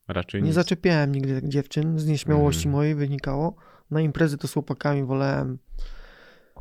[0.09, 0.55] Raczej Nie nic.
[0.55, 2.73] zaczepiałem nigdy tak dziewczyn, z nieśmiałości Mhm.
[2.73, 3.57] mojej wynikało.
[3.91, 5.59] Na imprezy to z chłopakami wolałem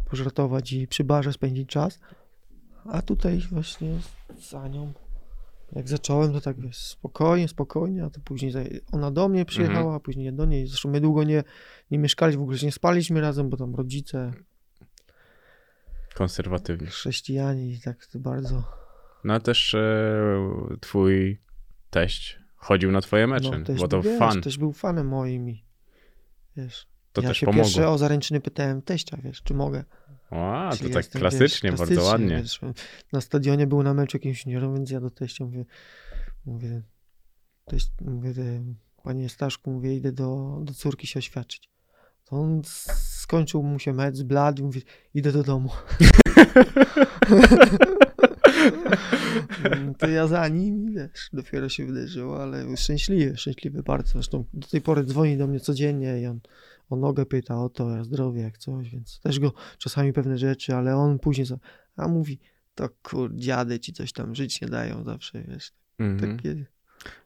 [0.10, 2.00] pożartować i przy barze spędzić czas.
[2.86, 4.00] A tutaj właśnie
[4.42, 4.94] z Anią,
[5.76, 8.54] jak zacząłem, to tak wiesz, spokojnie, spokojnie, a to później
[8.92, 9.96] ona do mnie przyjechała, Mhm.
[9.96, 10.68] a później ja do niej.
[10.68, 11.44] Zresztą my długo nie,
[11.92, 14.34] nie mieszkaliśmy, w ogóle nie spaliśmy razem, bo tam rodzice,
[16.14, 16.88] Konserwatywnie.
[16.88, 18.64] chrześcijanie i tak to bardzo...
[19.24, 20.14] No, a też e,
[20.82, 21.42] twój
[21.90, 24.42] teść chodził na twoje mecze, No, bo to wiesz, fan.
[24.42, 25.64] też był fanem moim i
[26.58, 27.64] wiesz, To ja też się pomogło.
[27.66, 29.84] pierwsze o zaręczyny pytałem teścia, wiesz, czy mogę.
[30.30, 32.38] A, to tak jestem, klasycznie, wiesz, bardzo klasycznie, ładnie.
[32.38, 32.62] Wiesz,
[33.14, 35.66] na stadionie był na meczu jakimś juniorem, więc ja do teścia mówię,
[36.46, 36.82] mówię,
[37.66, 38.34] teść, mówię
[39.04, 41.70] panie Staszku, mówię, idę do, do córki się oświadczyć.
[42.26, 42.62] To on
[43.24, 44.82] skończył mu się mecz, zbladł, mówi,
[45.14, 45.70] idę do domu.
[50.00, 54.12] to ja za nim, wiesz, dopiero się wydarzyło, ale szczęśliwy, szczęśliwy bardzo.
[54.12, 56.40] Zresztą do tej pory dzwoni do mnie codziennie i on
[56.90, 60.76] o nogę pyta, o to, o zdrowie, jak coś, więc też go czasami pewne rzeczy,
[60.76, 61.58] ale on później, za,
[61.96, 62.40] a mówi,
[62.76, 66.38] to kur, dziady ci coś tam żyć nie dają zawsze, wiesz, Mhm.
[66.38, 66.66] takie,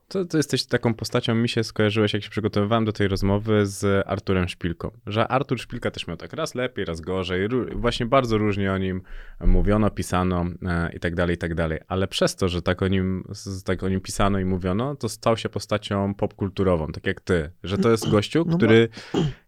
[0.10, 4.08] To, to jesteś taką postacią, mi się skojarzyłeś, jak się przygotowywałem do tej rozmowy z
[4.08, 4.92] Arturem Szpilką.
[5.08, 7.48] Że Artur Szpilka też miał tak raz lepiej, raz gorzej.
[7.76, 9.02] Właśnie bardzo różnie o nim
[9.46, 11.80] mówiono, pisano e, i tak dalej, i tak dalej.
[11.88, 15.10] Ale przez to, że tak o, nim, z- tak o nim pisano i mówiono, to
[15.10, 17.52] stał się postacią popkulturową, tak jak ty.
[17.64, 18.90] Że to jest gościu, No który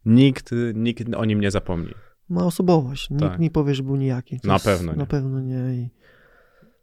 [0.05, 1.93] nikt, nikt o nim nie zapomni.
[2.29, 3.39] ma osobowość, nikt Tak.
[3.39, 4.39] nie powie, że był nijaki.
[4.39, 4.97] To Na jest- pewno nie.
[4.97, 5.89] Na pewno nie i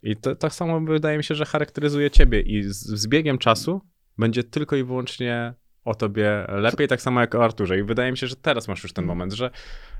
[0.03, 3.81] I to tak samo wydaje mi się, że charakteryzuje ciebie i z, z biegiem czasu
[4.17, 5.53] będzie tylko i wyłącznie
[5.85, 7.79] o tobie lepiej, tak samo jak o Arturze.
[7.79, 9.51] I wydaje mi się, że teraz masz już ten moment, że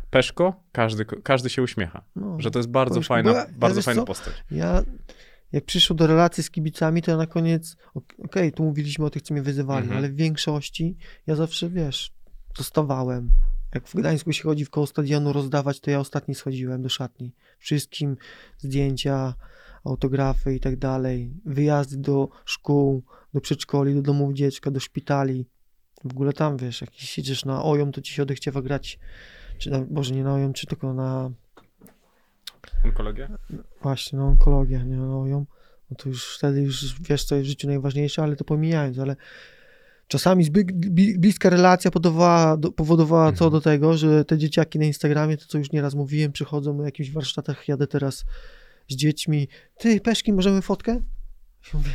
[0.09, 2.03] Peszko, każdy, każdy się uśmiecha.
[2.15, 2.35] no.
[2.41, 4.05] Że to jest bardzo Peszko, fajna, bo ja- ja bardzo wiesz fajna co?
[4.05, 4.33] postać.
[4.51, 4.83] Ja,
[5.51, 9.09] jak przyszło do relacji z kibicami, to ja na koniec, ok- okej, tu mówiliśmy o
[9.09, 9.97] tych, co mnie wyzywali, Mhm.
[9.97, 12.11] ale w większości ja zawsze, wiesz,
[12.57, 13.29] dostawałem.
[13.75, 17.33] Jak w Gdańsku się chodzi w koło stadionu rozdawać, to ja ostatni schodziłem do szatni.
[17.59, 18.17] Wszystkim
[18.57, 19.33] zdjęcia,
[19.87, 21.33] autografy i tak dalej.
[21.45, 25.45] Wyjazdy do szkół, do przedszkoli, do domów dziecka, do szpitali.
[26.03, 28.99] W ogóle tam, wiesz, jak siedzisz na ojom, to ci się odechciewa grać,
[29.57, 31.31] czy na, może nie na ojom, czy tylko na,
[32.85, 33.29] Onkologia?
[33.81, 35.45] Właśnie, no onkologia, nie no, ją,
[35.91, 39.15] no to już wtedy już wiesz, co jest w życiu najważniejsze, ale to pomijając, ale
[40.07, 43.51] czasami zbyt bli- bliska relacja powodowała, do, powodowała co Mhm.
[43.51, 47.11] do tego, że te dzieciaki na Instagramie, to co już nieraz mówiłem, przychodzą na jakichś
[47.11, 48.25] warsztatach, jadę teraz
[48.89, 50.91] z dziećmi, ty, Peszki, możemy fotkę?
[51.73, 51.91] Ja mówię,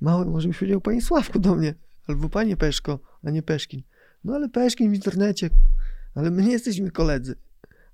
[0.00, 1.74] mały, może byś powiedział panie Sławku do mnie,
[2.06, 3.82] albo panie Peszko, a nie Peszkin.
[4.24, 5.50] No ale Peszkin w internecie,
[6.14, 7.34] ale my nie jesteśmy koledzy.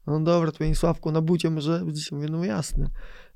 [0.07, 2.13] No dobra, to panie Sławku, na bucie może być.
[2.13, 2.91] Mówię, no jasne.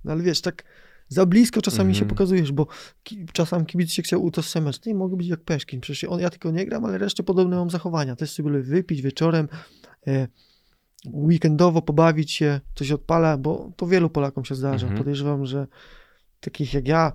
[0.04, 0.64] No ale wiesz, tak
[1.08, 2.08] za blisko czasami się Mhm.
[2.08, 2.66] pokazujesz, bo
[3.04, 4.78] ki- czasami kibic się chciał utożsamiać.
[4.78, 7.70] Ty mogę być jak Peszkin, przecież on, ja tylko nie gram, ale resztę podobne mam
[7.70, 8.16] zachowania.
[8.16, 9.48] Też sobie lubię wypić wieczorem,
[10.06, 10.28] e,
[11.12, 14.86] weekendowo pobawić się, coś odpala, bo to wielu Polakom się zdarza.
[14.86, 14.98] Mhm.
[14.98, 15.66] Podejrzewam, że
[16.40, 17.12] takich jak ja,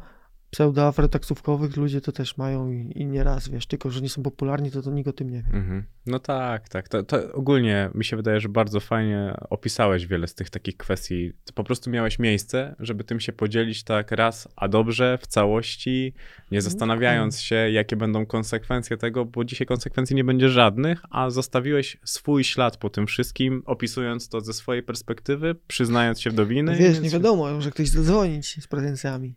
[0.51, 4.71] pseudoafer taksówkowych ludzie to też mają i, i nieraz, wiesz, tylko, że nie są popularni,
[4.71, 5.49] to, to nikt o tym nie wie.
[5.53, 5.83] Mhm.
[6.05, 6.89] No tak, tak.
[6.89, 11.33] To, to ogólnie mi się wydaje, że bardzo fajnie opisałeś wiele z tych takich kwestii.
[11.55, 16.13] Po prostu miałeś miejsce, żeby tym się podzielić tak raz, a dobrze, w całości,
[16.51, 21.97] nie zastanawiając się, jakie będą konsekwencje tego, bo dzisiaj konsekwencji nie będzie żadnych, a zostawiłeś
[22.03, 26.75] swój ślad po tym wszystkim, opisując to ze swojej perspektywy, przyznając się do winy.
[26.75, 29.35] Wiesz, nie wiadomo, może ktoś zadzwonić z pretensjami.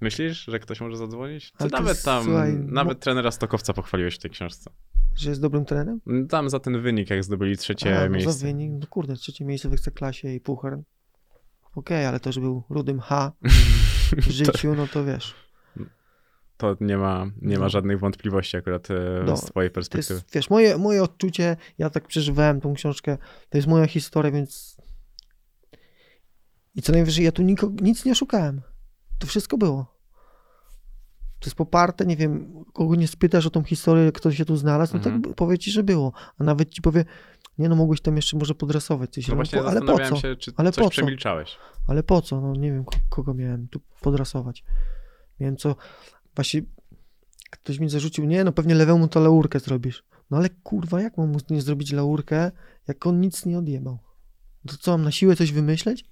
[0.00, 1.52] Myślisz, że ktoś może zadzwonić?
[1.58, 4.70] Ty nawet jest, tam, słuchaj, nawet mo- trenera Stokowca pochwaliłeś w tej książce.
[5.16, 6.00] Że jest dobrym trenerem?
[6.28, 8.32] Tam za ten wynik, jak zdobyli trzecie A, no miejsce.
[8.32, 10.78] Za wynik, no kurde, trzecie miejsce w Ekstraklasie i puchar.
[11.74, 13.32] Okej, ale to, że był rudym H
[14.26, 15.34] w życiu, no to wiesz.
[16.56, 17.68] To nie ma, nie ma No.
[17.68, 18.94] żadnych wątpliwości akurat e,
[19.26, 20.14] No, z twojej perspektywy.
[20.14, 23.18] jest, wiesz, moje, moje odczucie, ja tak przeżywałem tą książkę,
[23.50, 24.76] to jest moja historia, więc
[26.74, 28.60] i co najwyżej, ja tu niko, nic nie oszukałem.
[29.20, 29.86] To wszystko było.
[31.40, 34.92] To jest poparte, nie wiem, kogo nie spytasz o tą historię, kto się tu znalazł,
[34.94, 35.22] no Mhm.
[35.22, 36.12] tak powie ci, że było.
[36.38, 37.04] A nawet ci powie,
[37.58, 39.28] nie no, mogłeś tam jeszcze może podrasować coś.
[39.28, 40.16] No ale właśnie po, ale po co?
[40.16, 40.90] się, czy Ale coś po co?
[40.90, 41.56] przemilczałeś.
[41.86, 42.40] Ale po co?
[42.40, 44.64] No nie wiem, ko- kogo miałem tu podrasować.
[45.40, 45.76] Miałem co,
[46.34, 46.62] właśnie
[47.50, 50.04] ktoś mi zarzucił, nie no pewnie lewemu to laurkę zrobisz.
[50.30, 52.50] No ale kurwa, jak mam mu nie zrobić laurkę,
[52.88, 53.98] jak on nic nie odjebał?
[54.68, 56.09] To co, mam na siłę coś wymyśleć?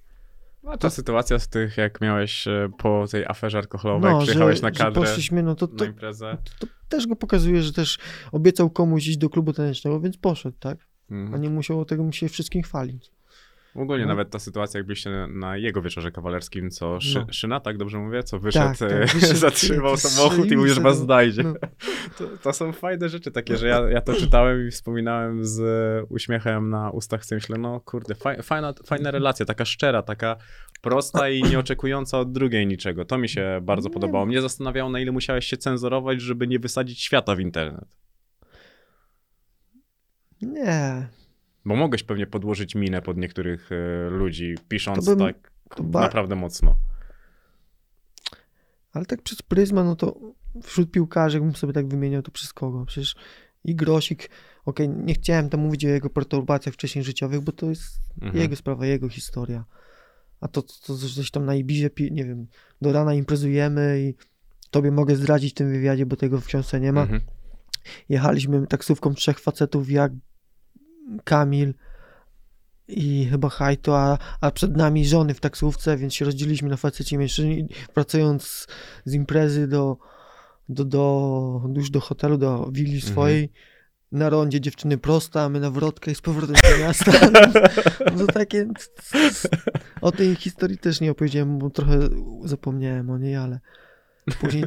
[0.69, 4.69] A ta sytuacja z tych, jak miałeś e, po tej aferze alkoholowej, jak przyjechałeś na
[4.69, 6.37] No, że kadrę, poszliśmy, no to, na to, imprezę.
[6.59, 7.99] to też go pokazuje, że też
[8.33, 10.79] obiecał komuś iść do klubu tanecznego, więc poszedł, tak?
[11.11, 11.43] A Mhm.
[11.43, 13.11] nie musiał tego mu się wszystkim chwalić.
[13.75, 14.09] Ogólnie No.
[14.09, 17.33] nawet ta sytuacja, jak byliście na, jego wieczorze kawalerskim, co szy, No.
[17.33, 20.59] Szyna, tak dobrze mówię, co wyszedł, Tak, tak, e, wyszedł, zatrzymał i samochód i strzelił
[20.59, 21.05] mówi, że was no.
[21.05, 21.43] znajdzie.
[21.43, 21.55] No.
[22.19, 26.05] To, to są fajne rzeczy takie, że ja, ja to czytałem i wspominałem z e,
[26.09, 30.37] uśmiechem na ustach, sobie myślę, no kurde, faj, fajna, fajna relacja, taka szczera, taka
[30.81, 33.05] prosta i nieoczekująca od drugiej niczego.
[33.05, 34.27] To mi się bardzo podobało.
[34.27, 37.97] Mnie zastanawiało, na ile musiałeś się cenzurować, żeby nie wysadzić świata w internet.
[40.43, 41.09] Nie,
[41.65, 46.35] Bo mogłeś pewnie podłożyć minę pod niektórych e, ludzi, pisząc To bym- tak to naprawdę
[46.37, 46.75] mocno.
[48.93, 50.21] Ale tak przez pryzma, no to
[50.63, 52.85] wśród piłkarzy, jakbym sobie tak wymieniał, to przez kogo?
[52.87, 53.17] Przecież
[53.65, 54.31] i Grosik,
[54.65, 58.43] okej, nie chciałem tam mówić o jego perturbacjach wcześniej życiowych, bo to jest Mhm.
[58.43, 59.65] jego sprawa, jego historia.
[60.41, 62.47] A to, to że coś tam na Ibizie, nie wiem,
[62.83, 64.15] do rana imprezujemy i
[64.71, 67.03] tobie mogę zdradzić w tym wywiadzie, bo tego w książce nie ma.
[67.03, 67.21] Mhm.
[68.09, 70.13] Jechaliśmy taksówką trzech facetów jak
[71.25, 71.75] Kamil
[72.89, 77.15] i chyba Hajto, a, a przed nami żony w taksówce, więc się rozdzieliliśmy na faceci
[77.15, 77.69] i mężczyźni.
[77.95, 78.67] Wracając z,
[79.05, 79.97] z imprezy do,
[80.69, 83.53] do, do, już do hotelu, do willi swojej,
[84.13, 87.13] na rondzie dziewczyny prosta, a my na wrotkę i z powrotem do miasta.
[88.19, 88.69] no takie...
[90.01, 91.99] O tej historii też nie opowiedziałem, bo trochę
[92.45, 93.61] zapomniałem o niej, ale
[94.41, 94.65] później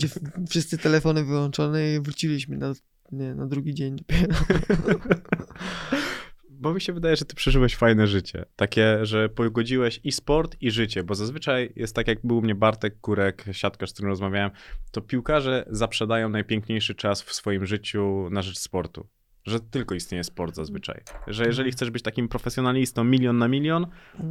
[0.49, 2.73] wszyscy telefony wyłączone i wróciliśmy na,
[3.11, 4.35] nie, na drugi dzień dopiero.
[6.61, 8.45] Bo mi się wydaje, że ty przeżyłeś fajne życie.
[8.55, 11.03] Takie, że pogodziłeś i sport, i życie.
[11.03, 14.51] Bo zazwyczaj jest tak, jak był u mnie Bartek Kurek, siatkarz, z którym rozmawiałem,
[14.91, 19.07] to piłkarze zaprzedają najpiękniejszy czas w swoim życiu na rzecz sportu.
[19.45, 21.01] Że tylko istnieje sport zazwyczaj.
[21.27, 23.87] Że jeżeli chcesz być takim profesjonalistą milion na milion,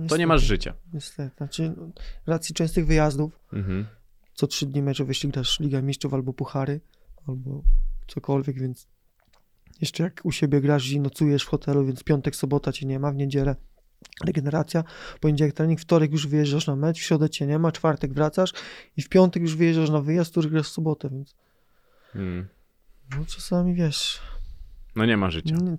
[0.08, 0.74] to nie masz życia.
[0.92, 1.36] Niestety.
[1.36, 1.90] Znaczy, no,
[2.26, 3.86] racji częstych wyjazdów, Mhm.
[4.34, 6.80] co trzy dni meczowe, jeśli grasz Liga Mistrzów albo Puchary,
[7.28, 7.62] albo
[8.06, 8.88] cokolwiek, więc
[9.80, 13.12] jeszcze jak u siebie grasz i nocujesz w hotelu, więc piątek, sobota cię nie ma,
[13.12, 13.56] w niedzielę
[14.24, 14.84] regeneracja,
[15.20, 18.52] poniedziałek trening, wtorek już wyjeżdżasz na mecz, w środę cię nie ma, czwartek wracasz
[18.96, 21.34] i w piątek już wyjeżdżasz na wyjazd, który grasz w sobotę, więc
[22.14, 22.48] Mm.
[23.10, 24.20] no czasami wiesz,
[24.96, 25.56] No nie ma życia.
[25.56, 25.76] nie,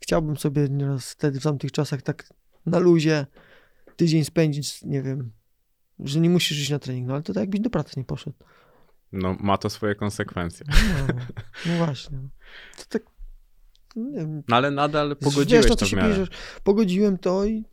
[0.00, 2.28] chciałbym sobie nieraz wtedy w tamtych czasach tak
[2.66, 3.26] na luzie
[3.96, 5.32] tydzień spędzić, nie wiem,
[5.98, 8.36] że nie musisz iść na trening, no ale to tak jakbyś do pracy nie poszedł.
[9.12, 10.66] No ma to swoje konsekwencje.
[10.68, 11.14] No,
[11.66, 12.18] no właśnie.
[12.78, 13.02] To tak,
[13.96, 16.28] nie wiem, No ale nadal wiesz, pogodziłeś no to się bierzesz.
[16.64, 17.64] Pogodziłem to i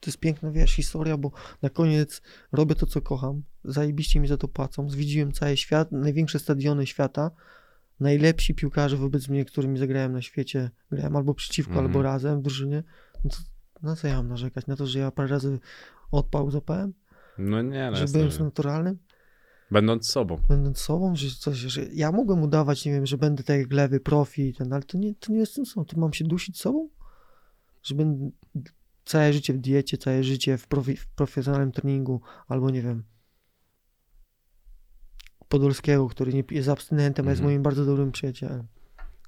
[0.00, 1.30] to jest piękna, wiesz, historia, bo
[1.62, 6.38] na koniec robię to, co kocham, zajebiście mi za to płacą, zwiedziłem cały świat, największe
[6.38, 7.30] stadiony świata,
[8.00, 11.86] najlepsi piłkarze wobec mnie, którymi zagrałem na świecie, grałem albo przeciwko, Mhm.
[11.86, 12.82] albo razem w drużynie,
[13.24, 13.36] no to
[13.82, 14.66] na co ja mam narzekać?
[14.66, 15.58] Na to, że ja parę razy
[16.10, 16.94] odpał zapałem?
[17.38, 18.98] No nie, no że byłem naturalnym?
[19.70, 20.40] Będąc sobą.
[20.48, 24.00] będąc sobą, że coś, że ja mogłem udawać, nie wiem, że będę tak jak lewy
[24.00, 26.88] profi, i ten, ale to nie, to nie jestem sobą, to mam się dusić sobą?
[27.82, 28.30] Że będę
[29.04, 33.04] całe życie w diecie, całe życie w, profi, w profesjonalnym treningu, albo nie wiem,
[35.48, 37.52] Podolskiego, który nie jest abstynentem, a jest Mhm.
[37.54, 38.66] moim bardzo dobrym przyjacielem.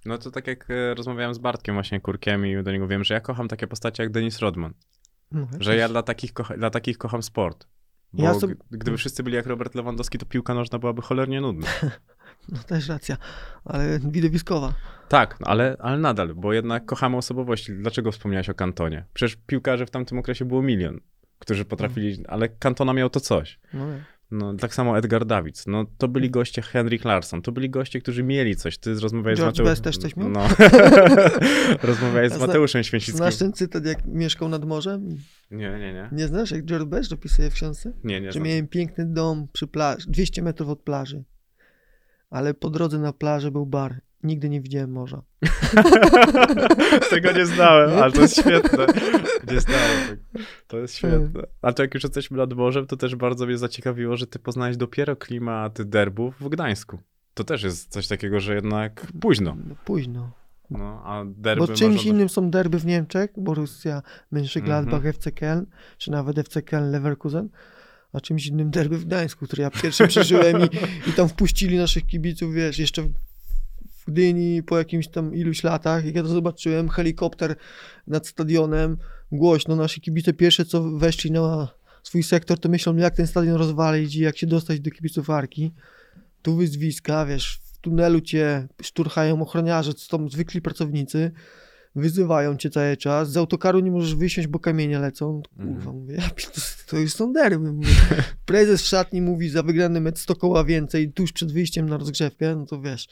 [0.04, 3.14] No to tak jak e, rozmawiałem z Bartkiem właśnie Kurkiem i do niego wiem, że
[3.14, 4.74] ja kocham takie postacie jak Denis Rodman.
[5.32, 7.66] No, Że ja dla takich, dla takich kocham sport.
[8.16, 11.66] Bo Ja sobie- gdyby wszyscy byli jak Robert Lewandowski, to piłka nożna byłaby cholernie nudna.
[12.48, 13.16] No też racja,
[13.64, 14.74] ale widowiskowa.
[15.08, 17.72] tak, no ale, ale nadal, bo jednak kochamy osobowości.
[17.72, 19.04] Dlaczego wspomniałeś o Kantonie?
[19.14, 21.00] Przecież piłkarzy w tamtym okresie było milion,
[21.38, 23.58] którzy potrafili, ale Kantona miał to coś.
[23.74, 24.04] No, nie.
[24.30, 25.66] No, tak samo Edgar Davids.
[25.66, 27.42] No, to byli goście Henrik Larsson.
[27.42, 28.78] To byli goście, którzy mieli coś.
[28.78, 29.84] Ty rozmawiałeś George z Mateuszem.
[29.84, 30.28] Też coś miał?
[30.28, 30.48] No.
[31.82, 33.16] rozmawiałeś z Mateuszem Święcickim.
[33.16, 35.08] Znasz ten cytat, jak mieszkał nad morzem?
[35.50, 36.08] Nie, nie, nie.
[36.12, 37.92] Nie znasz, jak George Best opisuje w książce?
[38.04, 38.26] Nie, nie.
[38.26, 38.48] że znam.
[38.48, 41.24] miałem piękny dom przy plaży, 200 metrów od plaży.
[42.30, 44.00] Ale po drodze na plażę był bar.
[44.26, 45.22] Nigdy nie widziałem morza.
[47.10, 48.86] Tego nie znałem, ale to jest świetne.
[49.52, 50.16] Nie znałem.
[50.66, 51.42] To jest świetne.
[51.62, 54.76] A to jak już jesteśmy nad morzem, to też bardzo mnie zaciekawiło, że ty poznałeś
[54.76, 56.98] dopiero klimat derbów w Gdańsku.
[57.34, 59.56] To też jest coś takiego, że jednak późno.
[59.68, 60.30] No, późno.
[60.70, 65.06] No, a derby Bo czymś innym są derby w Niemczech, Borussia Mönchengladbach, Mhm.
[65.06, 65.64] FC Köln,
[65.98, 67.48] czy nawet FC Köln Leverkusen,
[68.12, 70.64] a czymś innym derby w Gdańsku, który ja pierwszy przeżyłem i,
[71.10, 73.02] i tam wpuścili naszych kibiców, wiesz, jeszcze
[74.06, 77.56] w, Gdyni po jakimś tam iluś latach, jak ja to zobaczyłem, helikopter
[78.06, 78.96] nad stadionem,
[79.32, 81.68] głośno, nasi kibice pierwsze co weszli na
[82.02, 85.72] swój sektor, to myślą jak ten stadion rozwalić i jak się dostać do kibiców Arki.
[86.42, 91.30] Tu wyzwiska, wiesz, w tunelu cię szturchają ochroniarze, co tam zwykli pracownicy,
[91.94, 95.42] wyzywają cię cały czas, z autokaru nie możesz wysiąść, bo kamienie lecą.
[95.56, 95.96] Kurwa, Mhm.
[95.96, 97.72] mówię, ja, to, to już są derby.
[97.72, 97.88] Mówię.
[98.46, 102.56] Prezes w szatni mówi, za wygrany mecz 100 koła więcej tuż przed wyjściem na rozgrzewkę,
[102.56, 103.08] no to wiesz,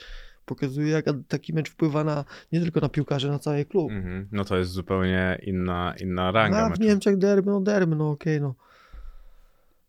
[0.46, 3.90] pokazuje jak taki mecz wpływa na, nie tylko na piłkarzy, na cały klub.
[3.92, 4.28] Mhm.
[4.32, 6.58] No to jest zupełnie inna, inna ranga.
[6.66, 6.80] A w.
[6.80, 8.54] Niemczech derby, no derby, no okej, no.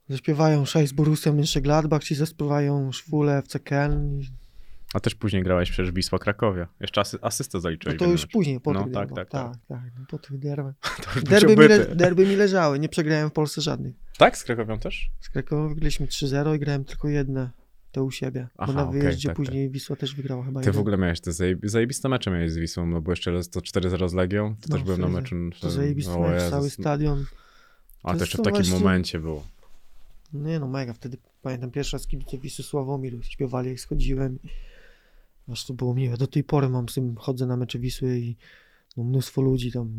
[0.10, 4.22] Zaśpiewają Szajs Borussia Mönchengladbach, ci zaśpiewają Szwule Köln.
[4.22, 4.28] i-
[4.94, 6.68] A też później grałeś przecież Wisła Krakowie.
[6.80, 7.96] Jeszcze asy, asystę No zaliczyłeś.
[7.96, 8.32] w to już meczu.
[8.32, 9.16] później, po No, tak, derbach.
[9.16, 10.74] tak, tak, tak, no, po tych Derby
[11.56, 13.96] był mi, le, derby mi leżały, nie przegrałem w Polsce żadnych.
[14.18, 14.38] Tak?
[14.38, 15.10] Z Krakowią też?
[15.20, 17.50] Z Krakowem wygraliśmy 3-0 i grałem tylko jedne,
[17.96, 18.48] to u siebie.
[18.58, 20.82] Aha, bo na wyjeździe tak, później Wisła też wygrała chyba Ty w jeden.
[20.82, 24.14] ogóle miałeś te zajeb- zajebiste mecze miałeś z Wisłą, no bo jeszcze to 4-0 z
[24.14, 25.12] Legią, to No, też byłem na 4-0.
[25.12, 25.36] meczu.
[25.62, 27.26] To zajebisty o mecz, cały stadion.
[28.04, 29.48] A to to jeszcze w takim właśnie- momencie było.
[30.34, 30.94] Nie no, mega.
[30.94, 34.40] Wtedy pamiętam pierwszy raz kibice Wisły Sławomir śpiewali jak schodziłem.
[35.52, 36.18] Aż to było miłe.
[36.18, 38.36] Do tej pory mam z tym, chodzę na mecze Wisły i
[38.98, 39.94] no, mnóstwo ludzi tam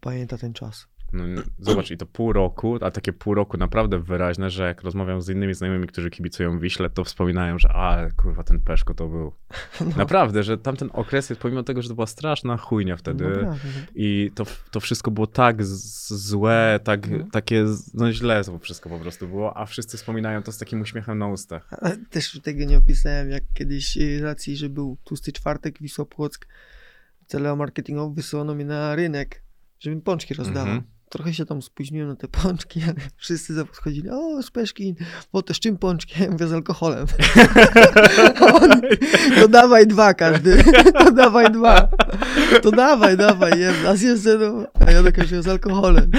[0.00, 0.86] pamięta ten czas.
[1.14, 5.22] No, zobacz, i to pół roku, a takie pół roku naprawdę wyraźne, że jak rozmawiam
[5.22, 9.32] z innymi znajomymi, którzy kibicują Wiśle, to wspominają, że a, kurwa, ten Peszko to był.
[9.80, 9.96] No.
[9.96, 13.56] Naprawdę, że tamten okres, jest, pomimo tego, że to była straszna chujnia wtedy, no.
[13.94, 17.26] i to, to wszystko było tak złe, tak, No.
[17.32, 17.64] takie,
[17.94, 21.28] no źle to wszystko po prostu było, a wszyscy wspominają to z takim uśmiechem na
[21.28, 21.68] ustach.
[21.70, 26.46] Ale też tego nie opisałem, jak kiedyś y, racji, że był tłusty czwartek, Wisła Płock,
[27.26, 29.42] celeo marketingowo wysłano mnie na rynek,
[29.80, 30.74] żebym pączki rozdawał.
[30.74, 30.93] Mhm.
[31.14, 34.94] Trochę się tam spóźniłem na te pączki, ale wszyscy podchodzili, o, Szpeszkin,
[35.32, 36.22] bo to z czym pączki?
[36.22, 37.06] Ja mówię, z alkoholem.
[38.40, 38.82] A oni,
[39.40, 40.64] to dawaj dwa każdy,
[40.98, 41.88] to dawaj dwa.
[42.62, 44.66] To dawaj, dawaj, jem, raz jeszcze, no.
[44.86, 46.10] A ja tak z alkoholem.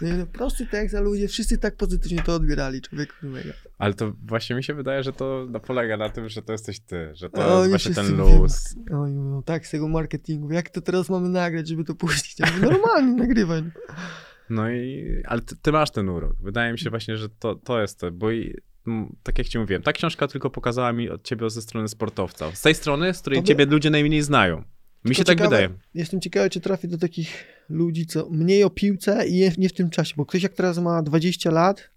[0.00, 3.52] No, prosty tekst, a ludzie wszyscy tak pozytywnie to odbierali, człowieku mega.
[3.80, 6.80] Ale to właśnie mi się wydaje, że to no, polega na tym, że to jesteś
[6.80, 8.76] ty, że to A jest właśnie ten luz.
[8.92, 12.38] Oni mówią, tak, z tego marketingu, jak to teraz mamy nagrać, żeby to puścić?
[12.40, 13.62] Ja mówię, normalnie nagrywaj.
[14.50, 16.36] No i, ale ty, ty masz ten urok.
[16.40, 18.54] Wydaje mi się właśnie, że to, to jest to, bo i,
[18.86, 22.52] m, tak jak ci mówiłem, ta książka tylko pokazała mi od ciebie ze strony sportowca.
[22.54, 24.64] Z tej strony, z której by- ciebie ludzie najmniej znają.
[25.04, 25.68] Mi się tak ciekawe- wydaje.
[25.94, 29.90] Jestem ciekawy, czy trafię do takich ludzi, co mniej o piłce i nie w tym
[29.90, 31.90] czasie, bo ktoś jak teraz ma 20 lat,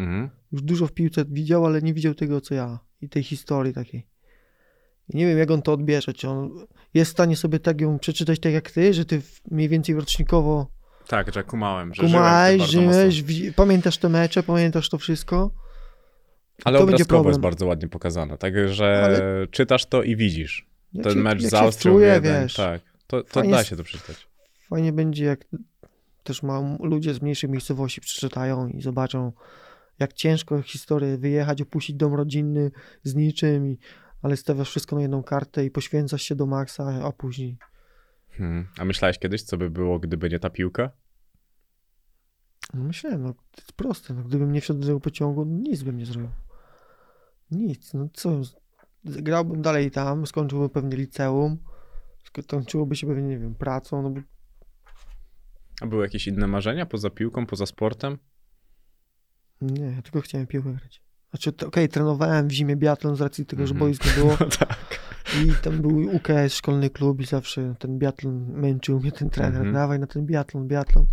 [0.00, 0.30] Mhm.
[0.52, 4.06] już dużo w piłce widział, ale nie widział tego, co ja i tej historii takiej.
[5.08, 7.98] I nie wiem, jak on to odbierze, czy on jest w stanie sobie tak ją
[7.98, 10.66] przeczytać tak jak ty, że ty mniej więcej rocznikowo
[11.08, 13.24] Tak, że kumałem, że kumałeś, żyłeś,
[13.56, 15.50] pamiętasz te mecze, pamiętasz to wszystko.
[16.64, 20.66] Ale to obrazkowo jest bardzo ładnie pokazane, także Ale- czytasz to i widzisz.
[20.92, 22.54] Jak Ten się- mecz jak z Austrią wczuje, jeden, wiesz.
[22.54, 22.80] tak.
[23.06, 24.26] To, to da się to przeczytać.
[24.68, 25.44] Fajnie będzie, jak
[26.24, 29.32] też mam, ludzie z mniejszych miejscowości przeczytają i zobaczą,
[30.00, 32.70] jak ciężko historię wyjechać, opuścić dom rodzinny
[33.02, 33.78] z niczym, i,
[34.22, 37.58] ale stawiasz wszystko na jedną kartę i poświęcasz się do maksa, a później.
[38.30, 38.66] Hmm.
[38.78, 40.90] A myślałeś kiedyś, co by było, gdyby nie ta piłka?
[42.74, 45.82] No myślałem, no to jest proste, no, gdybym nie wsiadł do tego pociągu, no, nic
[45.82, 46.30] bym nie zrobił.
[47.50, 48.40] Nic, no co,
[49.04, 51.58] grałbym dalej tam, skończyłbym pewnie liceum,
[52.24, 54.20] skończyłoby się pewnie, nie wiem, pracą, no bo
[55.80, 58.18] A były jakieś inne marzenia poza piłką, poza sportem?
[59.60, 61.02] Nie, ja tylko chciałem piłkę grać.
[61.30, 63.78] Znaczy, to- okej, trenowałem w zimie biatlon z racji tego, że Mhm.
[63.90, 65.00] boisk nie było No tak.
[65.46, 69.54] i tam był UKS, szkolny klub i zawsze ten biatlon męczył mnie ten trener.
[69.56, 69.74] Mhm.
[69.74, 71.06] Dawaj na ten biatlon, biatlon.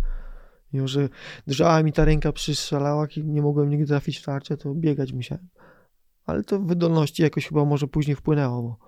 [0.72, 1.08] Mimo, że
[1.46, 5.12] drżała mi ta ręka przy strzelałach i nie mogłem nigdy trafić w tarczę, to biegać
[5.12, 5.48] musiałem.
[6.26, 8.78] Ale to w wydolności jakoś chyba może później wpłynęło, bo,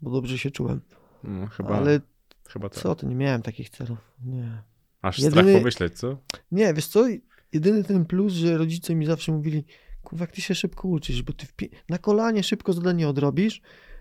[0.00, 0.80] bo dobrze się czułem.
[1.24, 2.00] No, chyba, Ale
[2.48, 2.78] chyba tak.
[2.82, 3.98] co, to nie miałem takich celów.
[4.24, 4.62] Nie.
[5.02, 6.18] Aż Jedyny- strach pomyśleć, co?
[6.52, 7.04] Nie, wiesz co,
[7.52, 9.64] jedyny ten plus, że rodzice mi zawsze mówili,
[10.02, 11.46] kurwa, jak ty się szybko uczysz, bo ty
[11.88, 13.60] na kolanie szybko zadanie odrobisz,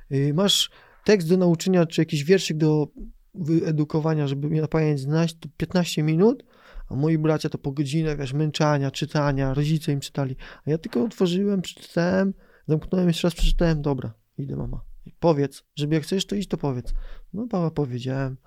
[0.10, 0.69] yy, masz
[1.06, 2.88] tekst do nauczenia, czy jakiś wierszyk do
[3.36, 6.44] wyedukowania, żeby na pamięć znać, to 15 minut,
[6.90, 11.03] a moi bracia to po godzinę, wiesz, męczania, czytania, rodzice im czytali, a ja tylko
[11.03, 12.34] otworzyłem, przeczytałem,
[12.68, 14.82] zamknąłem, jeszcze raz przeczytałem, dobra, idę mama.
[15.19, 16.94] Powiedz, żeby jak chcesz, to idź, to powiedz.
[17.34, 18.38] No baba powiedziałem,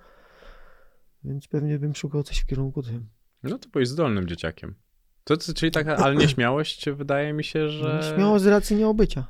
[1.23, 3.09] więc pewnie bym szukał coś w kierunku tym.
[3.43, 4.75] No to byłeś zdolnym dzieciakiem.
[5.23, 8.13] To, to, czyli taka, ale nieśmiałość wydaje mi się, że...
[8.15, 9.23] Śmiało z racji nieobycia.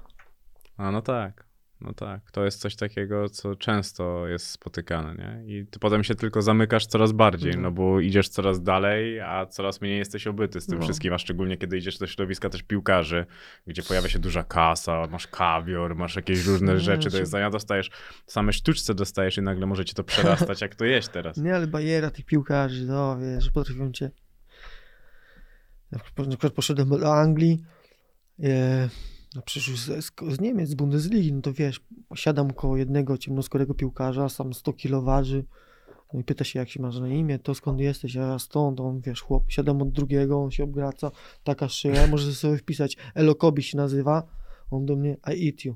[0.77, 1.51] A no tak.
[1.81, 5.57] No tak, to jest coś takiego, co często jest spotykane, nie?
[5.59, 7.61] I ty potem się tylko zamykasz coraz bardziej, No.
[7.61, 10.83] no bo idziesz coraz dalej, a coraz mniej jesteś obyty z tym No.
[10.85, 13.25] wszystkim, a szczególnie kiedy idziesz do środowiska też piłkarzy,
[13.67, 17.49] gdzie pojawia się duża kasa, masz kawior, masz jakieś różne Nie, rzeczy do czy- jedzenia,
[17.49, 17.89] dostajesz,
[18.27, 21.37] same sztuczce dostajesz i nagle może ci to przerastać, jak to jeść teraz.
[21.37, 24.11] Nie, ale bajera tych piłkarzy, no wiesz, potrafią cię.
[25.91, 27.61] Na przykład- poszedłem do Anglii,
[28.43, 28.89] e,
[29.35, 31.81] no z, z Niemiec, z Bundesligi, no to wiesz,
[32.15, 35.45] siadam koło jednego ciemnoskórego piłkarza, sam 100 kilo waży,
[36.13, 38.79] no i pyta się, jak się masz na imię, to skąd jesteś, a ja stąd,
[38.79, 41.11] on, wiesz, chłop, siadam od drugiego, on się obraca,
[41.43, 44.27] taka szyja, może sobie wpisać, Elokobi się nazywa,
[44.71, 45.75] on do mnie, I eat you.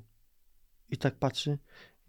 [0.89, 1.57] I tak patrzy,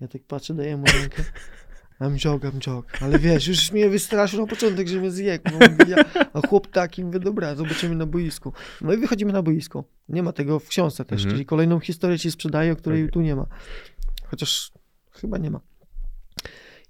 [0.00, 1.24] ja tak patrzę, daję mu rękę,
[2.00, 2.98] I'm joke, I'm joke.
[3.00, 5.38] Ale wiesz, już mnie wystraszył na początek, że mnie zje.
[5.52, 5.96] Mówię, ja,
[6.32, 8.52] a chłop taki, mówię, dobra, zobaczymy na boisku.
[8.80, 9.84] No i wychodzimy na boisko.
[10.08, 11.34] Nie ma tego w książce też, Mhm.
[11.34, 13.12] czyli kolejną historię ci sprzedaję, o której Okej.
[13.12, 13.46] tu nie ma.
[14.24, 14.72] Chociaż
[15.12, 15.60] chyba nie ma.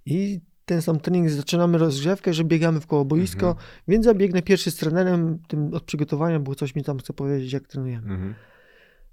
[0.06, 3.66] I ten sam trening, zaczynamy rozgrzewkę, że biegamy w koło boisko, Mhm.
[3.88, 7.66] więc zabiegnę pierwszy z trenerem, tym od przygotowania, bo coś mi tam chce powiedzieć, jak
[7.68, 8.12] trenujemy.
[8.12, 8.34] Mhm.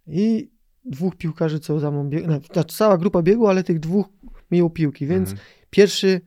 [0.08, 0.50] I
[0.86, 4.06] dwóch piłkarzy, co za mną biegło, znaczy cała grupa biegła, ale tych dwóch
[4.52, 5.48] miło piłki, więc Mhm.
[5.74, 6.22] Pierwszy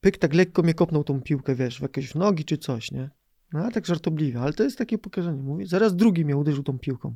[0.00, 3.10] pyk tak lekko mnie kopnął tą piłkę, wiesz, w jakieś nogi czy coś, nie?
[3.52, 5.42] No a tak żartobliwie, ale to jest takie pokazanie.
[5.42, 7.08] Mówię, zaraz drugi mnie uderzył tą piłką.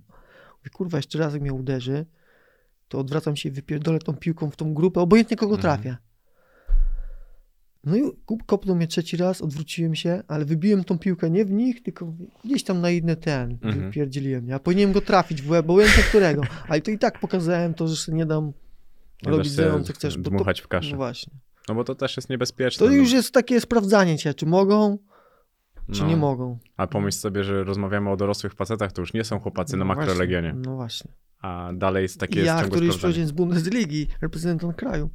[0.59, 2.06] Mówię, kurwa, jeszcze raz jak mnie uderzy,
[2.88, 5.62] to odwracam się i wypierdolę tą piłką w tą grupę, obojętnie kogo Mhm.
[5.76, 5.96] trafię.
[7.84, 8.02] No i
[8.46, 12.14] kopnął mnie trzeci raz, odwróciłem się, ale wybiłem tą piłkę nie w nich, tylko
[12.44, 13.80] gdzieś tam na inny ten, Mhm.
[13.86, 14.48] wypierdzieliłem.
[14.48, 17.96] Ja powinienem go trafić w łeb, obojętnie którego, ale to i tak pokazałem to, że
[17.96, 18.52] się nie dam
[19.26, 20.18] Nie robić ze mną, co chcesz.
[20.18, 20.96] bo to- Dmuchać w No kaszę.
[20.96, 21.32] właśnie.
[21.68, 22.86] No bo to też jest niebezpieczne.
[22.86, 22.96] To no.
[22.96, 24.98] już jest takie sprawdzanie cię, czy mogą,
[25.92, 26.08] czy No.
[26.08, 26.58] nie mogą.
[26.76, 29.94] A pomyśl sobie, że rozmawiamy o dorosłych facetach, to już nie są chłopacy na No
[29.94, 31.12] właśnie, makrolegionie, No właśnie.
[31.40, 32.98] a dalej jest takie I jest ja, ciągłe który sprawdzanie.
[32.98, 35.10] przychodziłem z Bundesligi, reprezentant kraju,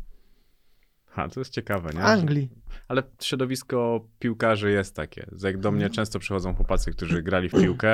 [1.15, 2.02] Ha, to jest ciekawe, nie?
[2.03, 2.49] Anglii.
[2.88, 5.27] Ale środowisko piłkarzy jest takie.
[5.44, 5.94] Jak do mnie Mhm.
[5.95, 7.90] często przychodzą chłopacy, którzy grali w piłkę,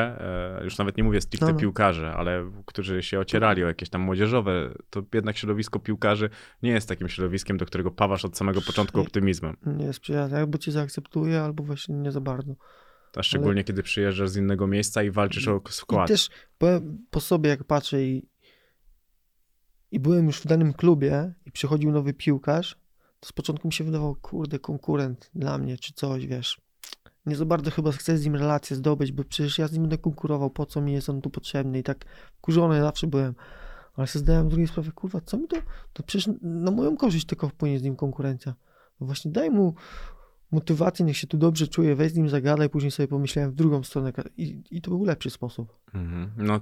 [0.60, 1.58] e, już nawet nie mówię stricte No, no.
[1.60, 6.30] piłkarze, ale którzy się ocierali o jakieś tam młodzieżowe, to jednak środowisko piłkarzy
[6.64, 9.58] nie jest takim środowiskiem, do którego pawasz od samego początku optymizmem.
[9.66, 10.38] Nie jest przyjazny.
[10.38, 12.56] Albo cię zaakceptuje, albo właśnie nie za bardzo.
[13.16, 16.08] A szczególnie kiedy przyjeżdżasz z innego miejsca i walczysz o I skład.
[16.08, 16.68] też po,
[17.10, 18.30] po sobie, jak patrzę i,
[19.91, 22.78] i byłem już w danym klubie i przychodził nowy piłkarz,
[23.20, 26.62] to z początku mi się wydawało, kurde, konkurent dla mnie, czy coś, wiesz.
[27.26, 29.98] Nie za bardzo chyba chcę z nim relację zdobyć, bo przecież ja z nim będę
[29.98, 32.06] konkurował, po co mi jest on tu potrzebny i tak
[32.38, 33.36] wkurzony zawsze byłem.
[33.96, 35.58] Ale sobie zdałem drugiej sprawy, kurwa, co mi to?
[35.94, 38.56] To przecież na moją korzyść tylko wpłynie z nim konkurencja.
[39.00, 39.74] No właśnie daj mu
[40.52, 43.84] motywację, niech się tu dobrze czuje, weź z nim zagadaj, później sobie pomyślałem w drugą
[43.84, 45.80] stronę i, i to był lepszy sposób.
[45.94, 46.32] Mhm.
[46.38, 46.60] No,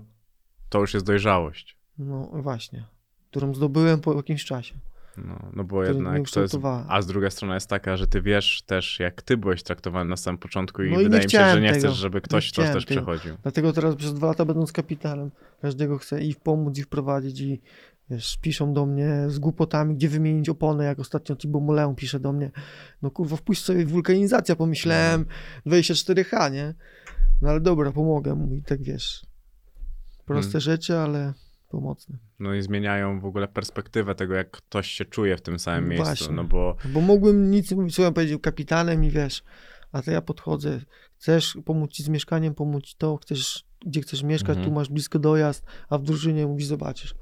[0.69, 1.77] to już jest dojrzałość.
[1.97, 2.85] No właśnie,
[3.29, 4.75] którą zdobyłem po jakimś czasie.
[5.17, 6.57] No, no bo jednak to jest.
[6.87, 10.17] A z drugiej strony jest taka, że ty wiesz też, jak ty byłeś traktowany na
[10.17, 11.79] samym początku, i No i wydaje mi się, że nie tego.
[11.79, 13.01] chcesz, żeby ktoś to też tego.
[13.01, 13.37] przechodził.
[13.43, 15.31] Dlatego teraz przez dwa lata będąc kapitanem,
[15.61, 17.61] każdego chcę i pomóc, i wprowadzić, i
[18.09, 22.33] wiesz, piszą do mnie z głupotami, gdzie wymienić oponę, jak ostatnio Thibaut Moleon pisze do
[22.33, 22.51] mnie,
[23.01, 25.25] no kurwa, wpuść sobie wulkanizacja, pomyślałem,
[25.65, 26.73] 24H, nie?
[27.41, 29.25] No ale dobra, pomogę mu i tak wiesz,
[30.25, 30.61] proste Hmm.
[30.61, 31.33] rzeczy, ale
[31.67, 32.17] pomocne.
[32.39, 35.89] No i zmieniają w ogóle perspektywę tego, jak ktoś się czuje w tym samym No
[35.89, 36.05] miejscu.
[36.05, 36.35] właśnie.
[36.35, 39.43] No bo Bo mogłem nic nie mówić, ja powiedział kapitanem i wiesz,
[39.91, 40.79] a to ja podchodzę,
[41.17, 44.65] chcesz pomóc ci z mieszkaniem, pomóc ci to, chcesz, gdzie chcesz mieszkać, Mhm.
[44.67, 47.15] tu masz blisko dojazd, a w drużynie mówisz, zobaczysz.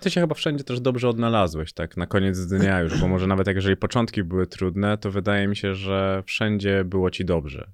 [0.00, 1.96] ty się chyba wszędzie też dobrze odnalazłeś, tak?
[1.96, 5.56] Na koniec dnia już, bo może nawet jak jeżeli początki były trudne, to wydaje mi
[5.56, 7.70] się, że wszędzie było ci dobrze.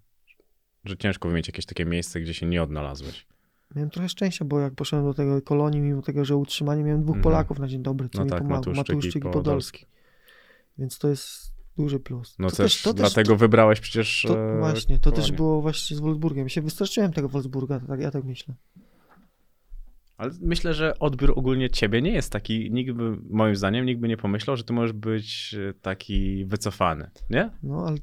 [0.84, 3.26] Że ciężko wymienić jakieś takie miejsce, gdzie się nie odnalazłeś.
[3.74, 7.16] Miałem trochę szczęścia, bo jak poszedłem do tego kolonii, mimo tego, że utrzymanie, miałem dwóch
[7.16, 7.22] Mhm.
[7.22, 9.42] Polaków na dzień dobry, co No mi tak, pomagał, Matuszczyk, Matuszczyk i Podolski.
[9.42, 9.86] Podolski.
[10.78, 12.36] Więc to jest duży plus.
[12.38, 15.36] No to też, to dlatego wybrałeś przecież to, e, właśnie, to też Kolonię.
[15.36, 16.48] było właśnie z Wolfsburgiem.
[16.48, 18.54] Się wystraszyłem tego Wolfsburga, tak, ja tak myślę.
[20.16, 24.08] Ale myślę, że odbiór ogólnie ciebie nie jest taki, nikt by, moim zdaniem, nikt by
[24.08, 27.50] nie pomyślał, że ty możesz być e, taki wycofany, nie?
[27.62, 27.96] No ale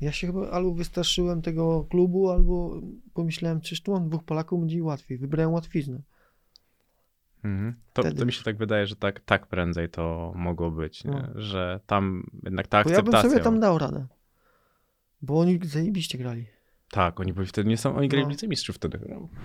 [0.00, 2.80] Ja się chyba albo wystraszyłem tego klubu, albo
[3.14, 5.18] pomyślałem, czyż tu mam dwóch Polaków, będzie łatwiej.
[5.18, 6.00] Wybrałem łatwiznę.
[7.44, 7.74] Mhm.
[7.92, 11.04] To, to mi się tak wydaje, że tak, tak prędzej to mogło być?
[11.04, 11.22] No.
[11.34, 13.30] że tam jednak ta Bo ja bym akceptacja.
[13.30, 14.06] sobie tam dał radę.
[15.22, 16.46] Bo oni zajebiście grali.
[16.90, 18.30] Tak, oni byli wtedy, nie są, oni grali w No.
[18.32, 18.98] Lidze Mistrzów wtedy.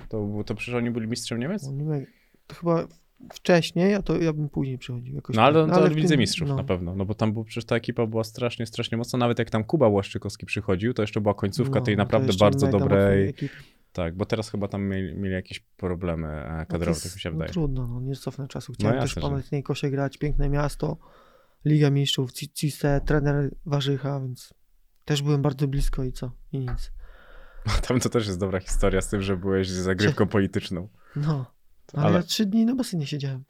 [0.10, 1.68] To, to przecież oni byli mistrzem Niemiec?
[1.68, 2.06] Oni
[2.53, 2.88] chyba
[3.34, 5.15] wcześniej, a to ja bym później przychodził.
[5.15, 5.76] Jakoś No ale tak.
[5.76, 6.56] to w w Lidze Mistrzów no.
[6.56, 9.49] na pewno, no bo tam był, przecież ta ekipa była strasznie, strasznie mocna, nawet jak
[9.49, 13.34] tam Kuba Błaszczykowski przychodził, to jeszcze była końcówka No, tej to naprawdę bardzo dobrej,
[13.93, 17.15] tak, bo teraz chyba tam mieli, mieli jakieś problemy e, No to kadrowe, jest- tak
[17.15, 17.52] mi się no wydaje.
[17.52, 18.73] Trudno, no nie cofnę czasu.
[18.73, 20.98] Chciałem jasne, też w Pamiętnej Kosie grać, piękne miasto,
[21.65, 24.53] Liga Mistrzów, Ci- Cise, trener Warzycha, więc
[25.06, 26.31] też byłem bardzo blisko i co?
[26.52, 26.91] I nic.
[27.88, 30.88] Tam to też jest dobra historia z tym, że byłeś zagrywką polityczną.
[31.15, 31.45] No.
[31.93, 33.43] Ale, Ale- ja trzy dni na basenie siedziałem.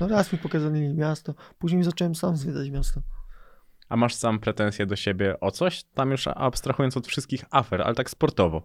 [0.00, 3.02] No raz mi pokazali miasto, później zacząłem sam zwiedzać miasto.
[3.88, 5.84] A masz sam pretensje do siebie o coś?
[5.94, 8.62] Tam już abstrahując od wszystkich afer, ale tak sportowo.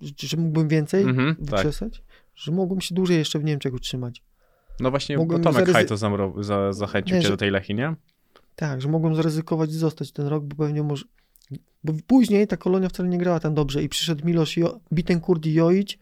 [0.00, 1.66] Że, że mógłbym więcej Mhm, tak.
[2.34, 4.22] Że mogłem się dłużej jeszcze w Niemczech utrzymać.
[4.80, 5.96] No właśnie, bo Tomek zaryzy- Hajto
[6.42, 7.94] za, zachęcił Nie, cię że- do tej Lechi, nie?
[8.56, 11.04] Tak, że mogłem zaryzykować i zostać ten rok, bo pewnie może...
[11.84, 14.80] Bo później ta kolonia wcale nie grała tam dobrze i przyszedł Milosz jo...
[14.92, 15.98] Bittencourt i Joić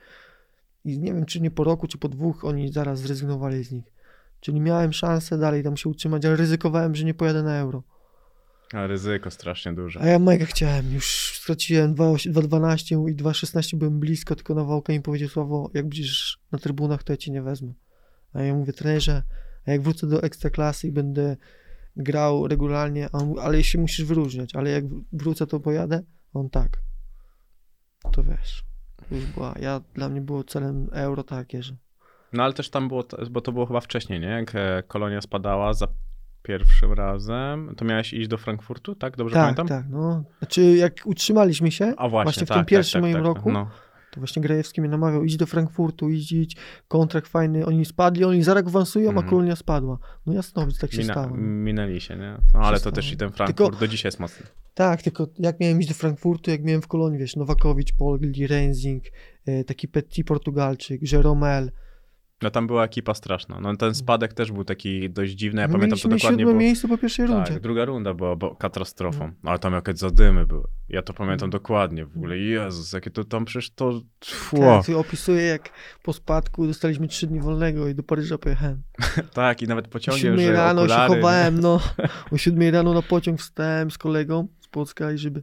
[0.84, 3.92] i nie wiem, czy nie po roku, czy po dwóch oni zaraz zrezygnowali z nich.
[4.40, 7.82] Czyli miałem szansę dalej tam się utrzymać, ale ryzykowałem, że nie pojadę na euro.
[8.72, 10.00] A ryzyko strasznie duże.
[10.00, 15.02] A ja mega chciałem, już straciłem 2,8 2,12 i 2,16 byłem blisko, tylko Nawałka mi
[15.02, 17.72] powiedział Sławo, jak będziesz na trybunach, to ja cię nie wezmę.
[18.32, 19.22] A ja mówię, trenerze,
[19.66, 21.36] a jak wrócę do ekstraklasy i będę
[21.98, 26.02] grał regularnie, on ale się musisz wyróżniać, ale jak wrócę, to pojadę?
[26.34, 26.78] On tak.
[28.12, 28.64] To wiesz,
[29.10, 31.76] już była, ja, dla mnie było celem euro takie, że
[32.32, 34.26] No ale też tam było, bo to było chyba wcześniej, nie?
[34.26, 35.88] Jak e, kolonia spadała za
[36.42, 39.16] pierwszym razem, to miałeś iść do Frankfurtu, tak?
[39.16, 39.68] Dobrze tak, pamiętam?
[39.68, 40.24] tak, no.
[40.38, 43.52] Znaczy, jak utrzymaliśmy się, A właśnie, Właśnie w tak, tym pierwszym tak, moim tak, roku?
[43.52, 43.70] No.
[44.10, 46.56] To właśnie Grajewski mnie namawiał, idź do Frankfurtu, idź, idź,
[46.88, 49.26] kontrakt fajny, oni spadli, oni zaraz awansują, Mhm.
[49.26, 49.98] a Kolonia spadła.
[50.26, 51.28] No jasnowic, tak się Mina, stało.
[51.30, 51.36] no.
[51.36, 52.36] minęli się, nie?
[52.54, 52.96] No, ale to stało.
[52.96, 54.46] też i ten Tylko- Frankfurt do dzisiaj jest mocny.
[54.74, 59.04] Tak, tylko jak miałem iść do Frankfurtu, jak miałem w Kolonii, wiesz, Nowakowicz, Polgli, Renzing,
[59.46, 61.70] e, taki Petit Portugalczyk, Jeromel.
[62.42, 63.60] No tam była ekipa straszna.
[63.60, 66.54] No ten spadek też był taki dość dziwny, ja My pamiętam to dokładnie, bo...
[66.54, 67.52] miejsce po pierwszej rundzie.
[67.52, 69.32] Tak, druga runda była bo katastrofą.
[69.42, 69.50] No.
[69.50, 70.64] Ale tam jakieś zadymy były.
[70.88, 71.50] Ja to pamiętam No.
[71.50, 72.06] dokładnie.
[72.06, 74.00] W ogóle, Jezus, jakie to tam przecież to...
[74.50, 75.70] Tak, tu opisuję, jak
[76.02, 78.82] po spadku dostaliśmy trzy dni wolnego i do Paryża pojechałem.
[79.32, 81.10] Tak, i nawet O pociągiem, siódmej że rano okulary...
[81.10, 81.80] się chowałem, no.
[82.32, 85.42] O siódmej rano na pociąg wstałem z kolegą z Płocka i żeby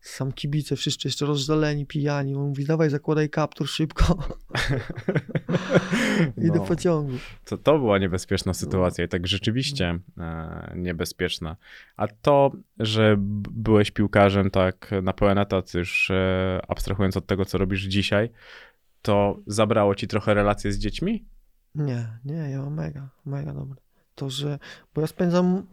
[0.00, 2.34] sam kibice wszyscy jeszcze rozżaleni, pijani.
[2.34, 4.04] On mówi, dawaj zakładaj kaptur szybko
[6.44, 6.64] i do No.
[6.64, 7.12] pociągu.
[7.44, 11.56] To, to była niebezpieczna sytuacja i tak rzeczywiście e, niebezpieczna.
[11.96, 13.16] A to, że
[13.50, 18.30] byłeś piłkarzem tak na pełen etat, już e, abstrahując od tego, co robisz dzisiaj,
[19.02, 21.24] to zabrało ci trochę relacje z dziećmi?
[21.74, 23.80] Nie, nie, ja mam mega, mega dobre.
[24.14, 24.58] To, że,
[24.94, 25.66] bo ja spędzam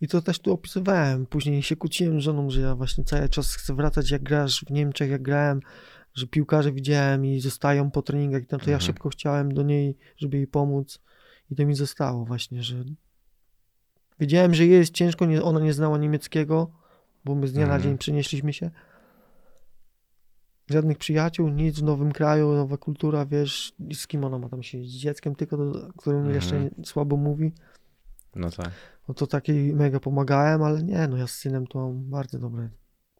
[0.00, 1.26] i to też tu opisywałem.
[1.26, 4.70] Później się kłóciłem z żoną, że ja właśnie cały czas chcę wracać, jak grasz w
[4.70, 5.60] Niemczech, jak grałem,
[6.14, 8.80] że piłkarze widziałem i zostają po treningach, no to ja Mhm.
[8.80, 11.00] szybko chciałem do niej, żeby jej pomóc
[11.50, 12.84] i to mi zostało właśnie, że
[14.20, 16.70] wiedziałem, że jej jest ciężko, nie, ona nie znała niemieckiego,
[17.24, 17.82] bo my z dnia na Mhm.
[17.82, 18.70] dzień przenieśliśmy się.
[20.70, 24.78] Żadnych przyjaciół, nic w nowym kraju, nowa kultura, wiesz, z kim ona ma tam się
[24.78, 26.34] z dzieckiem tylko, do, którym Mhm.
[26.34, 27.52] jeszcze słabo mówi.
[28.36, 28.70] No tak.
[29.08, 32.68] No to takiej mega pomagałem, ale nie, no ja z synem to mam bardzo dobre.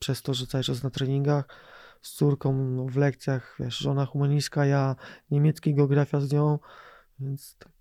[0.01, 1.49] Przez to, że cały czas na treningach,
[2.03, 4.97] z córką no, w lekcjach, wiesz, żona humanistka, ja
[5.31, 6.59] niemiecki geografia z nią,
[7.21, 7.73] więc tak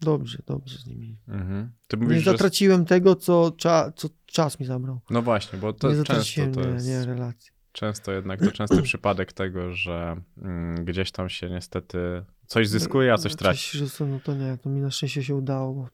[0.00, 1.18] dobrze, dobrze z nimi.
[1.28, 1.72] Mhm.
[1.88, 2.30] Ty Nie mówisz, że...
[2.30, 5.00] zatraciłem tego, co, cza, co czas mi zabrał.
[5.10, 6.86] No właśnie, bo to nie często to nie, jest...
[6.86, 7.50] nie, relacji.
[7.72, 13.18] Często jednak to częsty przypadek tego, że mm, gdzieś tam się niestety coś zyskuje, a
[13.18, 13.78] coś No, traci.
[14.00, 15.88] no to nie, to mi na szczęście się udało, bo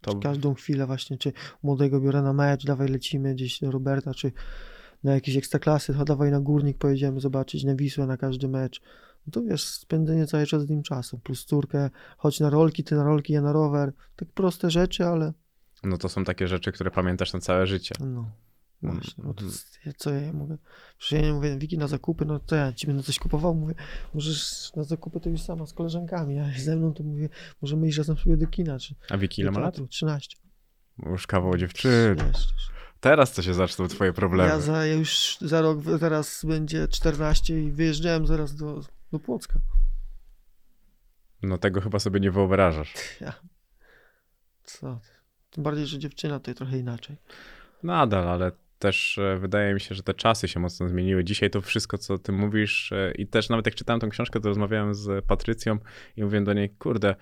[0.00, 0.14] To...
[0.18, 4.32] każdą chwilę właśnie, czy młodego biorę na mecz, dawaj lecimy gdzieś do Roberta, czy
[5.04, 8.80] na jakieś ekstraklasy, to dawaj na Górnik, pojedziemy zobaczyć na Wisłę na każdy mecz.
[9.26, 12.94] No to wiesz, spędzenie cały czas z nim czasu, plus córkę, chodź na rolki, ty
[12.94, 13.92] na rolki, ja na rower.
[14.16, 15.32] Tak proste rzeczy, ale
[15.84, 17.94] No to są takie rzeczy, które pamiętasz na całe życie.
[18.00, 18.30] no.
[18.82, 19.44] Właśnie, bo to
[19.86, 20.58] ja- co ja mówię?
[20.98, 23.74] Przecież ja nie mówię, Wiki na zakupy, no to ja ci będę coś kupował, mówię,
[24.14, 27.28] możesz na zakupy to już sama z koleżankami, a ze mną to mówię,
[27.62, 29.74] możemy iść razem sobie do kina, czy A Wiki ile ma lat?
[29.74, 30.36] teatru, 13.
[31.06, 32.32] Już kawał dziewczyny.
[33.00, 34.48] Teraz to się zaczną twoje problemy.
[34.50, 38.80] Ja, za, ja już za rok, zaraz będzie 14 i wyjeżdżałem zaraz do,
[39.12, 39.58] do Płocka.
[41.42, 42.94] No tego chyba sobie nie wyobrażasz.
[43.20, 43.32] Ja.
[44.64, 45.00] Co?
[45.02, 45.08] ty?
[45.50, 47.16] Tym bardziej, że dziewczyna to trochę inaczej.
[47.82, 51.24] Nadal, ale też e, wydaje mi się, że te czasy się mocno zmieniły.
[51.24, 54.48] Dzisiaj to wszystko, co ty mówisz e, i też nawet jak czytałem tą książkę, to
[54.48, 55.78] rozmawiałem z Patrycją
[56.16, 57.14] i mówiłem do niej, kurde,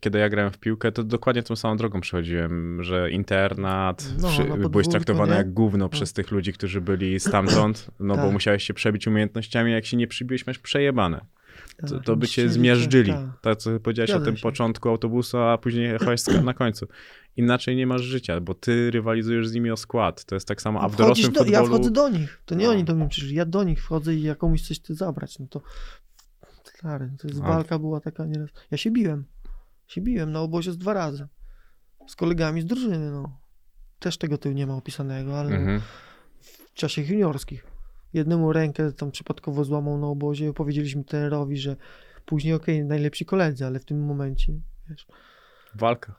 [0.00, 4.44] kiedy ja grałem w piłkę, to dokładnie tą samą drogą przechodziłem, że internat, No, przy,
[4.44, 5.38] na byłeś traktowany nie?
[5.38, 8.32] jak gówno przez tych ludzi, którzy byli stamtąd, no bo Tak.
[8.32, 11.20] musiałeś się przebić umiejętnościami, jak się nie przybiłeś, masz przejebane.
[11.80, 13.12] To, Tak, to by cię zmiażdżyli.
[13.12, 13.40] tak.
[13.42, 14.42] Tak, co powiedziałeś o Zgadza tym się.
[14.42, 16.86] początku autobusu, a później jechałeś na końcu.
[17.36, 20.24] Inaczej nie masz życia, bo ty rywalizujesz z nimi o skład.
[20.24, 21.50] To jest tak samo, a w dorosłym do, futbolu...
[21.52, 22.70] Ja wchodzę do nich, to nie No.
[22.70, 25.46] oni do mnie przyszli, ja do nich wchodzę i ja komuś coś chcę zabrać, no
[25.46, 25.62] to
[26.64, 27.48] stary, to jest A.
[27.48, 28.50] walka była taka nieraz.
[28.70, 29.24] Ja się biłem,
[29.86, 31.28] się biłem na obozie z dwa razy,
[32.08, 33.38] z kolegami z drużyny, no.
[33.98, 35.80] Też tego tu nie ma opisanego, ale Mhm.
[36.40, 37.66] w czasie juniorskich.
[38.12, 41.76] Jednemu rękę tam przypadkowo złamał na obozie, powiedzieliśmy trenerowi, że
[42.26, 44.52] później okej, najlepsi koledzy, ale w tym momencie,
[44.90, 45.06] wiesz,
[45.74, 46.14] Walka.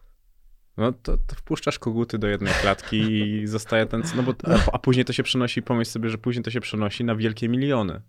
[0.77, 4.03] No to, to wpuszczasz koguty do jednej klatki i zostaje ten...
[4.15, 7.03] No bo, a, a później to się przenosi, pomyśl sobie, że później to się przenosi
[7.03, 8.01] na wielkie miliony.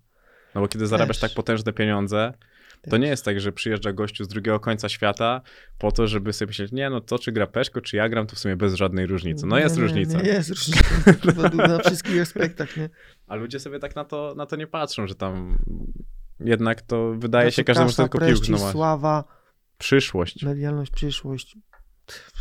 [0.55, 1.30] No bo kiedy zarabiasz Też.
[1.30, 2.32] tak potężne pieniądze,
[2.82, 3.01] to Też.
[3.01, 5.40] nie jest tak, że przyjeżdża gościu z drugiego końca świata
[5.78, 8.36] po to, żeby sobie myśleć, nie no to czy gra Peszko, czy ja gram, to
[8.36, 9.47] w sumie bez żadnej różnicy.
[9.47, 10.22] No Nie, jest nie, różnica.
[10.22, 11.48] Nie, jest różnica.
[11.56, 12.89] Na wszystkich aspektach, nie?
[13.26, 15.59] A ludzie sobie tak na to, na to nie patrzą, że tam
[16.40, 18.59] jednak to wydaje Znaczy, się każdemu, że tylko właśnie.
[18.59, 19.24] sława,
[19.78, 20.43] Przyszłość.
[20.43, 21.56] medialność, przyszłość.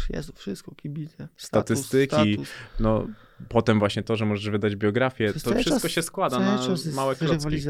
[0.10, 1.28] Jezu, wszystko, kibice.
[1.38, 2.50] Status, Statystyki, Status.
[2.80, 3.08] No
[3.50, 6.58] potem właśnie to, że możesz wydać biografię, to wszystko czas- się składa na
[6.96, 7.62] małe klocki.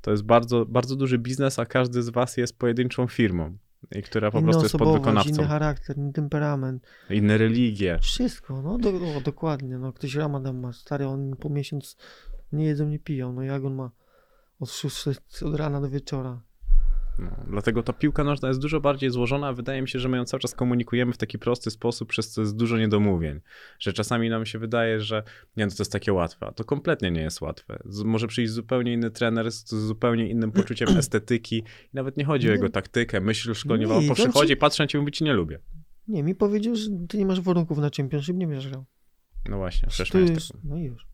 [0.00, 3.56] To jest bardzo, bardzo duży biznes, a każdy z was jest pojedynczą firmą,
[3.96, 5.30] i która po prostu jest podwykonawcą.
[5.30, 6.86] inny charakter, inny temperament.
[7.10, 7.98] Inne religie.
[8.02, 8.92] Wszystko, no do,
[9.24, 9.78] dokładnie.
[9.78, 11.96] No, ktoś ramadan ma, stary, on po miesiąc
[12.52, 13.32] nie jedzą, nie piją.
[13.32, 13.90] No jak on ma
[14.60, 16.42] od, szóstej, od rana do wieczora.
[17.18, 20.16] No, dlatego ta piłka nożna jest dużo bardziej złożona, a wydaje mi się, że my
[20.16, 23.40] ją cały czas komunikujemy w taki prosty sposób, przez co jest dużo niedomówień.
[23.78, 25.22] Że czasami nam się wydaje, że
[25.56, 27.78] nie, no to jest takie łatwe, a to kompletnie nie jest łatwe.
[27.84, 31.62] Z, może przyjść zupełnie inny trener z, z zupełnie innym poczuciem estetyki i
[31.94, 35.02] nawet nie chodzi o jego taktykę, myśl szkoleniową, on przychodzi, ci- patrzy na ciebie i
[35.02, 35.58] mówi, ci nie lubię.
[36.08, 38.84] Nie, mi powiedział, że ty nie masz warunków na championship, nie będziesz grał.
[39.48, 41.09] No właśnie, miałeś jest, no już.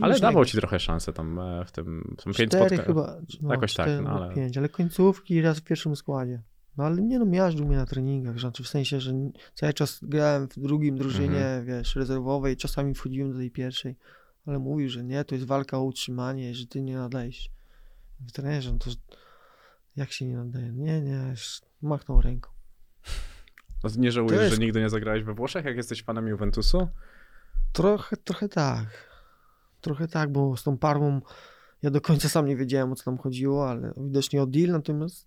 [0.00, 2.86] Ale już dawał ci trochę szansę tam e, w tym, są pięć Cztery spotkań.
[2.86, 6.42] chyba, no, Jakoś tak, cztery no albo ale- pięć, ale końcówki raz w pierwszym składzie.
[6.76, 9.12] No ale nie no, miażdżył mnie na treningach, znaczy w sensie, że
[9.54, 11.66] cały czas grałem w drugim drużynie, Mhm.
[11.66, 13.96] wiesz, rezerwowej, czasami wchodziłem do tej pierwszej,
[14.46, 17.50] ale mówił, że nie, to jest walka o utrzymanie, że ty nie nadajesz.
[18.20, 18.90] W trenerze, no to
[19.96, 20.72] jak się nie nadaje?
[20.72, 21.34] Nie, nie,
[21.82, 22.50] machnął ręką.
[23.98, 26.88] Nie żałujesz, jest- że nigdy nie zagrałeś we Włoszech, jak jesteś fanem Juventusu?
[27.72, 29.07] Trochę, trochę tak.
[29.80, 31.20] Trochę tak, bo z tą Parmą
[31.82, 35.26] ja do końca sam nie wiedziałem, o co tam chodziło, ale widocznie o deal, natomiast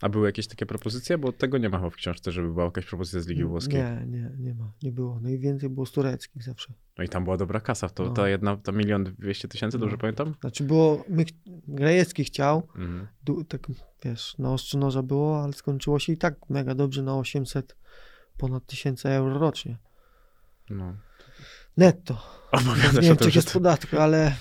[0.00, 1.18] A były jakieś takie propozycje?
[1.18, 3.80] Bo tego nie ma chyba w książce, żeby była jakaś propozycja z Ligi Włoskiej.
[3.82, 5.20] Nie, nie, nie ma, nie było.
[5.20, 6.72] Najwięcej było z tureckich zawsze.
[6.98, 7.88] No i tam była dobra kasa.
[7.88, 8.10] To, No.
[8.12, 10.00] Ta jedna, ta milion dwieście tysięcy, dobrze No.
[10.00, 10.34] pamiętam?
[10.40, 11.24] Znaczy było, my,
[11.68, 13.06] Grajecki chciał, Mhm.
[13.24, 13.66] du, tak
[14.04, 17.76] wiesz, na ostrzu noża było, ale skończyło się i tak mega dobrze na 800
[18.38, 19.78] ponad tysięcy euro rocznie.
[20.70, 20.96] No.
[21.76, 22.18] Netto.
[22.52, 23.54] Opowiadasz w Niemczech jest to...
[23.54, 24.36] podatek, ale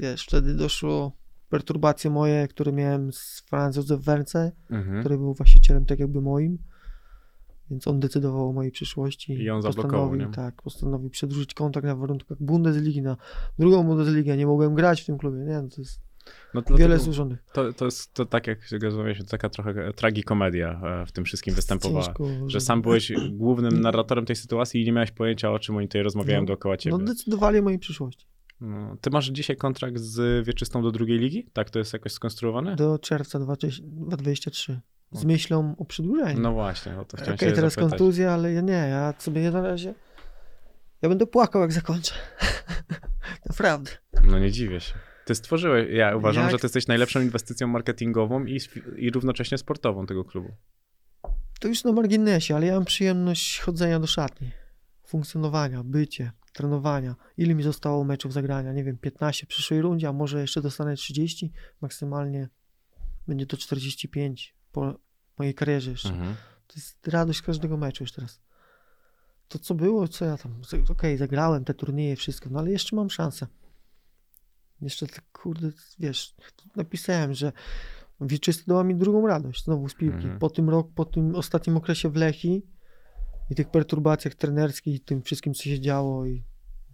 [0.00, 1.12] wiesz, wtedy doszło
[1.48, 5.00] perturbacje moje, które miałem z Franz Józef Wernce, Mhm.
[5.00, 6.58] który był właścicielem tak jakby moim.
[7.70, 9.32] Więc on decydował o mojej przyszłości.
[9.32, 10.26] I on zablokował, nie?
[10.26, 13.16] Tak, postanowił przedłużyć kontrakt na warunkach Bundesligi na
[13.58, 14.36] drugą Bundesligę.
[14.36, 15.38] Nie mogłem grać w tym klubie.
[15.38, 16.00] Nie, no to jest
[16.54, 17.44] No, dlatego wiele złożonych.
[17.52, 22.04] to, to jest to tak, jak to taka trochę tragikomedia e, w tym wszystkim występowała.
[22.06, 25.88] Ciężko, Że sam byłeś głównym narratorem tej sytuacji i nie miałeś pojęcia, o czym oni
[25.88, 26.96] tutaj rozmawiają No, dookoła ciebie.
[26.98, 28.26] No decydowali o mojej przyszłości.
[28.60, 28.96] No.
[29.00, 31.46] Ty masz dzisiaj kontrakt z Wieczystą do drugiej ligi?
[31.52, 32.76] Tak to jest jakoś skonstruowane?
[32.76, 34.80] Do czerwca 2023.
[35.12, 36.40] Z myślą o przedłużeniu.
[36.40, 37.90] No właśnie, o to chciałem się teraz zapytać.
[37.90, 39.94] kontuzja, ale ja nie, ja sobie na razie...
[41.02, 42.14] Ja będę płakał, jak zakończę.
[43.48, 43.90] Naprawdę.
[44.24, 44.94] No nie dziwię się.
[45.28, 48.60] Ty stworzyłeś, ja uważam, Jak- że ty jesteś najlepszą inwestycją marketingową i,
[48.96, 50.48] i równocześnie sportową tego klubu.
[51.60, 54.50] To już na marginesie, ale ja mam przyjemność chodzenia do szatni,
[55.06, 57.14] funkcjonowania, bycie, trenowania.
[57.36, 58.72] Ile mi zostało meczów zagrania?
[58.72, 61.52] Nie wiem, 15 w przyszłej rundzie, a może jeszcze dostanę 30?
[61.80, 62.48] Maksymalnie
[63.26, 64.98] będzie to 45 po
[65.38, 66.08] mojej karierze jeszcze.
[66.08, 66.34] Mhm.
[66.66, 68.40] To jest radość każdego meczu już teraz.
[69.48, 73.10] To co było, co ja tam, okej, zagrałem te turnieje, wszystko, no ale jeszcze mam
[73.10, 73.46] szansę.
[74.82, 76.34] Jeszcze tak, kurde, wiesz,
[76.76, 77.52] napisałem, że
[78.20, 80.16] Wieczysty dała mi drugą radość znowu z piłki.
[80.16, 80.38] Mhm.
[80.38, 82.62] Po tym rok, po tym ostatnim okresie w Lechi
[83.50, 86.42] i tych perturbacjach trenerskich i tym wszystkim, co się działo i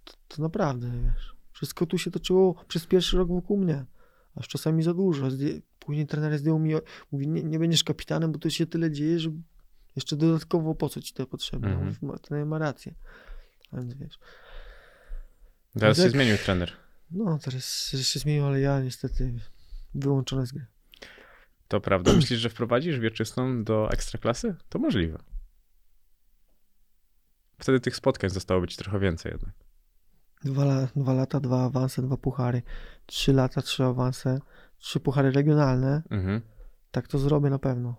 [0.05, 3.85] to, to naprawdę, wiesz, wszystko tu się toczyło przez pierwszy rok wokół mnie.
[4.36, 5.28] Aż czasami za dużo.
[5.78, 6.74] Później trener zdjął mi,
[7.12, 9.31] mówi, nie, nie będziesz kapitanem, bo tu się tyle dzieje, że
[9.97, 11.69] Jeszcze dodatkowo po co ci to potrzebne?
[11.69, 12.48] Mhm.
[12.48, 12.94] Ma rację.
[13.73, 14.19] Więc wiesz.
[15.78, 16.12] Teraz się Tak.
[16.12, 16.84] zmienił trener.
[17.15, 19.35] No, teraz się zmienił, ale ja niestety
[19.95, 20.66] wyłączony z gry.
[21.69, 22.12] To prawda.
[22.16, 24.55] Myślisz, że wprowadzisz wieczystą do ekstraklasy?
[24.69, 25.19] To możliwe.
[27.59, 29.55] Wtedy tych spotkań zostałoby ci trochę więcej jednak.
[30.45, 32.62] Dwa, dwa lata, dwa awanse, dwa puchary.
[33.07, 34.39] Trzy lata, trzy awanse,
[34.78, 36.03] trzy puchary regionalne.
[36.11, 36.41] Mhm.
[36.91, 37.97] Tak to zrobię na pewno.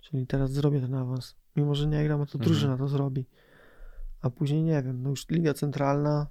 [0.00, 1.36] Czyli teraz zrobię ten awans.
[1.56, 2.44] Mimo, że nie gram, to Mhm.
[2.44, 3.26] drużyna to zrobi.
[4.20, 6.26] A później nie wiem, no już Liga Centralna.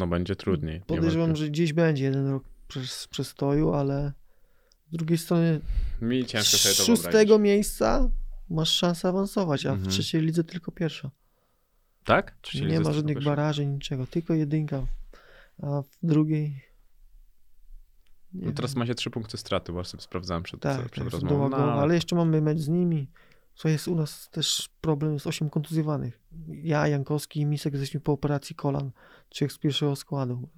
[0.00, 0.80] No będzie trudniej.
[0.86, 4.12] Podejrzewam, że gdzieś będzie jeden rok przez, przestoju, ale
[4.92, 5.60] z drugiej strony
[6.02, 7.42] Mi ciężko sobie to szóstego wyobrazić.
[7.44, 8.08] miejsca
[8.50, 9.90] masz szansę awansować, a Mhm.
[9.90, 11.10] w trzeciej lidze tylko pierwsza.
[12.04, 12.34] Tak?
[12.46, 14.86] Się nie ma żadnych baraży, niczego, tylko jedynka.
[15.62, 16.62] A w drugiej.
[18.32, 18.78] No teraz wiem.
[18.78, 21.48] ma się trzy punkty straty, bo sobie sprawdzałem przed, tak, przed tak, rozmową.
[21.48, 23.08] No, ale jeszcze mamy mecz z nimi.
[23.54, 26.20] Co jest u nas też problem z 8 kontuzjowanych.
[26.48, 28.90] Ja, Jankowski i Misek jesteśmy po operacji kolan.
[29.32, 30.48] Trzech z pierwszego składu.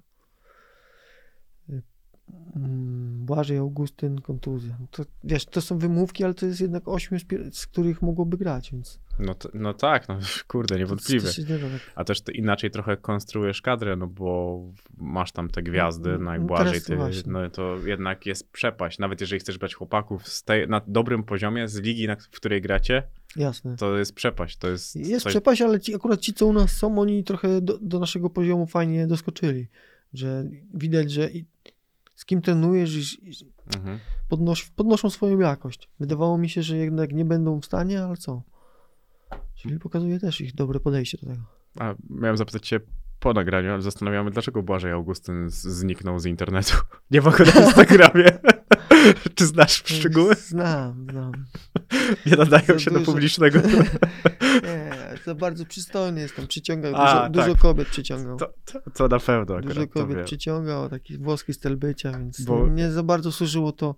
[2.55, 4.77] Mm, Błażej, Augustyn, kontuzja.
[4.91, 7.19] To, wiesz, to są wymówki, ale to jest jednak 8,
[7.51, 11.27] z, których mogłoby grać, więc no, to, no tak, no kurde, niewątpliwie.
[11.27, 11.91] Tak.
[11.95, 14.61] A też ty inaczej trochę konstruujesz kadrę, no bo
[14.97, 18.99] masz tam te gwiazdy, No, no no Błażej, teraz ty, no to jednak jest przepaść.
[18.99, 22.61] Nawet jeżeli chcesz brać chłopaków z tej, na dobrym poziomie, z ligi, na, w której
[22.61, 23.03] gracie,
[23.35, 23.75] Jasne.
[23.75, 24.57] to jest przepaść.
[24.57, 25.33] To jest, Jest coś...
[25.33, 28.65] przepaść, ale ci, akurat ci, co u nas są, oni trochę do, do naszego poziomu
[28.67, 29.67] fajnie doskoczyli.
[30.13, 31.45] Że widać, że i,
[32.25, 33.33] z kim trenujesz, i, i
[33.77, 33.99] Mhm.
[34.29, 35.89] podnosz, podnoszą swoją jakość.
[35.99, 38.41] Wydawało mi się, że jednak nie będą w stanie, ale co?
[39.55, 41.41] Czyli pokazuje też ich dobre podejście do tego.
[41.79, 42.79] A miałem zapytać cię
[43.19, 46.77] po nagraniu, ale zastanawiamy, dlaczego Błażej Augustyn zniknął z internetu.
[47.11, 48.25] Nie ma go na Instagramie.
[49.35, 50.35] Czy znasz szczegóły?
[50.35, 51.31] Znam, znam.
[52.25, 53.11] Nie nadają się do dużo.
[53.11, 53.59] publicznego.
[54.63, 54.84] Nie,
[55.25, 56.47] za bardzo przystojny jestem.
[56.47, 57.31] Przyciągał, dużo, tak.
[57.31, 58.37] dużo kobiet przyciągał.
[58.37, 62.91] To, to, to na pewno Dużo kobiet przyciągał, taki włoski styl bycia, więc Bo- nie
[62.91, 63.95] za bardzo służyło to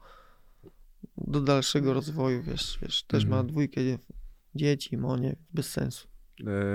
[1.17, 3.47] do dalszego rozwoju, wiesz, wiesz też ma Mhm.
[3.47, 3.99] dwójkę dzie-
[4.55, 6.07] dzieci, monie, bez sensu.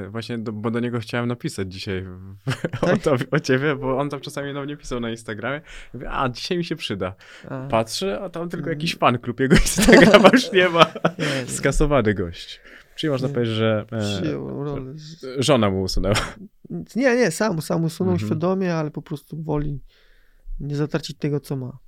[0.04, 2.36] E, Właśnie, do, bo do niego chciałem napisać dzisiaj w-
[2.82, 3.02] o, Tak?
[3.02, 5.60] tobie, o ciebie, bo on tam czasami do mnie pisał na Instagramie.
[5.94, 7.14] Mówię, a dzisiaj mi się przyda.
[7.48, 8.78] A, Patrzę, a tam tylko Mm.
[8.78, 10.86] jakiś fan klub jego Instagrama już nie ma.
[11.46, 12.60] Skasowany gość.
[12.96, 13.34] Czyli można Nie.
[13.34, 16.14] powiedzieć, że e, żona mu usunęła.
[16.96, 18.28] Nie, nie, sam, sam usunął Mhm.
[18.28, 19.80] świadomie, ale po prostu woli
[20.60, 21.78] nie zatracić tego, co ma.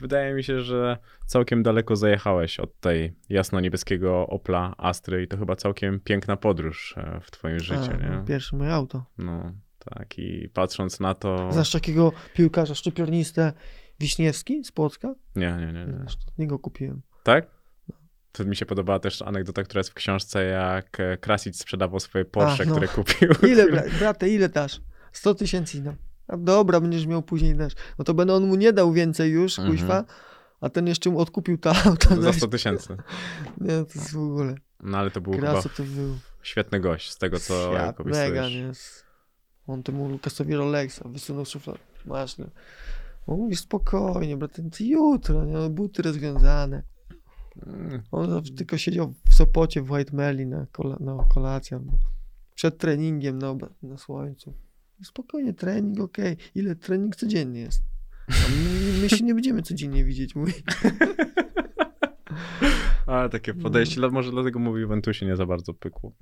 [0.00, 5.56] Wydaje mi się, że całkiem daleko zajechałeś od tej jasno-niebieskiego Opla Astry i to chyba
[5.56, 8.24] całkiem piękna podróż e, w twoim życiu, A, no, nie?
[8.26, 9.04] Pierwsze moje auto.
[9.18, 10.18] No, tak.
[10.18, 11.52] I patrząc na to...
[11.52, 13.52] Znasz takiego piłkarza, szczypiornistę
[14.00, 15.14] Wiśniewski z Płocka?
[15.36, 15.86] Nie, nie, nie.
[15.86, 16.04] nie.
[16.38, 17.02] Niego kupiłem.
[17.22, 17.46] Tak?
[18.32, 22.24] To mi się podobała też anegdota, która jest w książce, jak e, Krasic sprzedawał swoje
[22.24, 22.72] Porsche, A, no.
[22.72, 23.28] które kupił.
[23.52, 24.80] Ile, bra brate, ile dasz?
[25.12, 25.96] 100 tysięcy dam.
[26.28, 27.72] A dobra, będziesz miał później dasz.
[27.98, 29.76] No to będę on mu nie dał więcej już, Mhm.
[29.76, 30.04] kuźwa,
[30.60, 32.22] a ten jeszcze mu odkupił to auto.
[32.22, 32.96] Za 100 tysięcy.
[33.60, 34.54] Nie, to jest w ogóle.
[34.80, 36.18] No ale to był Krasa chyba to był.
[36.42, 38.72] świetny gość, z tego co jak mega, nie?
[39.66, 41.78] On temu Lukasowi Rolexa wysunął szuflad.
[42.06, 42.46] Masz, no.
[43.26, 45.70] On mówi spokojnie, brate, to jutro, nie?
[45.70, 46.82] Buty rozwiązane.
[47.56, 51.92] Mm, On tylko siedział w Sopocie w White Melly na, kola, na kolację albo
[52.54, 54.54] przed treningiem na, na słońcu.
[55.04, 56.36] Spokojnie, trening, okej.
[56.54, 57.82] Ile trening codziennie jest?
[58.28, 60.52] My, my się nie będziemy codziennie widzieć, mówi.
[63.06, 66.12] Ale takie podejście, dla- może dlatego mu w Juventusie nie za bardzo pykło.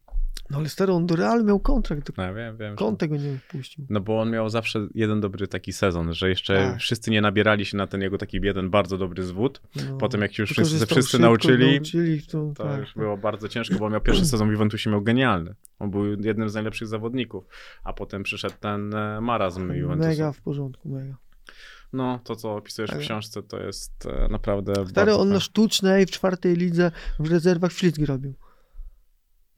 [0.51, 2.71] No ale stary, on do Real miał kontrakt, No ja wiem, wiem.
[2.73, 3.87] że- kąt tego nie wpuścił.
[3.91, 6.79] No bo on miał zawsze jeden dobry taki sezon, że jeszcze Tak.
[6.79, 9.61] wszyscy nie nabierali się na ten jego taki jeden bardzo dobry zwód.
[9.77, 9.97] No.
[9.99, 13.75] Potem jak się już wszyscy, wszyscy nauczyli, nauczyli to, to tak, już było bardzo ciężko,
[13.79, 15.55] bo miał pierwszy sezon w Juventusie miał genialny.
[15.79, 17.45] On był jednym z najlepszych zawodników,
[17.85, 20.09] a potem przyszedł ten e, marazm Juventusu.
[20.11, 21.15] Mega w porządku, mega.
[21.93, 23.03] No, to co opisujesz w Tak.
[23.03, 28.07] książce, to jest e, naprawdę Stary, on na sztucznej w czwartej lidze w rezerwach ślizgi
[28.07, 28.35] robił.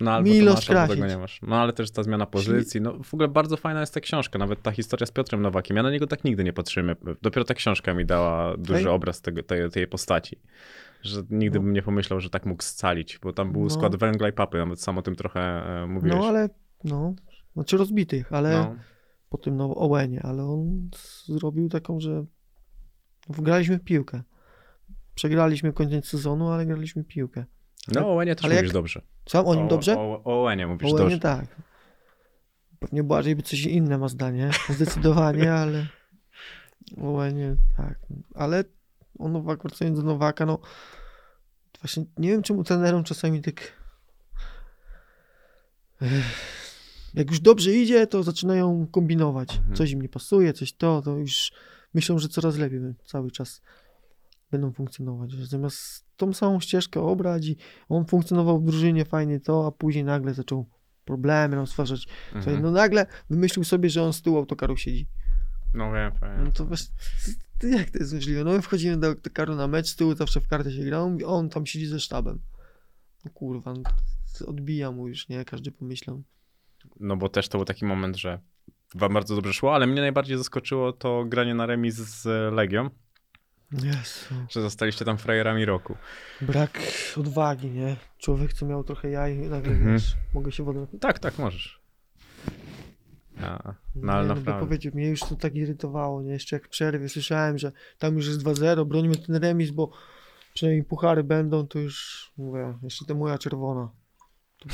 [0.01, 1.41] No, albo Milos to masz, albo tego nie masz.
[1.43, 2.81] No, ale też ta zmiana pozycji.
[2.81, 5.77] No, w ogóle bardzo fajna jest ta książka, nawet ta historia z Piotrem Nowakiem.
[5.77, 6.97] Ja na niego tak nigdy nie patrzymy.
[7.23, 8.87] Dopiero ta książka mi dała duży Ej.
[8.95, 10.39] obraz tego, tej, tej postaci.
[11.03, 11.63] Że nigdy No.
[11.65, 13.71] bym nie pomyślał, że tak mógł scalić, bo tam był No.
[13.71, 15.41] skład węgla i papy, nawet sam o tym trochę
[15.83, 16.19] e, mówiłeś.
[16.21, 16.49] No ale,
[16.85, 17.15] no,
[17.55, 18.77] znaczy rozbitych, ale No.
[19.33, 20.91] Po tym no Owenie, ale on
[21.27, 22.25] zrobił taką, że
[23.29, 24.23] wgraliśmy w piłkę.
[25.15, 27.45] Przegraliśmy koniec sezonu, ale graliśmy piłkę.
[27.95, 29.03] No, o Łenie też Ale mówisz jak- dobrze.
[29.29, 29.99] Sam o nim dobrze?
[29.99, 31.19] O, o, o mówisz Owenie dobrze.
[31.19, 31.47] tak.
[32.79, 35.87] Pewnie Błażej by coś inne ma zdanie, zdecydowanie, ale
[37.03, 37.99] Owenie tak.
[38.35, 38.65] Ale
[39.19, 40.59] o Nowak, wracając do Nowaka, no
[41.83, 43.73] Właśnie nie wiem, czemu trenerom czasami tak...
[47.15, 49.57] Jak już dobrze idzie, to zaczynają kombinować.
[49.57, 49.77] Mhm.
[49.77, 51.53] Coś im nie pasuje, coś to, to już
[51.95, 53.63] myślą, że coraz lepiej cały czas
[54.51, 55.31] będą funkcjonować.
[55.31, 57.57] Że Zamiast tą samą ścieżkę obrać i
[57.89, 60.67] on funkcjonował w drużynie fajnie to, a później nagle zaczął
[61.05, 62.09] problemy nam stwarzać.
[62.35, 62.63] Mhm.
[62.63, 65.07] No nagle wymyślił sobie, że on z tyłu autokaru siedzi.
[65.75, 66.13] No wiem,
[66.45, 66.89] No to wiesz,
[67.63, 68.45] jak to jest możliwe?
[68.45, 71.19] No my wchodzimy do autokaru na mecz, z tyłu zawsze w kartę się gra, on
[71.27, 72.41] on tam siedzi ze sztabem.
[73.25, 73.83] No kurwa, no,
[74.47, 75.45] odbija mu już, nie?
[75.45, 76.23] Każdy pomyślał.
[77.01, 78.39] No bo też to był taki moment, że
[78.95, 82.91] wam bardzo dobrze szło, ale mnie najbardziej zaskoczyło to granie na remis z Legią,
[83.73, 84.35] Jezu.
[84.51, 85.97] że zostaliście tam frajerami roku.
[86.41, 86.79] Brak
[87.17, 87.97] odwagi, nie?
[88.19, 89.93] Człowiek, co miał trochę jaj, nagle Mhm.
[89.93, 91.83] wiesz, mogę się wodą Tak, tak, możesz.
[93.43, 94.67] A, no Nie, ale no, naprawdę.
[94.67, 96.33] powiedział, mnie już to tak irytowało, nie?
[96.33, 99.91] Jeszcze jak w przerwie słyszałem, że tam już jest 2-0, bronimy ten remis, bo
[100.55, 103.91] przynajmniej puchary będą, to już, mówię, jeszcze ta moja czerwona.
[104.59, 104.69] To,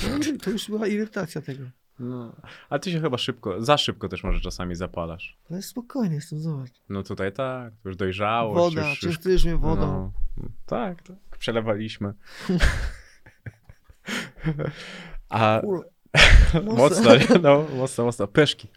[0.45, 1.65] to już była irytacja tego.
[1.99, 2.33] No.
[2.71, 5.37] Ale ty się chyba szybko, za szybko też może czasami zapalasz.
[5.51, 6.73] Ale spokojnie jestem, zobacz.
[6.89, 8.75] No tutaj tak, już dojrzałość.
[8.75, 10.13] Woda, już, już, częstujesz mnie wodą.
[10.37, 12.13] no, tak, tak, przelewaliśmy.
[15.29, 15.63] A
[16.65, 17.11] mocno,
[17.43, 18.69] no, mocno, mocno, pyszki.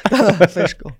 [0.50, 0.92] Feszko.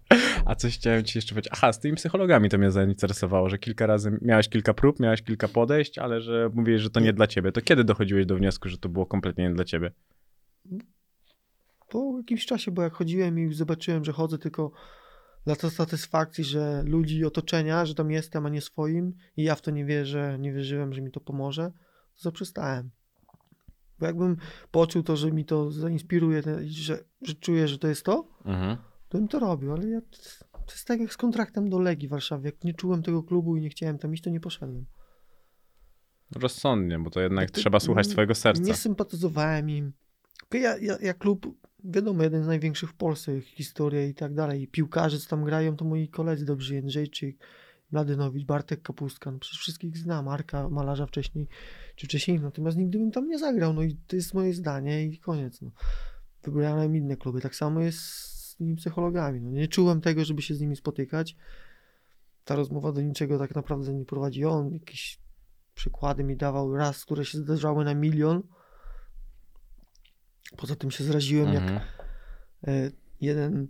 [0.44, 1.53] A coś chciałem ci jeszcze powiedzieć.
[1.57, 5.48] Aha, z tymi psychologami to mnie zainteresowało, że kilka razy miałeś kilka prób, miałeś kilka
[5.48, 7.53] podejść, ale że mówiłeś, że to nie dla ciebie.
[7.53, 9.90] To kiedy dochodziłeś do wniosku, że to było kompletnie nie dla ciebie?
[11.88, 14.70] Po jakimś czasie, bo jak chodziłem i zobaczyłem, że chodzę tylko
[15.44, 19.70] dla satysfakcji, że ludzi otoczenia, że tam jestem, a nie swoim i ja w to
[19.70, 21.72] nie wierzę, nie wierzyłem, że mi to pomoże,
[22.16, 22.90] to zaprzestałem.
[23.98, 24.36] Bo jakbym
[24.70, 28.76] poczuł to, że mi to zainspiruje, że, że czuję, że to jest to, Mhm.
[29.08, 30.00] to bym to robił, ale ja,
[30.66, 32.46] to jest tak jak z kontraktem do Legii w Warszawie.
[32.46, 34.86] Jak nie czułem tego klubu i nie chciałem tam iść, to nie poszedłem.
[36.36, 38.62] Rozsądnie, bo to jednak to- trzeba słuchać swojego serca.
[38.62, 39.92] Nie sympatyzowałem im.
[40.54, 41.46] Ja, ja, ja klub,
[41.85, 44.69] wiadomo, jeden z największych w Polsce, historia i tak dalej.
[44.69, 47.36] Piłkarze, co tam grają, to moi koledzy dobrzy, Jędrzejczyk,
[47.93, 51.48] Mladynowicz, Bartek Kapustka, no przecież wszystkich znam, Marka Malarza wcześniej,
[51.97, 55.19] czy wcześniej, natomiast nigdy bym tam nie zagrał, no i to jest moje zdanie i
[55.19, 55.70] koniec, no.
[56.43, 59.51] Wybrałem inne kluby, tak samo jest z tymi psychologami, no.
[59.51, 61.36] Nie czułem tego, żeby się z nimi spotykać.
[62.44, 64.44] Ta rozmowa do niczego tak naprawdę nie prowadzi.
[64.44, 65.19] On jakieś
[65.74, 68.43] przykłady mi dawał raz, które się zdarzały na milion.
[70.56, 71.81] Poza tym się zraziłem, jak Mhm.
[72.66, 72.90] e,
[73.20, 73.68] jeden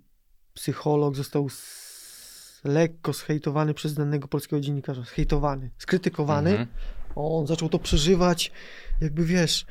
[0.55, 5.03] psycholog został s- lekko zhejtowany przez danego polskiego dziennikarza.
[5.03, 6.51] Zhejtowany, skrytykowany.
[6.51, 6.69] Mhm.
[7.15, 8.53] On zaczął to przeżywać,
[9.01, 9.67] jakby wiesz,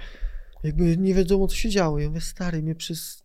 [0.63, 1.99] jakby nie wiadomo co się działo.
[1.99, 3.23] Ja mówię, stary, mnie przez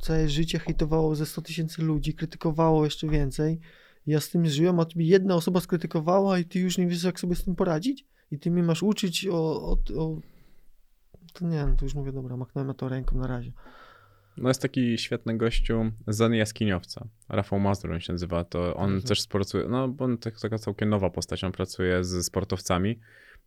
[0.00, 3.60] całe życie hejtowało ze 100 tysięcy ludzi, krytykowało jeszcze więcej.
[4.06, 7.20] Ja z tym żyłem, a tobie jedna osoba skrytykowała i ty już nie wiesz, jak
[7.20, 8.04] sobie z tym poradzić?
[8.30, 9.62] I ty mnie masz uczyć o...
[9.62, 10.18] o, o...
[11.34, 13.52] To nie, no to już mówię, dobra, machnąłem to ręką na razie.
[14.36, 17.06] No jest taki świetny gościu, Zen Jaskiniowca.
[17.28, 19.02] Rafał Mazur on się nazywa, to on Mhm.
[19.02, 23.00] też sportuje, no bo on tak, taka całkiem nowa postać, on pracuje z sportowcami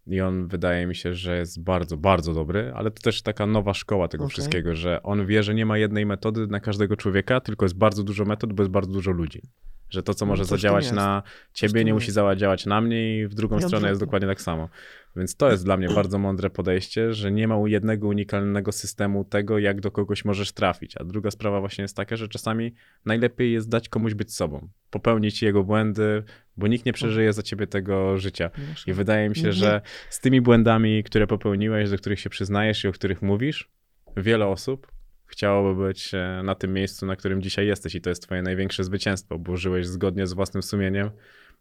[0.07, 3.73] i on wydaje mi się, że jest bardzo, bardzo dobry, ale to też taka nowa
[3.73, 4.33] szkoła tego Okej.
[4.33, 8.03] wszystkiego, że on wie, że nie ma jednej metody na każdego człowieka, tylko jest bardzo
[8.03, 9.41] dużo metod, bo jest bardzo dużo ludzi.
[9.89, 11.23] Że to, co No, może tym zadziałać na
[11.53, 14.69] ciebie, nie musi zadziałać na mnie i w drugą stronę jest dokładnie tak samo.
[15.15, 19.59] Więc to jest dla mnie bardzo mądre podejście, że nie ma jednego unikalnego systemu tego,
[19.59, 20.97] jak do kogoś możesz trafić.
[20.97, 22.73] A druga sprawa właśnie jest taka, że czasami
[23.05, 26.23] najlepiej jest dać komuś być sobą, popełnić jego błędy,
[26.57, 28.49] bo nikt nie przeżyje za ciebie tego życia.
[28.87, 32.87] I wydaje mi się, że z tymi błędami, które popełniłeś, do których się przyznajesz i
[32.87, 33.69] o których mówisz,
[34.17, 34.96] wiele osób
[35.27, 38.83] chciałoby być e, na tym miejscu, na którym dzisiaj jesteś i to jest twoje największe
[38.83, 41.09] zwycięstwo, bo żyłeś zgodnie z własnym sumieniem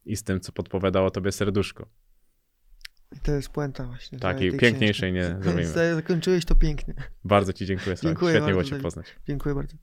[0.05, 1.88] i z tym, co podpowiadało tobie serduszko.
[3.12, 4.18] I to jest puenta właśnie.
[4.18, 5.34] Takiej całej tej piękniejszej książki.
[5.34, 5.94] nie zrobimy.
[5.94, 6.94] Zakończyłeś to pięknie.
[7.24, 7.97] Bardzo ci dziękuję.
[8.02, 8.82] Dziękuję Świetnie było bardzo, cię Dawid.
[8.82, 9.16] poznać.
[9.26, 9.76] Dziękuję bardzo.